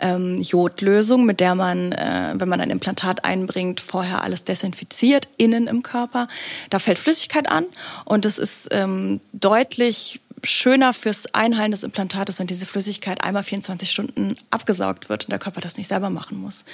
ähm, 0.00 0.40
Jodlösung, 0.40 1.24
mit 1.26 1.40
der 1.40 1.54
man, 1.54 1.92
äh, 1.92 2.34
wenn 2.34 2.48
man 2.48 2.60
ein 2.60 2.70
Implantat 2.70 3.24
einbringt, 3.24 3.80
vorher 3.80 4.22
alles 4.22 4.44
desinfiziert, 4.44 5.28
innen 5.36 5.66
im 5.66 5.82
Körper. 5.82 6.28
Da 6.70 6.78
fällt 6.78 6.98
Flüssigkeit 6.98 7.48
an 7.50 7.66
und 8.04 8.26
es 8.26 8.38
ist 8.38 8.68
ähm, 8.70 9.20
deutlich 9.32 10.20
schöner 10.42 10.92
fürs 10.92 11.32
Einheilen 11.34 11.70
des 11.70 11.82
Implantates, 11.82 12.38
wenn 12.38 12.46
diese 12.46 12.66
Flüssigkeit 12.66 13.22
einmal 13.22 13.44
24 13.44 13.90
Stunden 13.90 14.36
abgesaugt 14.50 15.08
wird 15.08 15.24
und 15.24 15.30
der 15.30 15.38
Körper 15.38 15.60
das 15.60 15.76
nicht 15.76 15.88
selber 15.88 16.10
machen 16.10 16.38
muss. 16.38 16.64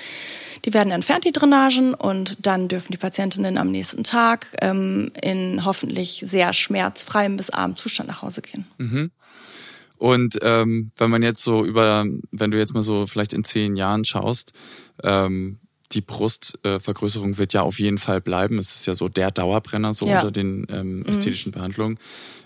Die 0.65 0.75
werden 0.75 0.93
entfernt, 0.93 1.25
die 1.25 1.33
Drainagen, 1.33 1.95
und 1.95 2.47
dann 2.47 2.69
dürfen 2.69 2.93
die 2.93 2.99
Patientinnen 2.99 3.59
am 3.59 3.71
nächsten 3.71 4.05
Tag 4.05 4.47
ähm, 4.61 5.13
in 5.21 5.65
hoffentlich 5.65 6.23
sehr 6.25 6.53
schmerzfreiem 6.53 7.37
bis 7.37 7.51
armen 7.51 7.77
Zustand 7.77 8.09
nach 8.09 8.23
Hause 8.23 8.43
gehen. 8.43 8.67
Und 9.99 10.39
ähm, 10.43 10.91
wenn 10.97 11.11
man 11.11 11.23
jetzt 11.23 11.43
so 11.43 11.65
über, 11.65 12.05
wenn 12.31 12.51
du 12.51 12.59
jetzt 12.59 12.75
mal 12.75 12.83
so 12.83 13.07
vielleicht 13.07 13.33
in 13.33 13.45
zehn 13.45 13.77
Jahren 13.77 14.05
schaust, 14.05 14.53
ähm, 15.03 15.59
die 15.93 16.01
Brustvergrößerung 16.01 16.81
Vergrößerung 16.81 17.39
wird 17.39 17.53
ja 17.53 17.63
auf 17.63 17.79
jeden 17.79 17.99
Fall 17.99 18.21
bleiben. 18.21 18.59
Es 18.59 18.75
ist 18.75 18.87
ja 18.87 18.95
so 18.95 19.09
der 19.09 19.31
Dauerbrenner 19.31 19.95
so 19.95 20.07
Ja. 20.07 20.17
unter 20.21 20.31
den 20.33 20.67
ähm, 20.71 21.05
ästhetischen 21.07 21.53
Behandlungen. 21.53 21.99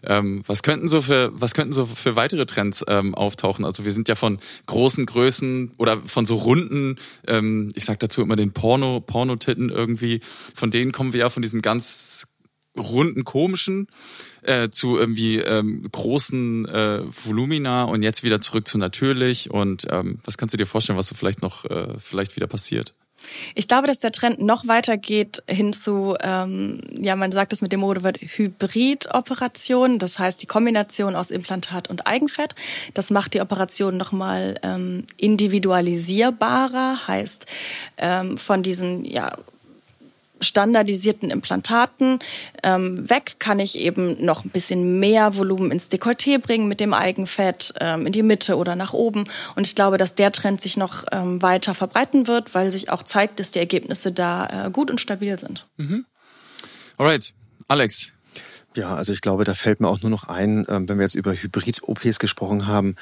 Ähm, 0.02 0.42
was 0.46 0.62
könnten 0.62 0.88
so 0.88 1.00
für 1.02 1.30
was 1.32 1.54
könnten 1.54 1.72
so 1.72 1.86
für 1.86 2.16
weitere 2.16 2.46
Trends 2.46 2.84
ähm, 2.88 3.14
auftauchen? 3.14 3.64
Also 3.64 3.84
wir 3.84 3.92
sind 3.92 4.08
ja 4.08 4.16
von 4.16 4.38
großen 4.66 5.06
Größen 5.06 5.72
oder 5.78 5.96
von 5.98 6.26
so 6.26 6.34
runden, 6.34 6.96
ähm, 7.26 7.70
ich 7.74 7.84
sag 7.84 8.00
dazu 8.00 8.22
immer 8.22 8.36
den 8.36 8.52
Porno 8.52 9.00
Pornotitten 9.00 9.70
irgendwie. 9.70 10.20
Von 10.54 10.70
denen 10.70 10.92
kommen 10.92 11.12
wir 11.12 11.20
ja 11.20 11.30
von 11.30 11.42
diesen 11.42 11.62
ganz 11.62 12.26
runden 12.78 13.24
komischen 13.24 13.88
äh, 14.42 14.68
zu 14.70 14.96
irgendwie 14.96 15.38
ähm, 15.38 15.82
großen 15.90 16.66
äh, 16.68 17.02
Volumina 17.08 17.84
und 17.84 18.02
jetzt 18.02 18.22
wieder 18.22 18.40
zurück 18.40 18.68
zu 18.68 18.78
natürlich. 18.78 19.50
Und 19.50 19.86
ähm, 19.90 20.20
was 20.24 20.38
kannst 20.38 20.52
du 20.52 20.58
dir 20.58 20.66
vorstellen, 20.66 20.98
was 20.98 21.08
so 21.08 21.14
vielleicht 21.14 21.42
noch 21.42 21.64
äh, 21.64 21.94
vielleicht 21.98 22.36
wieder 22.36 22.46
passiert? 22.46 22.94
Ich 23.54 23.68
glaube, 23.68 23.86
dass 23.86 23.98
der 23.98 24.12
Trend 24.12 24.40
noch 24.40 24.66
weiter 24.66 24.96
geht 24.96 25.42
hin 25.48 25.72
zu, 25.72 26.16
ähm, 26.20 26.80
ja, 26.98 27.16
man 27.16 27.32
sagt 27.32 27.52
es 27.52 27.62
mit 27.62 27.72
dem 27.72 27.80
Modewort 27.80 28.18
Hybridoperation. 28.20 29.98
Das 29.98 30.18
heißt, 30.18 30.42
die 30.42 30.46
Kombination 30.46 31.16
aus 31.16 31.30
Implantat 31.30 31.88
und 31.88 32.06
Eigenfett. 32.06 32.54
Das 32.94 33.10
macht 33.10 33.34
die 33.34 33.40
Operation 33.40 33.96
nochmal 33.96 34.56
ähm, 34.62 35.04
individualisierbarer. 35.16 37.06
Heißt, 37.08 37.46
ähm, 37.98 38.38
von 38.38 38.62
diesen, 38.62 39.04
ja, 39.04 39.32
standardisierten 40.40 41.30
Implantaten 41.30 42.18
ähm, 42.62 43.08
weg 43.08 43.36
kann 43.38 43.58
ich 43.58 43.78
eben 43.78 44.24
noch 44.24 44.44
ein 44.44 44.50
bisschen 44.50 44.98
mehr 45.00 45.36
Volumen 45.36 45.70
ins 45.70 45.90
Dekolleté 45.90 46.38
bringen 46.38 46.68
mit 46.68 46.80
dem 46.80 46.94
Eigenfett 46.94 47.74
ähm, 47.80 48.06
in 48.06 48.12
die 48.12 48.22
Mitte 48.22 48.56
oder 48.56 48.76
nach 48.76 48.92
oben. 48.92 49.24
Und 49.56 49.66
ich 49.66 49.74
glaube, 49.74 49.98
dass 49.98 50.14
der 50.14 50.32
Trend 50.32 50.60
sich 50.60 50.76
noch 50.76 51.04
ähm, 51.12 51.42
weiter 51.42 51.74
verbreiten 51.74 52.26
wird, 52.26 52.54
weil 52.54 52.70
sich 52.70 52.90
auch 52.90 53.02
zeigt, 53.02 53.40
dass 53.40 53.50
die 53.50 53.58
Ergebnisse 53.58 54.12
da 54.12 54.66
äh, 54.66 54.70
gut 54.70 54.90
und 54.90 55.00
stabil 55.00 55.38
sind. 55.38 55.66
Mhm. 55.76 56.04
Alright, 56.96 57.34
Alex. 57.68 58.12
Ja, 58.76 58.94
also 58.94 59.12
ich 59.12 59.20
glaube, 59.20 59.44
da 59.44 59.54
fällt 59.54 59.80
mir 59.80 59.88
auch 59.88 60.02
nur 60.02 60.10
noch 60.10 60.24
ein, 60.24 60.66
ähm, 60.68 60.88
wenn 60.88 60.98
wir 60.98 61.04
jetzt 61.04 61.14
über 61.14 61.32
Hybrid-OPs 61.32 62.18
gesprochen 62.18 62.66
haben. 62.66 62.96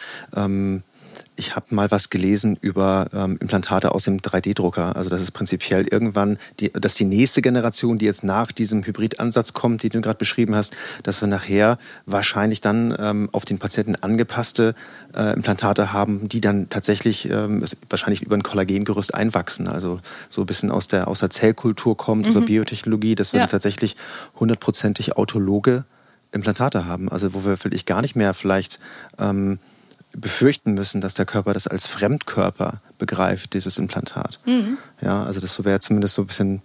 Ich 1.36 1.54
habe 1.54 1.74
mal 1.74 1.90
was 1.90 2.10
gelesen 2.10 2.56
über 2.60 3.08
ähm, 3.12 3.36
Implantate 3.40 3.92
aus 3.92 4.04
dem 4.04 4.18
3D-Drucker. 4.18 4.96
Also 4.96 5.10
das 5.10 5.20
ist 5.20 5.32
prinzipiell 5.32 5.86
irgendwann, 5.86 6.38
die, 6.60 6.72
dass 6.72 6.94
die 6.94 7.04
nächste 7.04 7.42
Generation, 7.42 7.98
die 7.98 8.06
jetzt 8.06 8.24
nach 8.24 8.52
diesem 8.52 8.84
Hybridansatz 8.84 9.52
kommt, 9.52 9.82
den 9.82 9.90
du 9.90 10.00
gerade 10.00 10.18
beschrieben 10.18 10.54
hast, 10.54 10.74
dass 11.02 11.20
wir 11.20 11.28
nachher 11.28 11.78
wahrscheinlich 12.06 12.60
dann 12.60 12.96
ähm, 12.98 13.28
auf 13.32 13.44
den 13.44 13.58
Patienten 13.58 13.96
angepasste 13.96 14.74
äh, 15.14 15.34
Implantate 15.34 15.92
haben, 15.92 16.28
die 16.28 16.40
dann 16.40 16.70
tatsächlich 16.70 17.30
ähm, 17.30 17.64
wahrscheinlich 17.90 18.22
über 18.22 18.36
ein 18.36 18.42
Kollagengerüst 18.42 19.14
einwachsen. 19.14 19.68
Also 19.68 20.00
so 20.30 20.42
ein 20.42 20.46
bisschen 20.46 20.70
aus 20.70 20.88
der, 20.88 21.08
aus 21.08 21.20
der 21.20 21.30
Zellkultur 21.30 21.96
kommt, 21.96 22.22
mhm. 22.22 22.28
aus 22.28 22.34
der. 22.34 22.46
Biotechnologie, 22.46 23.14
dass 23.14 23.34
wir 23.34 23.40
ja. 23.40 23.46
tatsächlich 23.46 23.96
hundertprozentig 24.40 25.16
autologe 25.16 25.84
Implantate 26.32 26.86
haben. 26.86 27.10
Also 27.10 27.34
wo 27.34 27.44
wir 27.44 27.56
vielleicht 27.58 27.86
gar 27.86 28.00
nicht 28.00 28.16
mehr 28.16 28.32
vielleicht 28.32 28.80
ähm, 29.18 29.58
befürchten 30.20 30.74
müssen, 30.74 31.00
dass 31.00 31.14
der 31.14 31.26
Körper 31.26 31.52
das 31.52 31.66
als 31.66 31.86
Fremdkörper 31.86 32.80
begreift, 32.98 33.54
dieses 33.54 33.78
Implantat. 33.78 34.40
Mhm. 34.44 34.78
Ja, 35.00 35.24
also 35.24 35.40
das 35.40 35.62
wäre 35.64 35.80
zumindest 35.80 36.14
so 36.14 36.22
ein 36.22 36.26
bisschen 36.26 36.62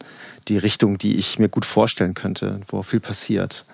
die 0.47 0.57
Richtung, 0.57 0.97
die 0.97 1.17
ich 1.17 1.39
mir 1.39 1.49
gut 1.49 1.65
vorstellen 1.65 2.13
könnte, 2.13 2.61
wo 2.67 2.81
viel 2.83 2.99
passiert. 2.99 3.65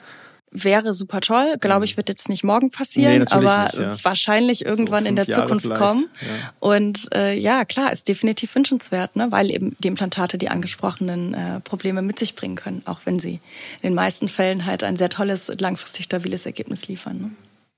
Wäre 0.49 0.93
super 0.93 1.19
toll, 1.19 1.57
glaube 1.59 1.85
ich, 1.85 1.93
mhm. 1.93 1.97
wird 1.97 2.09
jetzt 2.09 2.29
nicht 2.29 2.43
morgen 2.43 2.71
passieren, 2.71 3.19
nee, 3.19 3.25
aber 3.29 3.63
nicht, 3.65 3.75
ja. 3.75 3.95
wahrscheinlich 4.01 4.65
irgendwann 4.65 5.03
so 5.03 5.09
in 5.09 5.15
der 5.17 5.27
Zukunft 5.27 5.69
kommen. 5.69 6.07
Ja. 6.21 6.53
Und 6.59 7.09
äh, 7.13 7.37
ja, 7.37 7.65
klar, 7.65 7.91
ist 7.91 8.07
definitiv 8.07 8.55
wünschenswert, 8.55 9.17
ne? 9.17 9.27
weil 9.29 9.51
eben 9.51 9.75
die 9.79 9.89
Implantate 9.89 10.37
die 10.37 10.49
angesprochenen 10.49 11.33
äh, 11.33 11.59
Probleme 11.59 12.01
mit 12.01 12.17
sich 12.17 12.35
bringen 12.35 12.55
können, 12.55 12.81
auch 12.85 13.01
wenn 13.03 13.19
sie 13.19 13.41
in 13.81 13.89
den 13.89 13.93
meisten 13.93 14.29
Fällen 14.29 14.65
halt 14.65 14.83
ein 14.83 14.95
sehr 14.95 15.09
tolles, 15.09 15.51
langfristig 15.59 16.05
stabiles 16.05 16.45
Ergebnis 16.45 16.87
liefern. 16.87 17.17
Ne? 17.19 17.31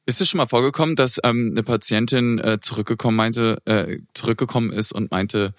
Ist 0.09 0.21
es 0.21 0.29
schon 0.29 0.39
mal 0.39 0.47
vorgekommen, 0.47 0.95
dass 0.95 1.19
ähm, 1.23 1.49
eine 1.51 1.61
Patientin 1.61 2.39
äh, 2.39 2.59
zurückgekommen 2.59 3.15
meinte, 3.15 3.57
äh, 3.65 3.99
zurückgekommen 4.15 4.71
ist 4.71 4.91
und 4.91 5.11
meinte, 5.11 5.53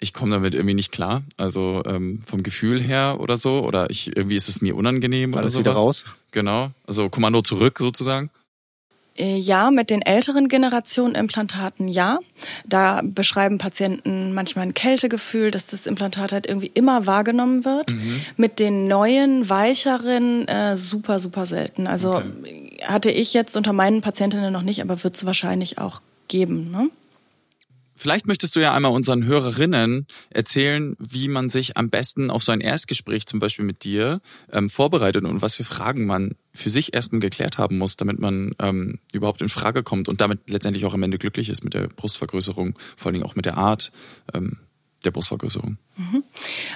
ich 0.00 0.12
komme 0.12 0.32
damit 0.32 0.52
irgendwie 0.52 0.74
nicht 0.74 0.90
klar, 0.90 1.22
also 1.36 1.80
ähm, 1.86 2.20
vom 2.26 2.42
Gefühl 2.42 2.82
her 2.82 3.18
oder 3.20 3.36
so, 3.36 3.60
oder 3.60 3.88
ich 3.90 4.16
irgendwie 4.16 4.34
ist 4.34 4.48
es 4.48 4.60
mir 4.60 4.74
unangenehm 4.74 5.32
War 5.32 5.42
oder 5.42 5.50
so. 5.50 5.60
wieder 5.60 5.74
raus? 5.74 6.06
Genau, 6.32 6.72
also 6.88 7.08
Kommando 7.08 7.40
zurück 7.42 7.78
sozusagen. 7.78 8.30
Äh, 9.16 9.36
ja, 9.36 9.70
mit 9.70 9.90
den 9.90 10.02
älteren 10.02 10.48
Generationen 10.48 11.14
Implantaten 11.14 11.88
ja. 11.88 12.18
Da 12.66 13.00
beschreiben 13.04 13.58
Patienten 13.58 14.34
manchmal 14.34 14.66
ein 14.66 14.74
Kältegefühl, 14.74 15.50
dass 15.50 15.68
das 15.68 15.86
Implantat 15.86 16.32
halt 16.32 16.46
irgendwie 16.46 16.70
immer 16.74 17.06
wahrgenommen 17.06 17.64
wird. 17.64 17.92
Mhm. 17.92 18.20
Mit 18.36 18.58
den 18.58 18.88
neuen, 18.88 19.48
weicheren 19.48 20.48
äh, 20.48 20.76
super, 20.76 21.20
super 21.20 21.46
selten. 21.46 21.86
Also 21.86 22.16
okay. 22.16 22.78
hatte 22.82 23.10
ich 23.10 23.34
jetzt 23.34 23.56
unter 23.56 23.72
meinen 23.72 24.00
Patientinnen 24.00 24.52
noch 24.52 24.62
nicht, 24.62 24.82
aber 24.82 25.04
wird 25.04 25.14
es 25.14 25.24
wahrscheinlich 25.24 25.78
auch 25.78 26.02
geben. 26.26 26.70
Ne? 26.72 26.90
Vielleicht 27.96 28.26
möchtest 28.26 28.56
du 28.56 28.60
ja 28.60 28.74
einmal 28.74 28.92
unseren 28.92 29.24
Hörerinnen 29.24 30.06
erzählen, 30.30 30.96
wie 30.98 31.28
man 31.28 31.48
sich 31.48 31.76
am 31.76 31.90
besten 31.90 32.30
auf 32.30 32.42
so 32.42 32.52
ein 32.52 32.60
Erstgespräch 32.60 33.26
zum 33.26 33.40
Beispiel 33.40 33.64
mit 33.64 33.84
dir 33.84 34.20
ähm, 34.52 34.68
vorbereitet 34.68 35.24
und 35.24 35.42
was 35.42 35.54
für 35.54 35.64
Fragen 35.64 36.06
man 36.06 36.34
für 36.52 36.70
sich 36.70 36.94
erstmal 36.94 37.20
geklärt 37.20 37.58
haben 37.58 37.78
muss, 37.78 37.96
damit 37.96 38.18
man 38.18 38.54
ähm, 38.60 38.98
überhaupt 39.12 39.42
in 39.42 39.48
Frage 39.48 39.82
kommt 39.82 40.08
und 40.08 40.20
damit 40.20 40.50
letztendlich 40.50 40.84
auch 40.86 40.94
am 40.94 41.02
Ende 41.02 41.18
glücklich 41.18 41.48
ist 41.48 41.64
mit 41.64 41.74
der 41.74 41.88
Brustvergrößerung, 41.88 42.78
vor 42.96 43.06
allen 43.06 43.14
Dingen 43.14 43.26
auch 43.26 43.36
mit 43.36 43.44
der 43.44 43.58
Art 43.58 43.92
ähm, 44.32 44.58
der 45.04 45.10
Brustvergrößerung. 45.10 45.78
Mhm. 45.96 46.24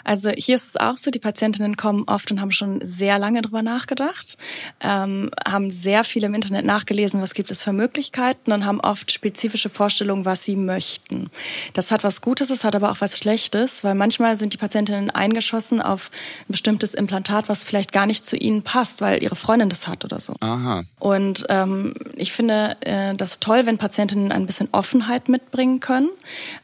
Also 0.05 0.31
hier 0.31 0.55
ist 0.55 0.67
es 0.67 0.77
auch 0.77 0.97
so, 0.97 1.11
die 1.11 1.19
Patientinnen 1.19 1.77
kommen 1.77 2.05
oft 2.07 2.31
und 2.31 2.41
haben 2.41 2.53
schon 2.53 2.81
sehr 2.85 3.19
lange 3.19 3.43
drüber 3.43 3.63
nachgedacht, 3.63 4.37
ähm, 4.81 5.31
haben 5.47 5.71
sehr 5.71 6.05
viel 6.05 6.25
im 6.25 6.35
Internet 6.35 6.65
nachgelesen, 6.65 7.21
was 7.21 7.35
gibt 7.35 7.51
es 7.51 7.65
für 7.65 7.73
Möglichkeiten 7.73 8.53
und 8.53 8.65
haben 8.65 8.81
oft 8.81 9.11
spezifische 9.11 9.71
Vorstellungen, 9.71 10.25
was 10.25 10.45
sie 10.45 10.57
möchten. 10.57 11.31
Das 11.73 11.91
hat 11.91 12.05
was 12.05 12.21
Gutes, 12.21 12.51
es 12.51 12.65
hat 12.65 12.77
aber 12.77 12.91
auch 12.93 13.01
was 13.01 13.19
Schlechtes, 13.19 13.83
weil 13.85 13.95
manchmal 13.95 14.37
sind 14.37 14.53
die 14.53 14.57
Patientinnen 14.57 15.11
eingeschossen 15.11 15.83
auf 15.83 16.11
ein 16.43 16.53
bestimmtes 16.53 16.95
Implantat, 16.95 17.49
was 17.49 17.65
vielleicht 17.65 17.93
gar 17.93 18.07
nicht 18.07 18.25
zu 18.25 18.37
ihnen 18.37 18.63
passt, 18.63 19.01
weil 19.01 19.23
ihre 19.23 19.37
Freundin 19.37 19.69
das 19.69 19.89
hat 19.89 20.05
oder 20.05 20.21
so. 20.21 20.35
Aha. 20.41 20.85
Und 20.99 21.47
ähm, 21.49 21.95
ich 22.17 22.33
finde 22.33 22.77
äh, 22.81 23.15
das 23.15 23.41
toll, 23.41 23.67
wenn 23.67 23.79
Patientinnen 23.79 24.33
ein 24.33 24.47
bisschen 24.47 24.69
Offenheit 24.73 25.29
mitbringen 25.29 25.81
können. 25.81 26.09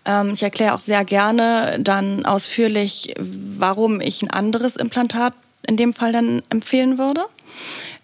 Ähm, 0.05 0.31
ich 0.35 0.43
erkläre 0.43 0.75
auch 0.75 0.79
sehr 0.79 1.05
gerne 1.05 1.79
dann 1.81 2.25
aus 2.25 2.44
ausführlich, 2.45 3.15
warum 3.19 4.01
ich 4.01 4.23
ein 4.23 4.31
anderes 4.31 4.77
Implantat 4.77 5.33
in 5.67 5.77
dem 5.79 5.95
Fall 5.95 6.13
dann 6.13 6.43
empfehlen 6.51 6.99
würde. 6.99 7.25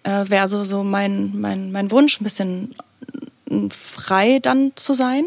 Äh, 0.03 0.29
Wäre 0.29 0.47
so, 0.47 0.63
so 0.63 0.83
mein, 0.83 1.39
mein, 1.39 1.71
mein 1.71 1.91
Wunsch, 1.91 2.19
ein 2.19 2.23
bisschen 2.23 2.73
frei 3.69 4.39
dann 4.41 4.71
zu 4.75 4.93
sein. 4.95 5.25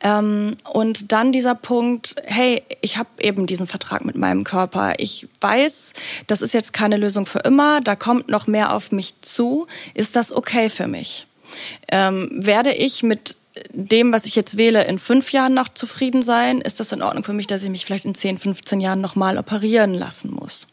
Ähm, 0.00 0.56
und 0.72 1.12
dann 1.12 1.32
dieser 1.32 1.54
Punkt, 1.54 2.16
hey, 2.24 2.62
ich 2.82 2.98
habe 2.98 3.08
eben 3.20 3.46
diesen 3.46 3.66
Vertrag 3.66 4.04
mit 4.04 4.16
meinem 4.16 4.44
Körper. 4.44 4.94
Ich 4.98 5.26
weiß, 5.40 5.94
das 6.26 6.42
ist 6.42 6.52
jetzt 6.52 6.74
keine 6.74 6.98
Lösung 6.98 7.24
für 7.24 7.38
immer, 7.38 7.80
da 7.80 7.96
kommt 7.96 8.28
noch 8.28 8.46
mehr 8.46 8.74
auf 8.74 8.92
mich 8.92 9.14
zu. 9.22 9.66
Ist 9.94 10.16
das 10.16 10.32
okay 10.32 10.68
für 10.68 10.86
mich? 10.86 11.26
Ähm, 11.90 12.28
werde 12.32 12.74
ich 12.74 13.02
mit 13.02 13.36
dem, 13.72 14.12
was 14.12 14.24
ich 14.24 14.34
jetzt 14.34 14.56
wähle, 14.56 14.84
in 14.84 14.98
fünf 14.98 15.32
Jahren 15.32 15.54
noch 15.54 15.68
zufrieden 15.68 16.22
sein? 16.22 16.60
Ist 16.60 16.80
das 16.80 16.92
in 16.92 17.02
Ordnung 17.02 17.24
für 17.24 17.32
mich, 17.32 17.46
dass 17.46 17.62
ich 17.62 17.70
mich 17.70 17.84
vielleicht 17.84 18.04
in 18.04 18.14
10, 18.14 18.38
15 18.38 18.80
Jahren 18.80 19.00
nochmal 19.00 19.38
operieren 19.38 19.94
lassen 19.94 20.32
muss? 20.32 20.66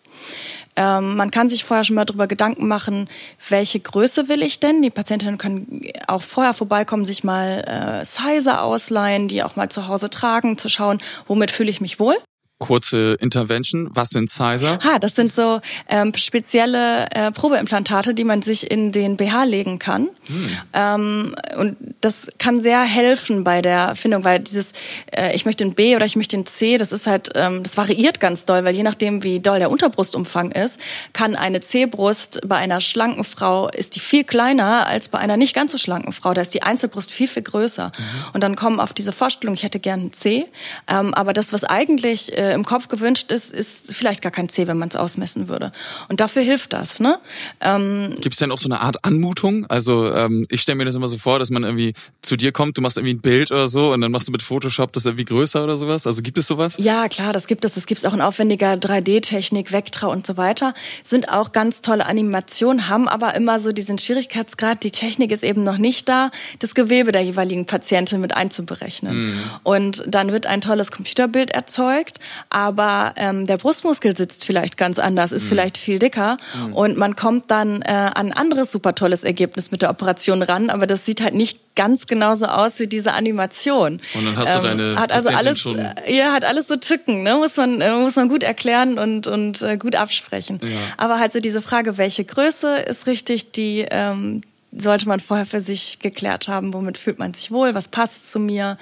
Ähm, 0.75 1.15
man 1.15 1.31
kann 1.31 1.49
sich 1.49 1.63
vorher 1.63 1.83
schon 1.83 1.95
mal 1.95 2.05
darüber 2.05 2.27
Gedanken 2.27 2.67
machen, 2.67 3.09
welche 3.49 3.79
Größe 3.79 4.29
will 4.29 4.43
ich 4.43 4.59
denn? 4.59 4.83
Die 4.83 4.91
Patientinnen 4.91 5.39
können 5.39 5.81
auch 6.07 6.21
vorher 6.21 6.53
vorbeikommen, 6.53 7.03
sich 7.03 7.23
mal 7.23 7.63
äh, 8.01 8.05
Sizer 8.05 8.61
ausleihen, 8.61 9.27
die 9.27 9.41
auch 9.41 9.55
mal 9.55 9.69
zu 9.69 9.87
Hause 9.87 10.09
tragen, 10.11 10.57
zu 10.57 10.69
schauen, 10.69 10.99
womit 11.25 11.49
fühle 11.49 11.71
ich 11.71 11.81
mich 11.81 11.99
wohl. 11.99 12.15
Kurze 12.59 13.17
Intervention. 13.19 13.87
Was 13.91 14.09
sind 14.09 14.31
Sizer? 14.31 14.79
Ha, 14.83 14.97
das 14.97 15.13
sind 15.13 15.31
so 15.31 15.61
ähm, 15.89 16.11
spezielle 16.15 17.07
äh, 17.11 17.31
Probeimplantate, 17.31 18.15
die 18.15 18.23
man 18.23 18.41
sich 18.41 18.71
in 18.71 18.91
den 18.91 19.15
BH 19.15 19.43
legen 19.43 19.77
kann. 19.77 20.09
Hm. 20.25 20.57
Ähm, 20.73 21.35
und 21.57 21.77
das 22.01 22.29
kann 22.39 22.59
sehr 22.59 22.81
helfen 22.81 23.43
bei 23.43 23.61
der 23.61 23.95
Findung, 23.95 24.23
weil 24.23 24.39
dieses, 24.39 24.71
äh, 25.15 25.35
ich 25.35 25.45
möchte 25.45 25.65
ein 25.65 25.75
B 25.75 25.95
oder 25.95 26.05
ich 26.05 26.15
möchte 26.15 26.35
ein 26.35 26.47
C, 26.47 26.77
das 26.77 26.91
ist 26.91 27.05
halt, 27.05 27.29
ähm, 27.35 27.61
das 27.61 27.77
variiert 27.77 28.19
ganz 28.19 28.45
doll, 28.45 28.65
weil 28.65 28.73
je 28.73 28.81
nachdem, 28.81 29.21
wie 29.21 29.39
doll 29.39 29.59
der 29.59 29.69
Unterbrustumfang 29.69 30.51
ist, 30.51 30.79
kann 31.13 31.35
eine 31.35 31.61
C-Brust 31.61 32.41
bei 32.47 32.55
einer 32.55 32.81
schlanken 32.81 33.23
Frau 33.23 33.69
ist 33.69 33.95
die 33.95 33.99
viel 33.99 34.23
kleiner 34.23 34.87
als 34.87 35.09
bei 35.09 35.19
einer 35.19 35.37
nicht 35.37 35.53
ganz 35.53 35.73
so 35.73 35.77
schlanken 35.77 36.11
Frau. 36.11 36.33
Da 36.33 36.41
ist 36.41 36.55
die 36.55 36.63
Einzelbrust 36.63 37.11
viel 37.11 37.27
viel 37.27 37.43
größer. 37.43 37.91
Mhm. 37.95 38.03
Und 38.33 38.41
dann 38.41 38.55
kommen 38.55 38.79
auf 38.79 38.93
diese 38.93 39.11
Vorstellung, 39.11 39.53
ich 39.53 39.61
hätte 39.61 39.79
gern 39.79 40.07
ein 40.07 40.13
C, 40.13 40.47
ähm, 40.87 41.13
aber 41.13 41.33
das, 41.33 41.53
was 41.53 41.63
eigentlich 41.63 42.35
äh, 42.35 42.46
im 42.53 42.65
Kopf 42.65 42.87
gewünscht 42.87 43.31
ist, 43.31 43.51
ist 43.51 43.93
vielleicht 43.93 44.21
gar 44.21 44.31
kein 44.31 44.49
C, 44.49 44.67
wenn 44.67 44.77
man 44.77 44.89
es 44.89 44.95
ausmessen 44.95 45.47
würde. 45.47 45.71
Und 46.09 46.19
dafür 46.19 46.41
hilft 46.41 46.73
das. 46.73 46.99
Ne? 46.99 47.19
Ähm, 47.61 48.15
Gibt 48.21 48.33
es 48.33 48.39
denn 48.39 48.51
auch 48.51 48.57
so 48.57 48.67
eine 48.67 48.81
Art 48.81 49.03
Anmutung? 49.03 49.65
Also 49.67 50.11
ähm, 50.13 50.45
ich 50.49 50.61
stelle 50.61 50.77
mir 50.77 50.85
das 50.85 50.95
immer 50.95 51.07
so 51.07 51.17
vor, 51.17 51.39
dass 51.39 51.49
man 51.49 51.63
irgendwie 51.63 51.93
zu 52.21 52.35
dir 52.35 52.51
kommt, 52.51 52.77
du 52.77 52.81
machst 52.81 52.97
irgendwie 52.97 53.15
ein 53.15 53.21
Bild 53.21 53.51
oder 53.51 53.67
so 53.67 53.93
und 53.93 54.01
dann 54.01 54.11
machst 54.11 54.27
du 54.27 54.31
mit 54.31 54.41
Photoshop 54.41 54.93
das 54.93 55.05
irgendwie 55.05 55.25
größer 55.25 55.63
oder 55.63 55.77
sowas. 55.77 56.07
Also 56.07 56.21
gibt 56.21 56.37
es 56.37 56.47
sowas? 56.47 56.75
Ja, 56.77 57.07
klar, 57.07 57.33
das 57.33 57.47
gibt 57.47 57.65
es. 57.65 57.73
Das 57.73 57.85
gibt 57.85 57.99
es 57.99 58.05
auch 58.05 58.13
in 58.13 58.21
aufwendiger 58.21 58.73
3D-Technik, 58.73 59.71
Vectra 59.71 60.07
und 60.07 60.25
so 60.25 60.37
weiter. 60.37 60.73
Sind 61.03 61.29
auch 61.29 61.51
ganz 61.51 61.81
tolle 61.81 62.05
Animationen, 62.05 62.87
haben 62.87 63.07
aber 63.07 63.35
immer 63.35 63.59
so 63.59 63.71
diesen 63.71 63.97
Schwierigkeitsgrad. 63.97 64.83
Die 64.83 64.91
Technik 64.91 65.31
ist 65.31 65.43
eben 65.43 65.63
noch 65.63 65.77
nicht 65.77 66.09
da, 66.09 66.31
das 66.59 66.75
Gewebe 66.75 67.11
der 67.11 67.21
jeweiligen 67.21 67.65
Patientin 67.65 68.21
mit 68.21 68.35
einzuberechnen. 68.35 69.19
Mhm. 69.19 69.39
Und 69.63 70.03
dann 70.07 70.31
wird 70.31 70.45
ein 70.45 70.61
tolles 70.61 70.91
Computerbild 70.91 71.51
erzeugt, 71.51 72.19
aber 72.49 73.13
ähm, 73.15 73.45
der 73.45 73.57
Brustmuskel 73.57 74.15
sitzt 74.15 74.45
vielleicht 74.45 74.77
ganz 74.77 74.99
anders, 74.99 75.31
ist 75.31 75.45
mhm. 75.45 75.49
vielleicht 75.49 75.77
viel 75.77 75.99
dicker 75.99 76.37
mhm. 76.65 76.73
und 76.73 76.97
man 76.97 77.15
kommt 77.15 77.51
dann 77.51 77.81
äh, 77.81 77.87
an 77.87 78.27
ein 78.27 78.33
anderes 78.33 78.71
super 78.71 78.95
tolles 78.95 79.23
Ergebnis 79.23 79.71
mit 79.71 79.81
der 79.81 79.89
Operation 79.89 80.41
ran, 80.41 80.69
aber 80.69 80.87
das 80.87 81.05
sieht 81.05 81.21
halt 81.21 81.33
nicht 81.33 81.75
ganz 81.75 82.07
genauso 82.07 82.47
aus 82.47 82.79
wie 82.79 82.87
diese 82.87 83.13
Animation. 83.13 84.01
Und 84.13 84.25
dann 84.25 84.35
hast 84.35 84.55
ähm, 84.55 84.61
du 84.61 84.67
deine 84.67 84.99
hat 84.99 85.11
also 85.11 85.29
alles, 85.29 85.59
schon 85.59 85.79
äh, 85.79 85.93
ja, 86.07 86.33
hat 86.33 86.43
alles 86.43 86.67
so 86.67 86.75
Tücken, 86.75 87.23
ne? 87.23 87.35
muss 87.35 87.55
man 87.55 87.79
äh, 87.81 87.95
muss 87.95 88.15
man 88.15 88.29
gut 88.29 88.43
erklären 88.43 88.97
und 88.97 89.27
und 89.27 89.61
äh, 89.61 89.77
gut 89.77 89.95
absprechen. 89.95 90.59
Ja. 90.61 90.69
Aber 90.97 91.19
halt 91.19 91.33
so 91.33 91.39
diese 91.39 91.61
Frage, 91.61 91.97
welche 91.97 92.25
Größe 92.25 92.77
ist 92.77 93.07
richtig, 93.07 93.51
die 93.51 93.85
ähm, 93.89 94.41
sollte 94.71 95.07
man 95.07 95.19
vorher 95.19 95.45
für 95.45 95.61
sich 95.61 95.99
geklärt 95.99 96.47
haben, 96.47 96.73
womit 96.73 96.97
fühlt 96.97 97.19
man 97.19 97.33
sich 97.33 97.51
wohl, 97.51 97.73
was 97.73 97.87
passt 97.87 98.31
zu 98.31 98.39
mir. 98.39 98.77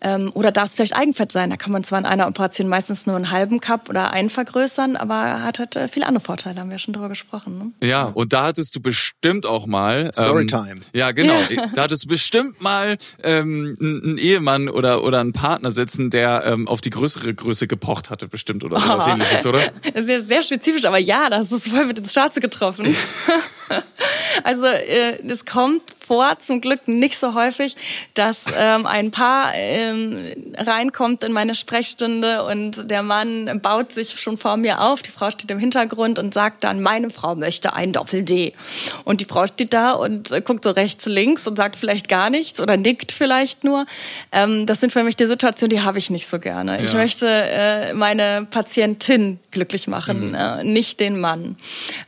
Ähm, 0.00 0.30
oder 0.34 0.52
darf 0.52 0.66
es 0.66 0.76
vielleicht 0.76 0.94
Eigenfett 0.94 1.32
sein? 1.32 1.50
Da 1.50 1.56
kann 1.56 1.72
man 1.72 1.82
zwar 1.82 1.98
in 1.98 2.06
einer 2.06 2.28
Operation 2.28 2.68
meistens 2.68 3.06
nur 3.06 3.16
einen 3.16 3.30
halben 3.30 3.60
Cup 3.60 3.88
oder 3.88 4.12
einen 4.12 4.30
vergrößern, 4.30 4.96
aber 4.96 5.42
hat 5.42 5.58
halt 5.58 5.76
äh, 5.76 5.88
viele 5.88 6.06
andere 6.06 6.24
Vorteile, 6.24 6.60
haben 6.60 6.70
wir 6.70 6.78
schon 6.78 6.94
drüber 6.94 7.08
gesprochen. 7.08 7.72
Ne? 7.80 7.88
Ja, 7.88 8.04
und 8.04 8.32
da 8.32 8.44
hattest 8.44 8.76
du 8.76 8.80
bestimmt 8.80 9.46
auch 9.46 9.66
mal. 9.66 10.10
Storytime. 10.12 10.70
Ähm, 10.70 10.80
ja, 10.92 11.10
genau. 11.12 11.34
Ja. 11.50 11.66
Da 11.74 11.82
hattest 11.82 12.04
du 12.04 12.08
bestimmt 12.08 12.60
mal 12.60 12.96
ähm, 13.22 13.76
einen 13.80 14.18
Ehemann 14.18 14.68
oder, 14.68 15.04
oder 15.04 15.20
einen 15.20 15.32
Partner 15.32 15.70
sitzen, 15.70 16.10
der 16.10 16.44
ähm, 16.46 16.66
auf 16.66 16.80
die 16.80 16.90
größere 16.90 17.32
Größe 17.34 17.66
gepocht 17.66 18.10
hatte, 18.10 18.26
bestimmt 18.26 18.64
oder 18.64 18.80
sowas 18.80 19.04
oh. 19.06 19.10
ähnliches, 19.10 19.46
oder? 19.46 19.60
Sehr, 19.94 20.20
sehr 20.20 20.42
spezifisch, 20.42 20.84
aber 20.86 20.98
ja, 20.98 21.28
das 21.30 21.52
ist 21.52 21.68
voll 21.68 21.84
mit 21.86 21.98
ins 21.98 22.12
Schwarze 22.12 22.40
getroffen. 22.40 22.94
also 24.44 24.66
äh, 24.66 25.22
es 25.26 25.44
kommt 25.44 25.82
vor, 26.08 26.38
zum 26.38 26.62
Glück 26.62 26.88
nicht 26.88 27.18
so 27.18 27.34
häufig, 27.34 27.76
dass 28.14 28.44
ähm, 28.58 28.86
ein 28.86 29.10
Paar 29.10 29.52
ähm, 29.54 30.16
reinkommt 30.56 31.22
in 31.22 31.32
meine 31.32 31.54
Sprechstunde 31.54 32.44
und 32.44 32.90
der 32.90 33.02
Mann 33.02 33.60
baut 33.62 33.92
sich 33.92 34.18
schon 34.18 34.38
vor 34.38 34.56
mir 34.56 34.80
auf. 34.80 35.02
Die 35.02 35.10
Frau 35.10 35.30
steht 35.30 35.50
im 35.50 35.58
Hintergrund 35.58 36.18
und 36.18 36.32
sagt 36.32 36.64
dann, 36.64 36.82
meine 36.82 37.10
Frau 37.10 37.36
möchte 37.36 37.74
ein 37.74 37.92
Doppel-D. 37.92 38.54
Und 39.04 39.20
die 39.20 39.26
Frau 39.26 39.46
steht 39.46 39.74
da 39.74 39.92
und 39.92 40.32
äh, 40.32 40.40
guckt 40.40 40.64
so 40.64 40.70
rechts, 40.70 41.04
links 41.04 41.46
und 41.46 41.56
sagt 41.56 41.76
vielleicht 41.76 42.08
gar 42.08 42.30
nichts 42.30 42.58
oder 42.58 42.78
nickt 42.78 43.12
vielleicht 43.12 43.62
nur. 43.62 43.84
Ähm, 44.32 44.64
das 44.64 44.80
sind 44.80 44.92
für 44.92 45.04
mich 45.04 45.16
die 45.16 45.26
Situationen, 45.26 45.76
die 45.76 45.82
habe 45.82 45.98
ich 45.98 46.08
nicht 46.08 46.26
so 46.26 46.38
gerne. 46.38 46.78
Ja. 46.78 46.84
Ich 46.84 46.94
möchte 46.94 47.28
äh, 47.28 47.92
meine 47.92 48.46
Patientin 48.50 49.38
glücklich 49.50 49.88
machen, 49.88 50.30
mhm. 50.30 50.34
äh, 50.34 50.64
nicht 50.64 51.00
den 51.00 51.20
Mann. 51.20 51.56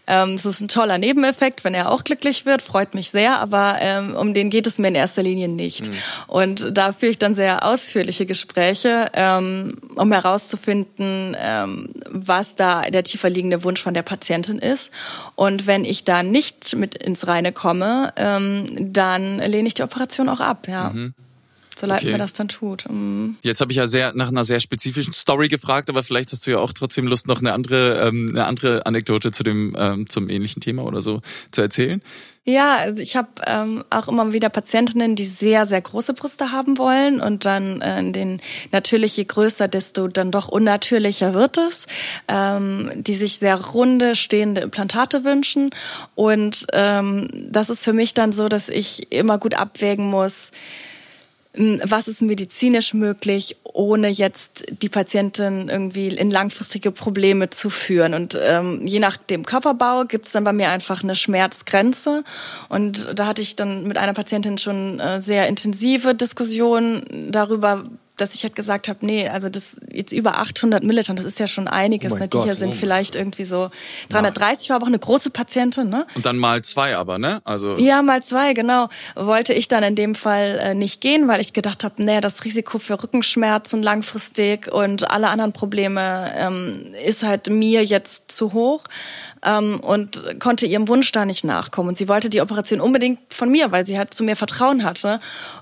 Ähm, 0.07 0.37
das 0.37 0.47
ist 0.47 0.63
ein 0.63 0.69
toller 0.69 0.97
Nebeneffekt, 0.97 1.65
wenn 1.65 1.75
er 1.75 1.93
auch 1.93 2.03
glücklich 2.03 2.47
wird, 2.47 2.63
freut 2.63 2.95
mich 2.95 3.11
sehr, 3.11 3.39
aber 3.39 3.79
ähm, 3.91 4.14
um 4.14 4.34
den 4.34 4.51
geht 4.51 4.66
es 4.66 4.78
mir 4.78 4.88
in 4.88 4.95
erster 4.95 5.22
Linie 5.22 5.49
nicht. 5.49 5.88
Mhm. 5.88 5.95
Und 6.26 6.76
da 6.76 6.93
führe 6.93 7.11
ich 7.11 7.18
dann 7.18 7.34
sehr 7.34 7.64
ausführliche 7.64 8.26
Gespräche, 8.26 9.07
ähm, 9.14 9.78
um 9.97 10.12
herauszufinden, 10.12 11.36
ähm, 11.38 11.91
was 12.09 12.57
da 12.57 12.82
der 12.91 13.05
tiefer 13.05 13.30
liegende 13.30 13.64
Wunsch 13.64 13.82
von 13.82 13.95
der 13.95 14.03
Patientin 14.03 14.59
ist. 14.59 14.93
Und 15.34 15.66
wenn 15.66 15.84
ich 15.84 16.05
da 16.05 16.22
nicht 16.22 16.76
mit 16.76 16.95
ins 16.95 17.26
Reine 17.26 17.53
komme, 17.53 18.12
ähm, 18.16 18.93
dann 18.93 19.38
lehne 19.38 19.68
ich 19.68 19.74
die 19.74 19.82
Operation 19.82 20.28
auch 20.28 20.41
ab. 20.41 20.68
Ja. 20.68 20.91
Mhm 20.91 21.14
so 21.80 21.86
leid 21.86 22.03
okay. 22.03 22.12
mir 22.12 22.18
das 22.18 22.34
dann 22.34 22.49
tut. 22.49 22.84
Mhm. 22.88 23.36
Jetzt 23.43 23.61
habe 23.61 23.72
ich 23.72 23.76
ja 23.78 23.88
sehr 23.88 24.12
nach 24.14 24.28
einer 24.28 24.45
sehr 24.45 24.61
spezifischen 24.61 25.12
Story 25.12 25.49
gefragt, 25.49 25.88
aber 25.88 26.03
vielleicht 26.03 26.30
hast 26.32 26.47
du 26.47 26.53
ja 26.53 26.59
auch 26.59 26.72
trotzdem 26.72 27.07
Lust, 27.07 27.26
noch 27.26 27.41
eine 27.41 27.53
andere, 27.53 28.07
ähm, 28.07 28.30
eine 28.30 28.47
andere 28.47 28.86
Anekdote 28.86 29.32
zu 29.32 29.43
dem 29.43 29.74
ähm, 29.78 30.09
zum 30.09 30.28
ähnlichen 30.28 30.61
Thema 30.61 30.84
oder 30.84 31.01
so 31.01 31.22
zu 31.51 31.62
erzählen. 31.62 32.03
Ja, 32.45 32.76
also 32.76 33.03
ich 33.03 33.16
habe 33.16 33.28
ähm, 33.47 33.84
auch 33.91 34.09
immer 34.09 34.32
wieder 34.32 34.49
Patientinnen, 34.49 35.14
die 35.14 35.26
sehr, 35.26 35.66
sehr 35.66 35.80
große 35.80 36.14
Brüste 36.14 36.53
haben 36.53 36.78
wollen 36.78 37.20
und 37.20 37.45
dann 37.45 37.82
äh, 37.82 38.12
den 38.12 38.41
natürlich 38.72 39.18
je 39.18 39.24
größer, 39.24 39.68
desto 39.68 40.09
dann 40.09 40.30
doch 40.30 40.49
unnatürlicher 40.49 41.34
wird 41.34 41.59
es, 41.59 41.86
ähm, 42.28 42.91
die 42.97 43.14
sich 43.14 43.36
sehr 43.38 43.61
runde, 43.61 44.16
stehende 44.16 44.62
Implantate 44.62 45.22
wünschen. 45.22 45.68
Und 46.14 46.66
ähm, 46.72 47.28
das 47.51 47.68
ist 47.68 47.84
für 47.84 47.93
mich 47.93 48.14
dann 48.14 48.32
so, 48.32 48.49
dass 48.49 48.70
ich 48.70 49.12
immer 49.12 49.36
gut 49.36 49.55
abwägen 49.55 50.07
muss, 50.09 50.51
was 51.55 52.07
ist 52.07 52.23
medizinisch 52.23 52.95
möglich, 52.95 53.57
ohne 53.65 54.09
jetzt 54.09 54.67
die 54.83 54.89
Patientin 54.89 55.69
irgendwie 55.69 56.09
in 56.09 56.31
langfristige 56.31 56.93
Probleme 56.93 57.51
zu 57.51 57.71
führen. 57.71 58.15
Und 58.15 58.39
ähm, 58.41 58.83
je 58.87 59.01
nach 59.01 59.17
dem 59.17 59.45
Körperbau 59.45 60.05
gibt 60.05 60.27
es 60.27 60.33
dann 60.33 60.45
bei 60.45 60.53
mir 60.53 60.71
einfach 60.71 61.03
eine 61.03 61.17
Schmerzgrenze. 61.17 62.23
Und 62.69 63.19
da 63.19 63.27
hatte 63.27 63.43
ich 63.43 63.57
dann 63.57 63.89
mit 63.89 63.99
einer 63.99 64.15
Patientin 64.15 64.59
schon 64.59 65.01
äh, 65.01 65.21
sehr 65.21 65.49
intensive 65.49 66.15
Diskussionen 66.15 67.33
darüber, 67.33 67.85
dass 68.21 68.35
ich 68.35 68.43
halt 68.43 68.55
gesagt 68.55 68.89
habe, 68.89 69.05
nee, 69.05 69.29
also 69.29 69.49
das 69.49 69.77
jetzt 69.91 70.12
über 70.12 70.39
800 70.39 70.83
Milliliter, 70.83 71.14
das 71.14 71.25
ist 71.25 71.39
ja 71.39 71.47
schon 71.47 71.68
einiges. 71.68 72.12
Oh 72.12 72.16
ne? 72.16 72.29
Die 72.29 72.39
hier 72.41 72.55
sind 72.55 72.71
oh 72.71 72.77
vielleicht 72.79 73.16
irgendwie 73.16 73.45
so 73.45 73.71
330, 74.11 74.68
ja. 74.68 74.71
war 74.71 74.77
aber 74.77 74.85
auch 74.85 74.89
eine 74.89 74.99
große 74.99 75.31
Patientin. 75.31 75.89
Ne? 75.89 76.07
Und 76.14 76.27
dann 76.27 76.37
mal 76.37 76.62
zwei 76.62 76.97
aber, 76.97 77.18
ne? 77.18 77.41
Also 77.45 77.79
ja, 77.79 78.03
mal 78.03 78.23
zwei, 78.23 78.53
genau. 78.53 78.89
Wollte 79.14 79.55
ich 79.55 79.68
dann 79.68 79.83
in 79.83 79.95
dem 79.95 80.14
Fall 80.14 80.59
äh, 80.62 80.75
nicht 80.75 81.01
gehen, 81.01 81.29
weil 81.29 81.41
ich 81.41 81.53
gedacht 81.53 81.85
habe, 81.85 82.03
nee, 82.03 82.21
das 82.21 82.45
Risiko 82.45 82.79
für 82.79 83.03
Rückenschmerzen 83.03 83.83
langfristig 83.83 84.71
und 84.71 85.11
alle 85.11 85.29
anderen 85.29 85.53
Probleme 85.53 86.33
ähm, 86.37 86.93
ist 87.05 87.23
halt 87.23 87.49
mir 87.49 87.85
jetzt 87.85 88.33
zu 88.33 88.53
hoch 88.53 88.85
ähm, 89.45 89.81
und 89.81 90.41
konnte 90.41 90.66
ihrem 90.66 90.89
Wunsch 90.89 91.12
da 91.12 91.25
nicht 91.25 91.45
nachkommen. 91.45 91.91
Und 91.91 91.99
sie 91.99 92.09
wollte 92.09 92.31
die 92.31 92.41
Operation 92.41 92.81
unbedingt 92.81 93.21
von 93.33 93.51
mir, 93.51 93.73
weil 93.73 93.87
sie 93.87 93.99
halt 93.99 94.14
zu 94.14 94.25
mir 94.25 94.37
Vertrauen 94.37 94.85
hatte. 94.85 95.18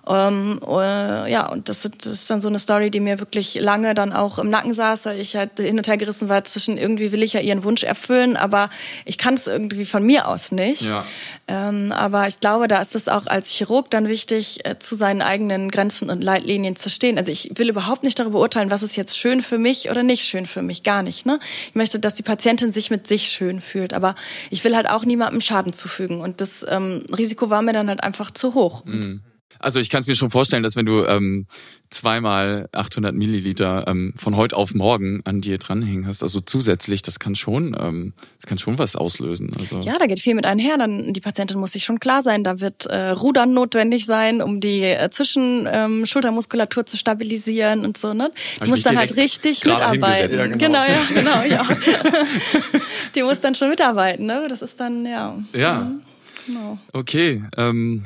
Ähm, 0.07 0.61
äh, 0.67 1.31
ja, 1.31 1.49
und 1.49 1.69
das, 1.69 1.83
das 1.83 2.13
ist 2.13 2.31
dann 2.31 2.41
so 2.41 2.48
eine 2.49 2.59
Story, 2.59 2.91
die 2.91 3.01
mir 3.01 3.21
wirklich 3.21 3.55
lange 3.55 3.95
dann 3.95 4.13
auch 4.13 4.39
im 4.39 4.51
Nacken 4.51 4.75
saß, 4.75 5.07
weil 5.07 5.21
ich 5.21 5.37
halt 5.37 5.59
hin 5.59 5.77
und 5.77 5.87
her 5.87 5.97
gerissen 5.97 6.29
war 6.29 6.45
zwischen 6.45 6.79
irgendwie 6.79 7.13
will 7.13 7.23
ich 7.23 7.33
ja 7.33 7.41
ihren 7.41 7.65
Wunsch 7.65 7.83
erfüllen, 7.83 8.37
aber 8.37 8.71
ich 9.05 9.19
kann 9.19 9.35
es 9.35 9.47
irgendwie 9.47 9.85
von 9.85 10.05
mir 10.05 10.29
aus 10.29 10.53
nicht. 10.53 10.83
Ja. 10.83 11.05
Ähm, 11.47 11.93
aber 11.93 12.29
ich 12.29 12.41
glaube, 12.41 12.69
da 12.69 12.81
ist 12.81 12.95
es 12.95 13.09
auch 13.09 13.27
als 13.27 13.51
Chirurg 13.51 13.91
dann 13.91 14.07
wichtig, 14.07 14.65
äh, 14.65 14.79
zu 14.79 14.97
seinen 14.97 15.23
eigenen 15.23 15.71
Grenzen 15.71 16.11
und 16.11 16.23
Leitlinien 16.23 16.77
zu 16.77 16.91
stehen. 16.91 17.19
Also 17.19 17.33
ich 17.33 17.53
will 17.55 17.71
überhaupt 17.71 18.03
nicht 18.03 18.19
darüber 18.19 18.39
urteilen, 18.41 18.71
was 18.71 18.83
ist 18.83 18.97
jetzt 18.97 19.19
schön 19.19 19.43
für 19.43 19.59
mich 19.59 19.91
oder 19.91 20.03
nicht 20.03 20.25
schön 20.25 20.47
für 20.47 20.63
mich. 20.63 20.83
Gar 20.83 21.03
nicht. 21.03 21.25
Ne? 21.25 21.41
Ich 21.69 21.75
möchte, 21.75 21.99
dass 21.99 22.15
die 22.15 22.23
Patientin 22.23 22.73
sich 22.73 22.91
mit 22.91 23.07
sich 23.07 23.29
schön 23.29 23.61
fühlt. 23.61 23.95
Aber 23.95 24.15
ich 24.51 24.63
will 24.65 24.77
halt 24.77 24.89
auch 24.89 25.05
niemandem 25.05 25.41
Schaden 25.41 25.73
zufügen. 25.73 26.21
Und 26.21 26.41
das 26.41 26.65
ähm, 26.69 27.05
Risiko 27.17 27.51
war 27.51 27.63
mir 27.63 27.73
dann 27.73 27.89
halt 27.89 28.03
einfach 28.03 28.31
zu 28.31 28.55
hoch. 28.55 28.85
Mhm. 28.85 29.23
Also 29.59 29.81
ich 29.81 29.91
kann 29.91 30.01
es 30.01 30.07
mir 30.07 30.15
schon 30.15 30.31
vorstellen, 30.31 30.63
dass 30.63 30.77
wenn 30.77 30.87
du 30.87 31.05
ähm, 31.05 31.47
zweimal 31.91 32.69
800 32.73 33.15
Milliliter 33.15 33.87
ähm, 33.89 34.13
von 34.17 34.37
heute 34.37 34.57
auf 34.57 34.75
morgen 34.75 35.23
an 35.25 35.41
dir 35.41 35.59
dranhängen 35.59 36.07
hast, 36.07 36.23
also 36.23 36.41
zusätzlich, 36.41 37.03
das 37.03 37.19
kann 37.19 37.35
schon, 37.35 37.77
ähm, 37.81 38.13
das 38.37 38.47
kann 38.47 38.59
schon 38.59 38.79
was 38.79 38.97
auslösen. 38.97 39.53
Also 39.59 39.81
ja, 39.81 39.99
da 39.99 40.07
geht 40.07 40.21
viel 40.21 40.35
mit 40.35 40.47
einher. 40.47 40.77
Dann 40.79 41.13
die 41.13 41.21
Patientin 41.21 41.59
muss 41.59 41.73
sich 41.73 41.85
schon 41.85 42.01
klar 42.01 42.23
sein, 42.23 42.45
da 42.45 42.61
wird 42.61 42.87
äh, 42.87 43.11
Rudern 43.11 43.55
notwendig 43.55 44.07
sein, 44.07 44.43
um 44.43 44.61
die 44.61 44.83
äh, 44.83 45.09
Zwischenschultermuskulatur 45.11 46.83
ähm, 46.83 46.87
zu 46.87 46.97
stabilisieren 46.97 47.85
und 47.85 47.97
so. 47.97 48.15
Ne? 48.15 48.31
Die 48.63 48.69
muss 48.69 48.83
dann 48.83 48.99
halt 48.99 49.17
richtig 49.17 49.65
mitarbeiten. 49.65 50.35
Ja, 50.35 50.47
genau. 50.47 50.59
genau, 50.59 50.85
ja, 50.85 51.01
genau, 51.15 51.43
ja. 51.43 51.69
die 53.15 53.23
muss 53.23 53.41
dann 53.41 53.55
schon 53.55 53.71
mitarbeiten. 53.71 54.27
Ne? 54.27 54.47
Das 54.49 54.63
ist 54.63 54.79
dann 54.79 55.07
ja. 55.07 55.39
Ja. 55.55 55.81
Mhm. 55.81 56.01
Genau. 56.47 56.79
Okay. 56.93 57.45
Ähm, 57.57 58.05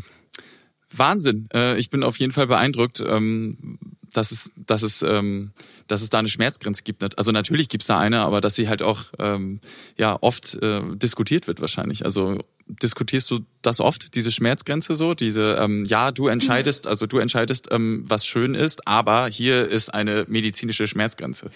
Wahnsinn. 0.93 1.49
Äh, 1.53 1.79
ich 1.79 1.91
bin 1.91 2.03
auf 2.03 2.19
jeden 2.19 2.33
Fall 2.33 2.47
beeindruckt, 2.47 3.03
ähm, 3.07 3.79
dass 4.13 4.31
es, 4.31 4.53
dass 4.57 4.83
es, 4.83 5.03
ähm, 5.03 5.53
dass 5.87 6.03
es 6.03 6.11
da 6.11 6.19
eine 6.19 6.29
Schmerzgrenze 6.29 6.83
gibt. 6.83 7.19
Also 7.19 7.33
natürlich 7.33 7.69
gibt's 7.69 7.87
da 7.87 7.99
eine, 7.99 8.21
aber 8.21 8.41
dass 8.41 8.55
sie 8.55 8.69
halt 8.69 8.83
auch 8.83 9.05
ähm, 9.19 9.61
ja 9.97 10.19
oft 10.21 10.55
äh, 10.63 10.83
diskutiert 10.97 11.47
wird 11.47 11.61
wahrscheinlich. 11.61 12.05
Also 12.05 12.39
diskutierst 12.81 13.31
du 13.31 13.41
das 13.63 13.81
oft, 13.81 14.15
diese 14.15 14.33
Schmerzgrenze 14.33 14.97
so, 14.97 15.15
diese, 15.15 15.57
ähm, 15.61 15.85
ja, 15.85 16.11
du 16.11 16.27
entscheidest, 16.27 16.87
also 16.87 17.07
du 17.07 17.19
entscheidest, 17.19 17.69
ähm, 17.71 18.03
was 18.07 18.27
schön 18.27 18.55
ist, 18.55 18.87
aber 18.87 19.29
hier 19.29 19.67
ist 19.67 19.95
eine 19.95 20.25
medizinische 20.29 20.87
Schmerzgrenze. 20.87 21.51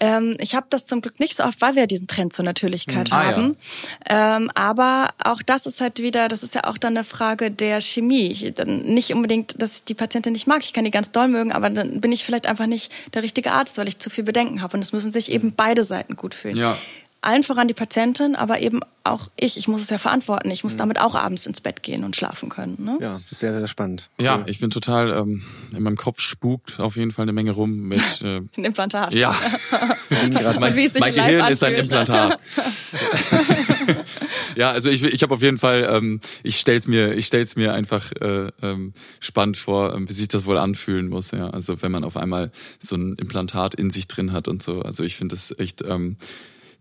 Ähm, 0.00 0.36
ich 0.38 0.54
habe 0.54 0.66
das 0.70 0.86
zum 0.86 1.00
Glück 1.00 1.18
nicht 1.20 1.36
so 1.36 1.42
oft, 1.42 1.60
weil 1.60 1.74
wir 1.74 1.86
diesen 1.86 2.06
Trend 2.06 2.32
zur 2.32 2.44
Natürlichkeit 2.44 3.10
hm. 3.10 3.16
ah, 3.16 3.24
haben. 3.24 3.56
Ja. 4.08 4.36
Ähm, 4.36 4.50
aber 4.54 5.10
auch 5.22 5.42
das 5.42 5.66
ist 5.66 5.80
halt 5.80 6.00
wieder, 6.00 6.28
das 6.28 6.42
ist 6.42 6.54
ja 6.54 6.64
auch 6.64 6.78
dann 6.78 6.96
eine 6.96 7.04
Frage 7.04 7.50
der 7.50 7.80
Chemie. 7.80 8.28
Ich, 8.28 8.54
dann 8.54 8.82
nicht 8.82 9.12
unbedingt, 9.12 9.60
dass 9.60 9.78
ich 9.78 9.84
die 9.84 9.94
Patientin 9.94 10.32
nicht 10.32 10.46
mag, 10.46 10.62
ich 10.62 10.72
kann 10.72 10.84
die 10.84 10.90
ganz 10.90 11.10
doll 11.10 11.28
mögen, 11.28 11.52
aber 11.52 11.70
dann 11.70 12.00
bin 12.00 12.12
ich 12.12 12.24
vielleicht 12.24 12.46
einfach 12.46 12.66
nicht 12.66 12.92
der 13.14 13.22
richtige 13.22 13.52
Arzt, 13.52 13.78
weil 13.78 13.88
ich 13.88 13.98
zu 13.98 14.10
viel 14.10 14.24
Bedenken 14.24 14.62
habe. 14.62 14.76
Und 14.76 14.82
es 14.82 14.92
müssen 14.92 15.12
sich 15.12 15.32
eben 15.32 15.54
beide 15.54 15.84
Seiten 15.84 16.14
gut 16.16 16.34
fühlen. 16.34 16.56
Ja 16.56 16.78
allen 17.20 17.42
voran 17.42 17.68
die 17.68 17.74
Patientin, 17.74 18.36
aber 18.36 18.60
eben 18.60 18.80
auch 19.08 19.28
ich. 19.36 19.56
Ich 19.56 19.68
muss 19.68 19.80
es 19.80 19.90
ja 19.90 19.98
verantworten. 19.98 20.50
Ich 20.50 20.62
muss 20.62 20.74
mhm. 20.74 20.78
damit 20.78 21.00
auch 21.00 21.14
abends 21.14 21.46
ins 21.46 21.60
Bett 21.60 21.82
gehen 21.82 22.04
und 22.04 22.14
schlafen 22.14 22.48
können. 22.48 22.76
Ne? 22.78 22.98
Ja, 23.00 23.20
sehr, 23.28 23.58
sehr 23.58 23.66
spannend. 23.66 24.08
Ja, 24.20 24.44
ich 24.46 24.60
bin 24.60 24.70
total, 24.70 25.10
ähm, 25.10 25.42
in 25.74 25.82
meinem 25.82 25.96
Kopf 25.96 26.20
spukt 26.20 26.78
auf 26.78 26.96
jeden 26.96 27.10
Fall 27.10 27.24
eine 27.24 27.32
Menge 27.32 27.52
rum 27.52 27.88
mit... 27.88 28.02
Äh, 28.28 28.40
ein 28.56 28.64
Implantat. 28.64 29.14
Ja. 29.14 29.34
mein, 30.10 30.32
mein 30.32 31.14
Gehirn 31.14 31.52
ist 31.52 31.62
ein 31.62 31.74
Implantat. 31.74 32.40
ja, 34.56 34.72
also 34.72 34.90
ich, 34.90 35.04
ich 35.04 35.22
habe 35.22 35.34
auf 35.34 35.42
jeden 35.42 35.56
Fall, 35.56 35.88
ähm, 35.88 36.20
ich 36.42 36.58
stell's 36.58 36.88
mir, 36.88 37.14
ich 37.14 37.26
stell's 37.26 37.54
mir 37.54 37.74
einfach 37.74 38.10
äh, 38.20 38.50
ähm, 38.60 38.92
spannend 39.20 39.56
vor, 39.56 39.94
ähm, 39.94 40.08
wie 40.08 40.12
sich 40.14 40.26
das 40.26 40.46
wohl 40.46 40.58
anfühlen 40.58 41.08
muss. 41.08 41.30
Ja, 41.30 41.50
also 41.50 41.80
wenn 41.80 41.92
man 41.92 42.02
auf 42.02 42.16
einmal 42.16 42.50
so 42.80 42.96
ein 42.96 43.14
Implantat 43.14 43.74
in 43.74 43.90
sich 43.90 44.08
drin 44.08 44.32
hat 44.32 44.48
und 44.48 44.62
so. 44.62 44.82
Also 44.82 45.04
ich 45.04 45.16
finde 45.16 45.36
das 45.36 45.54
echt... 45.56 45.82
Ähm, 45.82 46.16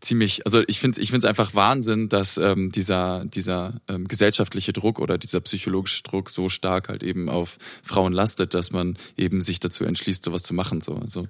ziemlich, 0.02 0.46
also 0.46 0.62
ich 0.68 0.80
finde 0.80 1.02
ich 1.02 1.10
finde 1.10 1.26
es 1.26 1.30
einfach 1.30 1.56
Wahnsinn, 1.56 2.10
dass 2.10 2.38
ähm, 2.38 2.72
dieser 2.72 3.26
dieser 3.26 3.74
ähm, 3.88 4.08
gesellschaftliche 4.08 4.74
Druck 4.74 5.00
oder 5.00 5.18
dieser 5.18 5.42
psychologische 5.42 6.04
Druck 6.04 6.30
so 6.30 6.50
stark 6.50 6.90
halt 6.90 7.04
eben 7.04 7.30
auf 7.30 7.58
Frauen 7.84 8.14
lastet, 8.14 8.54
dass 8.54 8.72
man 8.72 8.98
eben 9.18 9.42
sich 9.42 9.60
dazu 9.60 9.86
entschließt, 9.86 10.24
sowas 10.24 10.44
zu 10.44 10.54
machen. 10.54 10.82
So, 10.82 10.96
also 10.96 11.22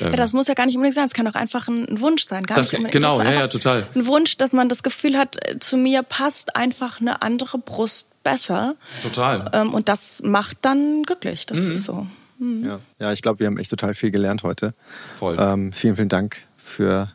ähm, 0.00 0.10
ja, 0.10 0.16
das 0.16 0.32
muss 0.32 0.46
ja 0.46 0.54
gar 0.54 0.66
nicht 0.66 0.76
unbedingt 0.76 0.94
sein. 0.94 1.06
Es 1.06 1.14
kann 1.14 1.26
auch 1.26 1.34
einfach 1.34 1.68
ein 1.68 2.00
Wunsch 2.00 2.26
sein, 2.26 2.44
gar 2.44 2.56
das, 2.56 2.72
nicht 2.72 2.92
Genau, 2.92 3.20
ja, 3.20 3.32
ja, 3.32 3.48
total. 3.48 3.84
Ein 3.94 4.06
Wunsch, 4.06 4.36
dass 4.36 4.52
man 4.52 4.68
das 4.68 4.82
Gefühl 4.82 5.18
hat, 5.18 5.36
äh, 5.48 5.58
zu 5.58 5.76
mir 5.76 6.02
passt 6.02 6.56
einfach 6.56 7.00
eine 7.00 7.22
andere 7.22 7.58
Brust 7.58 8.08
besser. 8.22 8.76
Total. 9.02 9.50
Ähm, 9.52 9.74
und 9.74 9.88
das 9.88 10.22
macht 10.22 10.58
dann 10.62 11.02
glücklich. 11.02 11.46
Das 11.46 11.60
mhm. 11.60 11.72
ist 11.72 11.84
so. 11.84 12.06
Mhm. 12.38 12.64
Ja. 12.64 12.80
ja, 12.98 13.12
ich 13.12 13.22
glaube, 13.22 13.40
wir 13.40 13.46
haben 13.46 13.58
echt 13.58 13.70
total 13.70 13.94
viel 13.94 14.10
gelernt 14.10 14.42
heute. 14.42 14.74
Voll. 15.18 15.36
Ähm, 15.38 15.72
vielen, 15.72 15.96
vielen 15.96 16.08
Dank 16.08 16.38
für 16.56 17.12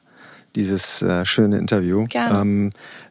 dieses 0.56 1.02
äh, 1.02 1.26
schöne 1.26 1.58
Interview. 1.58 2.06
Gerne. 2.06 2.40
Ähm, 2.40 2.70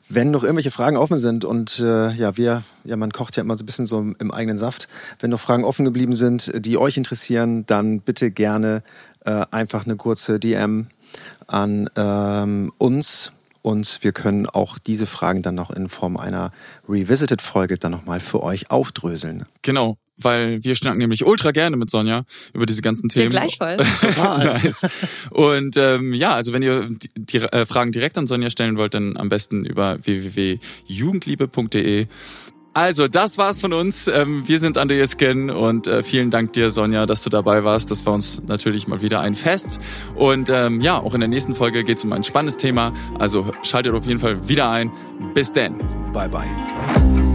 wenn 0.09 0.31
noch 0.31 0.43
irgendwelche 0.43 0.71
Fragen 0.71 0.97
offen 0.97 1.19
sind 1.19 1.45
und 1.45 1.81
äh, 1.81 2.13
ja, 2.13 2.37
wir, 2.37 2.63
ja, 2.85 2.97
man 2.97 3.13
kocht 3.13 3.37
ja 3.37 3.43
immer 3.43 3.57
so 3.57 3.63
ein 3.63 3.67
bisschen 3.67 3.87
so 3.87 3.99
im 4.19 4.31
eigenen 4.31 4.57
Saft. 4.57 4.89
Wenn 5.21 5.31
noch 5.31 5.41
Fragen 5.41 5.65
offen 5.65 5.85
geblieben 5.85 6.15
sind, 6.15 6.51
die 6.55 6.79
euch 6.79 6.97
interessieren, 6.97 7.67
dann 7.67 8.01
bitte 8.01 8.31
gerne 8.31 8.83
äh, 9.25 9.45
einfach 9.51 9.85
eine 9.85 9.97
kurze 9.97 10.39
DM 10.39 10.87
an 11.47 11.91
ähm, 11.97 12.73
uns 12.79 13.33
und 13.63 13.99
wir 14.03 14.13
können 14.13 14.47
auch 14.47 14.79
diese 14.79 15.07
Fragen 15.07 15.43
dann 15.43 15.55
noch 15.55 15.71
in 15.71 15.89
Form 15.89 16.17
einer 16.17 16.53
Revisited-Folge 16.89 17.79
dann 17.79 17.93
nochmal 17.93 18.21
für 18.21 18.43
euch 18.43 18.71
aufdröseln. 18.71 19.45
Genau, 19.63 19.97
weil 20.19 20.63
wir 20.65 20.75
schnacken 20.75 20.99
nämlich 20.99 21.25
ultra 21.25 21.53
gerne 21.53 21.77
mit 21.77 21.91
Sonja 21.91 22.25
über 22.53 22.67
diese 22.67 22.83
ganzen 22.83 23.09
Themen. 23.09 23.33
Ja, 23.33 23.41
gleichfalls. 23.41 23.87
nice. 24.17 24.87
Und 25.31 25.77
ähm, 25.77 26.13
ja, 26.13 26.35
also 26.35 26.53
wenn 26.53 26.63
ihr 26.63 26.89
die, 26.89 27.11
die 27.15 27.39
äh, 27.39 27.67
Fragen 27.67 27.93
direkt 27.93 28.19
an 28.19 28.27
Sonja 28.27 28.51
stellen 28.51 28.77
wollt, 28.77 28.95
dann 28.95 29.17
am 29.17 29.29
besten 29.29 29.65
über 29.65 30.05
www.jugendliebe.de. 30.05 32.07
Also, 32.79 33.09
das 33.09 33.39
war's 33.39 33.61
von 33.61 33.73
uns. 33.73 34.07
Ähm, 34.07 34.45
wir 34.47 34.61
sind 34.61 34.79
Andreas 34.79 35.17
Skin 35.19 35.51
und 35.51 35.89
äh, 35.89 36.05
vielen 36.05 36.31
Dank 36.31 36.53
dir, 36.53 36.71
Sonja, 36.71 37.07
dass 37.07 37.25
du 37.25 37.29
dabei 37.29 37.65
warst. 37.65 37.91
Das 37.91 38.07
war 38.07 38.15
uns 38.15 38.41
natürlich 38.47 38.87
mal 38.87 39.03
wieder 39.03 39.19
ein 39.19 39.35
Fest. 39.35 39.81
Und 40.15 40.49
ähm, 40.49 40.81
ja, 40.81 40.97
auch 40.97 41.13
in 41.13 41.19
der 41.19 41.29
nächsten 41.29 41.57
Folge 41.57 41.83
geht's 41.83 42.05
um 42.05 42.13
ein 42.13 42.23
spannendes 42.23 42.57
Thema. 42.57 42.93
Also 43.19 43.51
schaltet 43.65 43.95
auf 43.95 44.07
jeden 44.07 44.21
Fall 44.21 44.49
wieder 44.49 44.71
ein. 44.71 44.93
Bis 45.35 45.53
denn. 45.53 45.79
Bye 46.13 46.29
bye. 46.29 47.28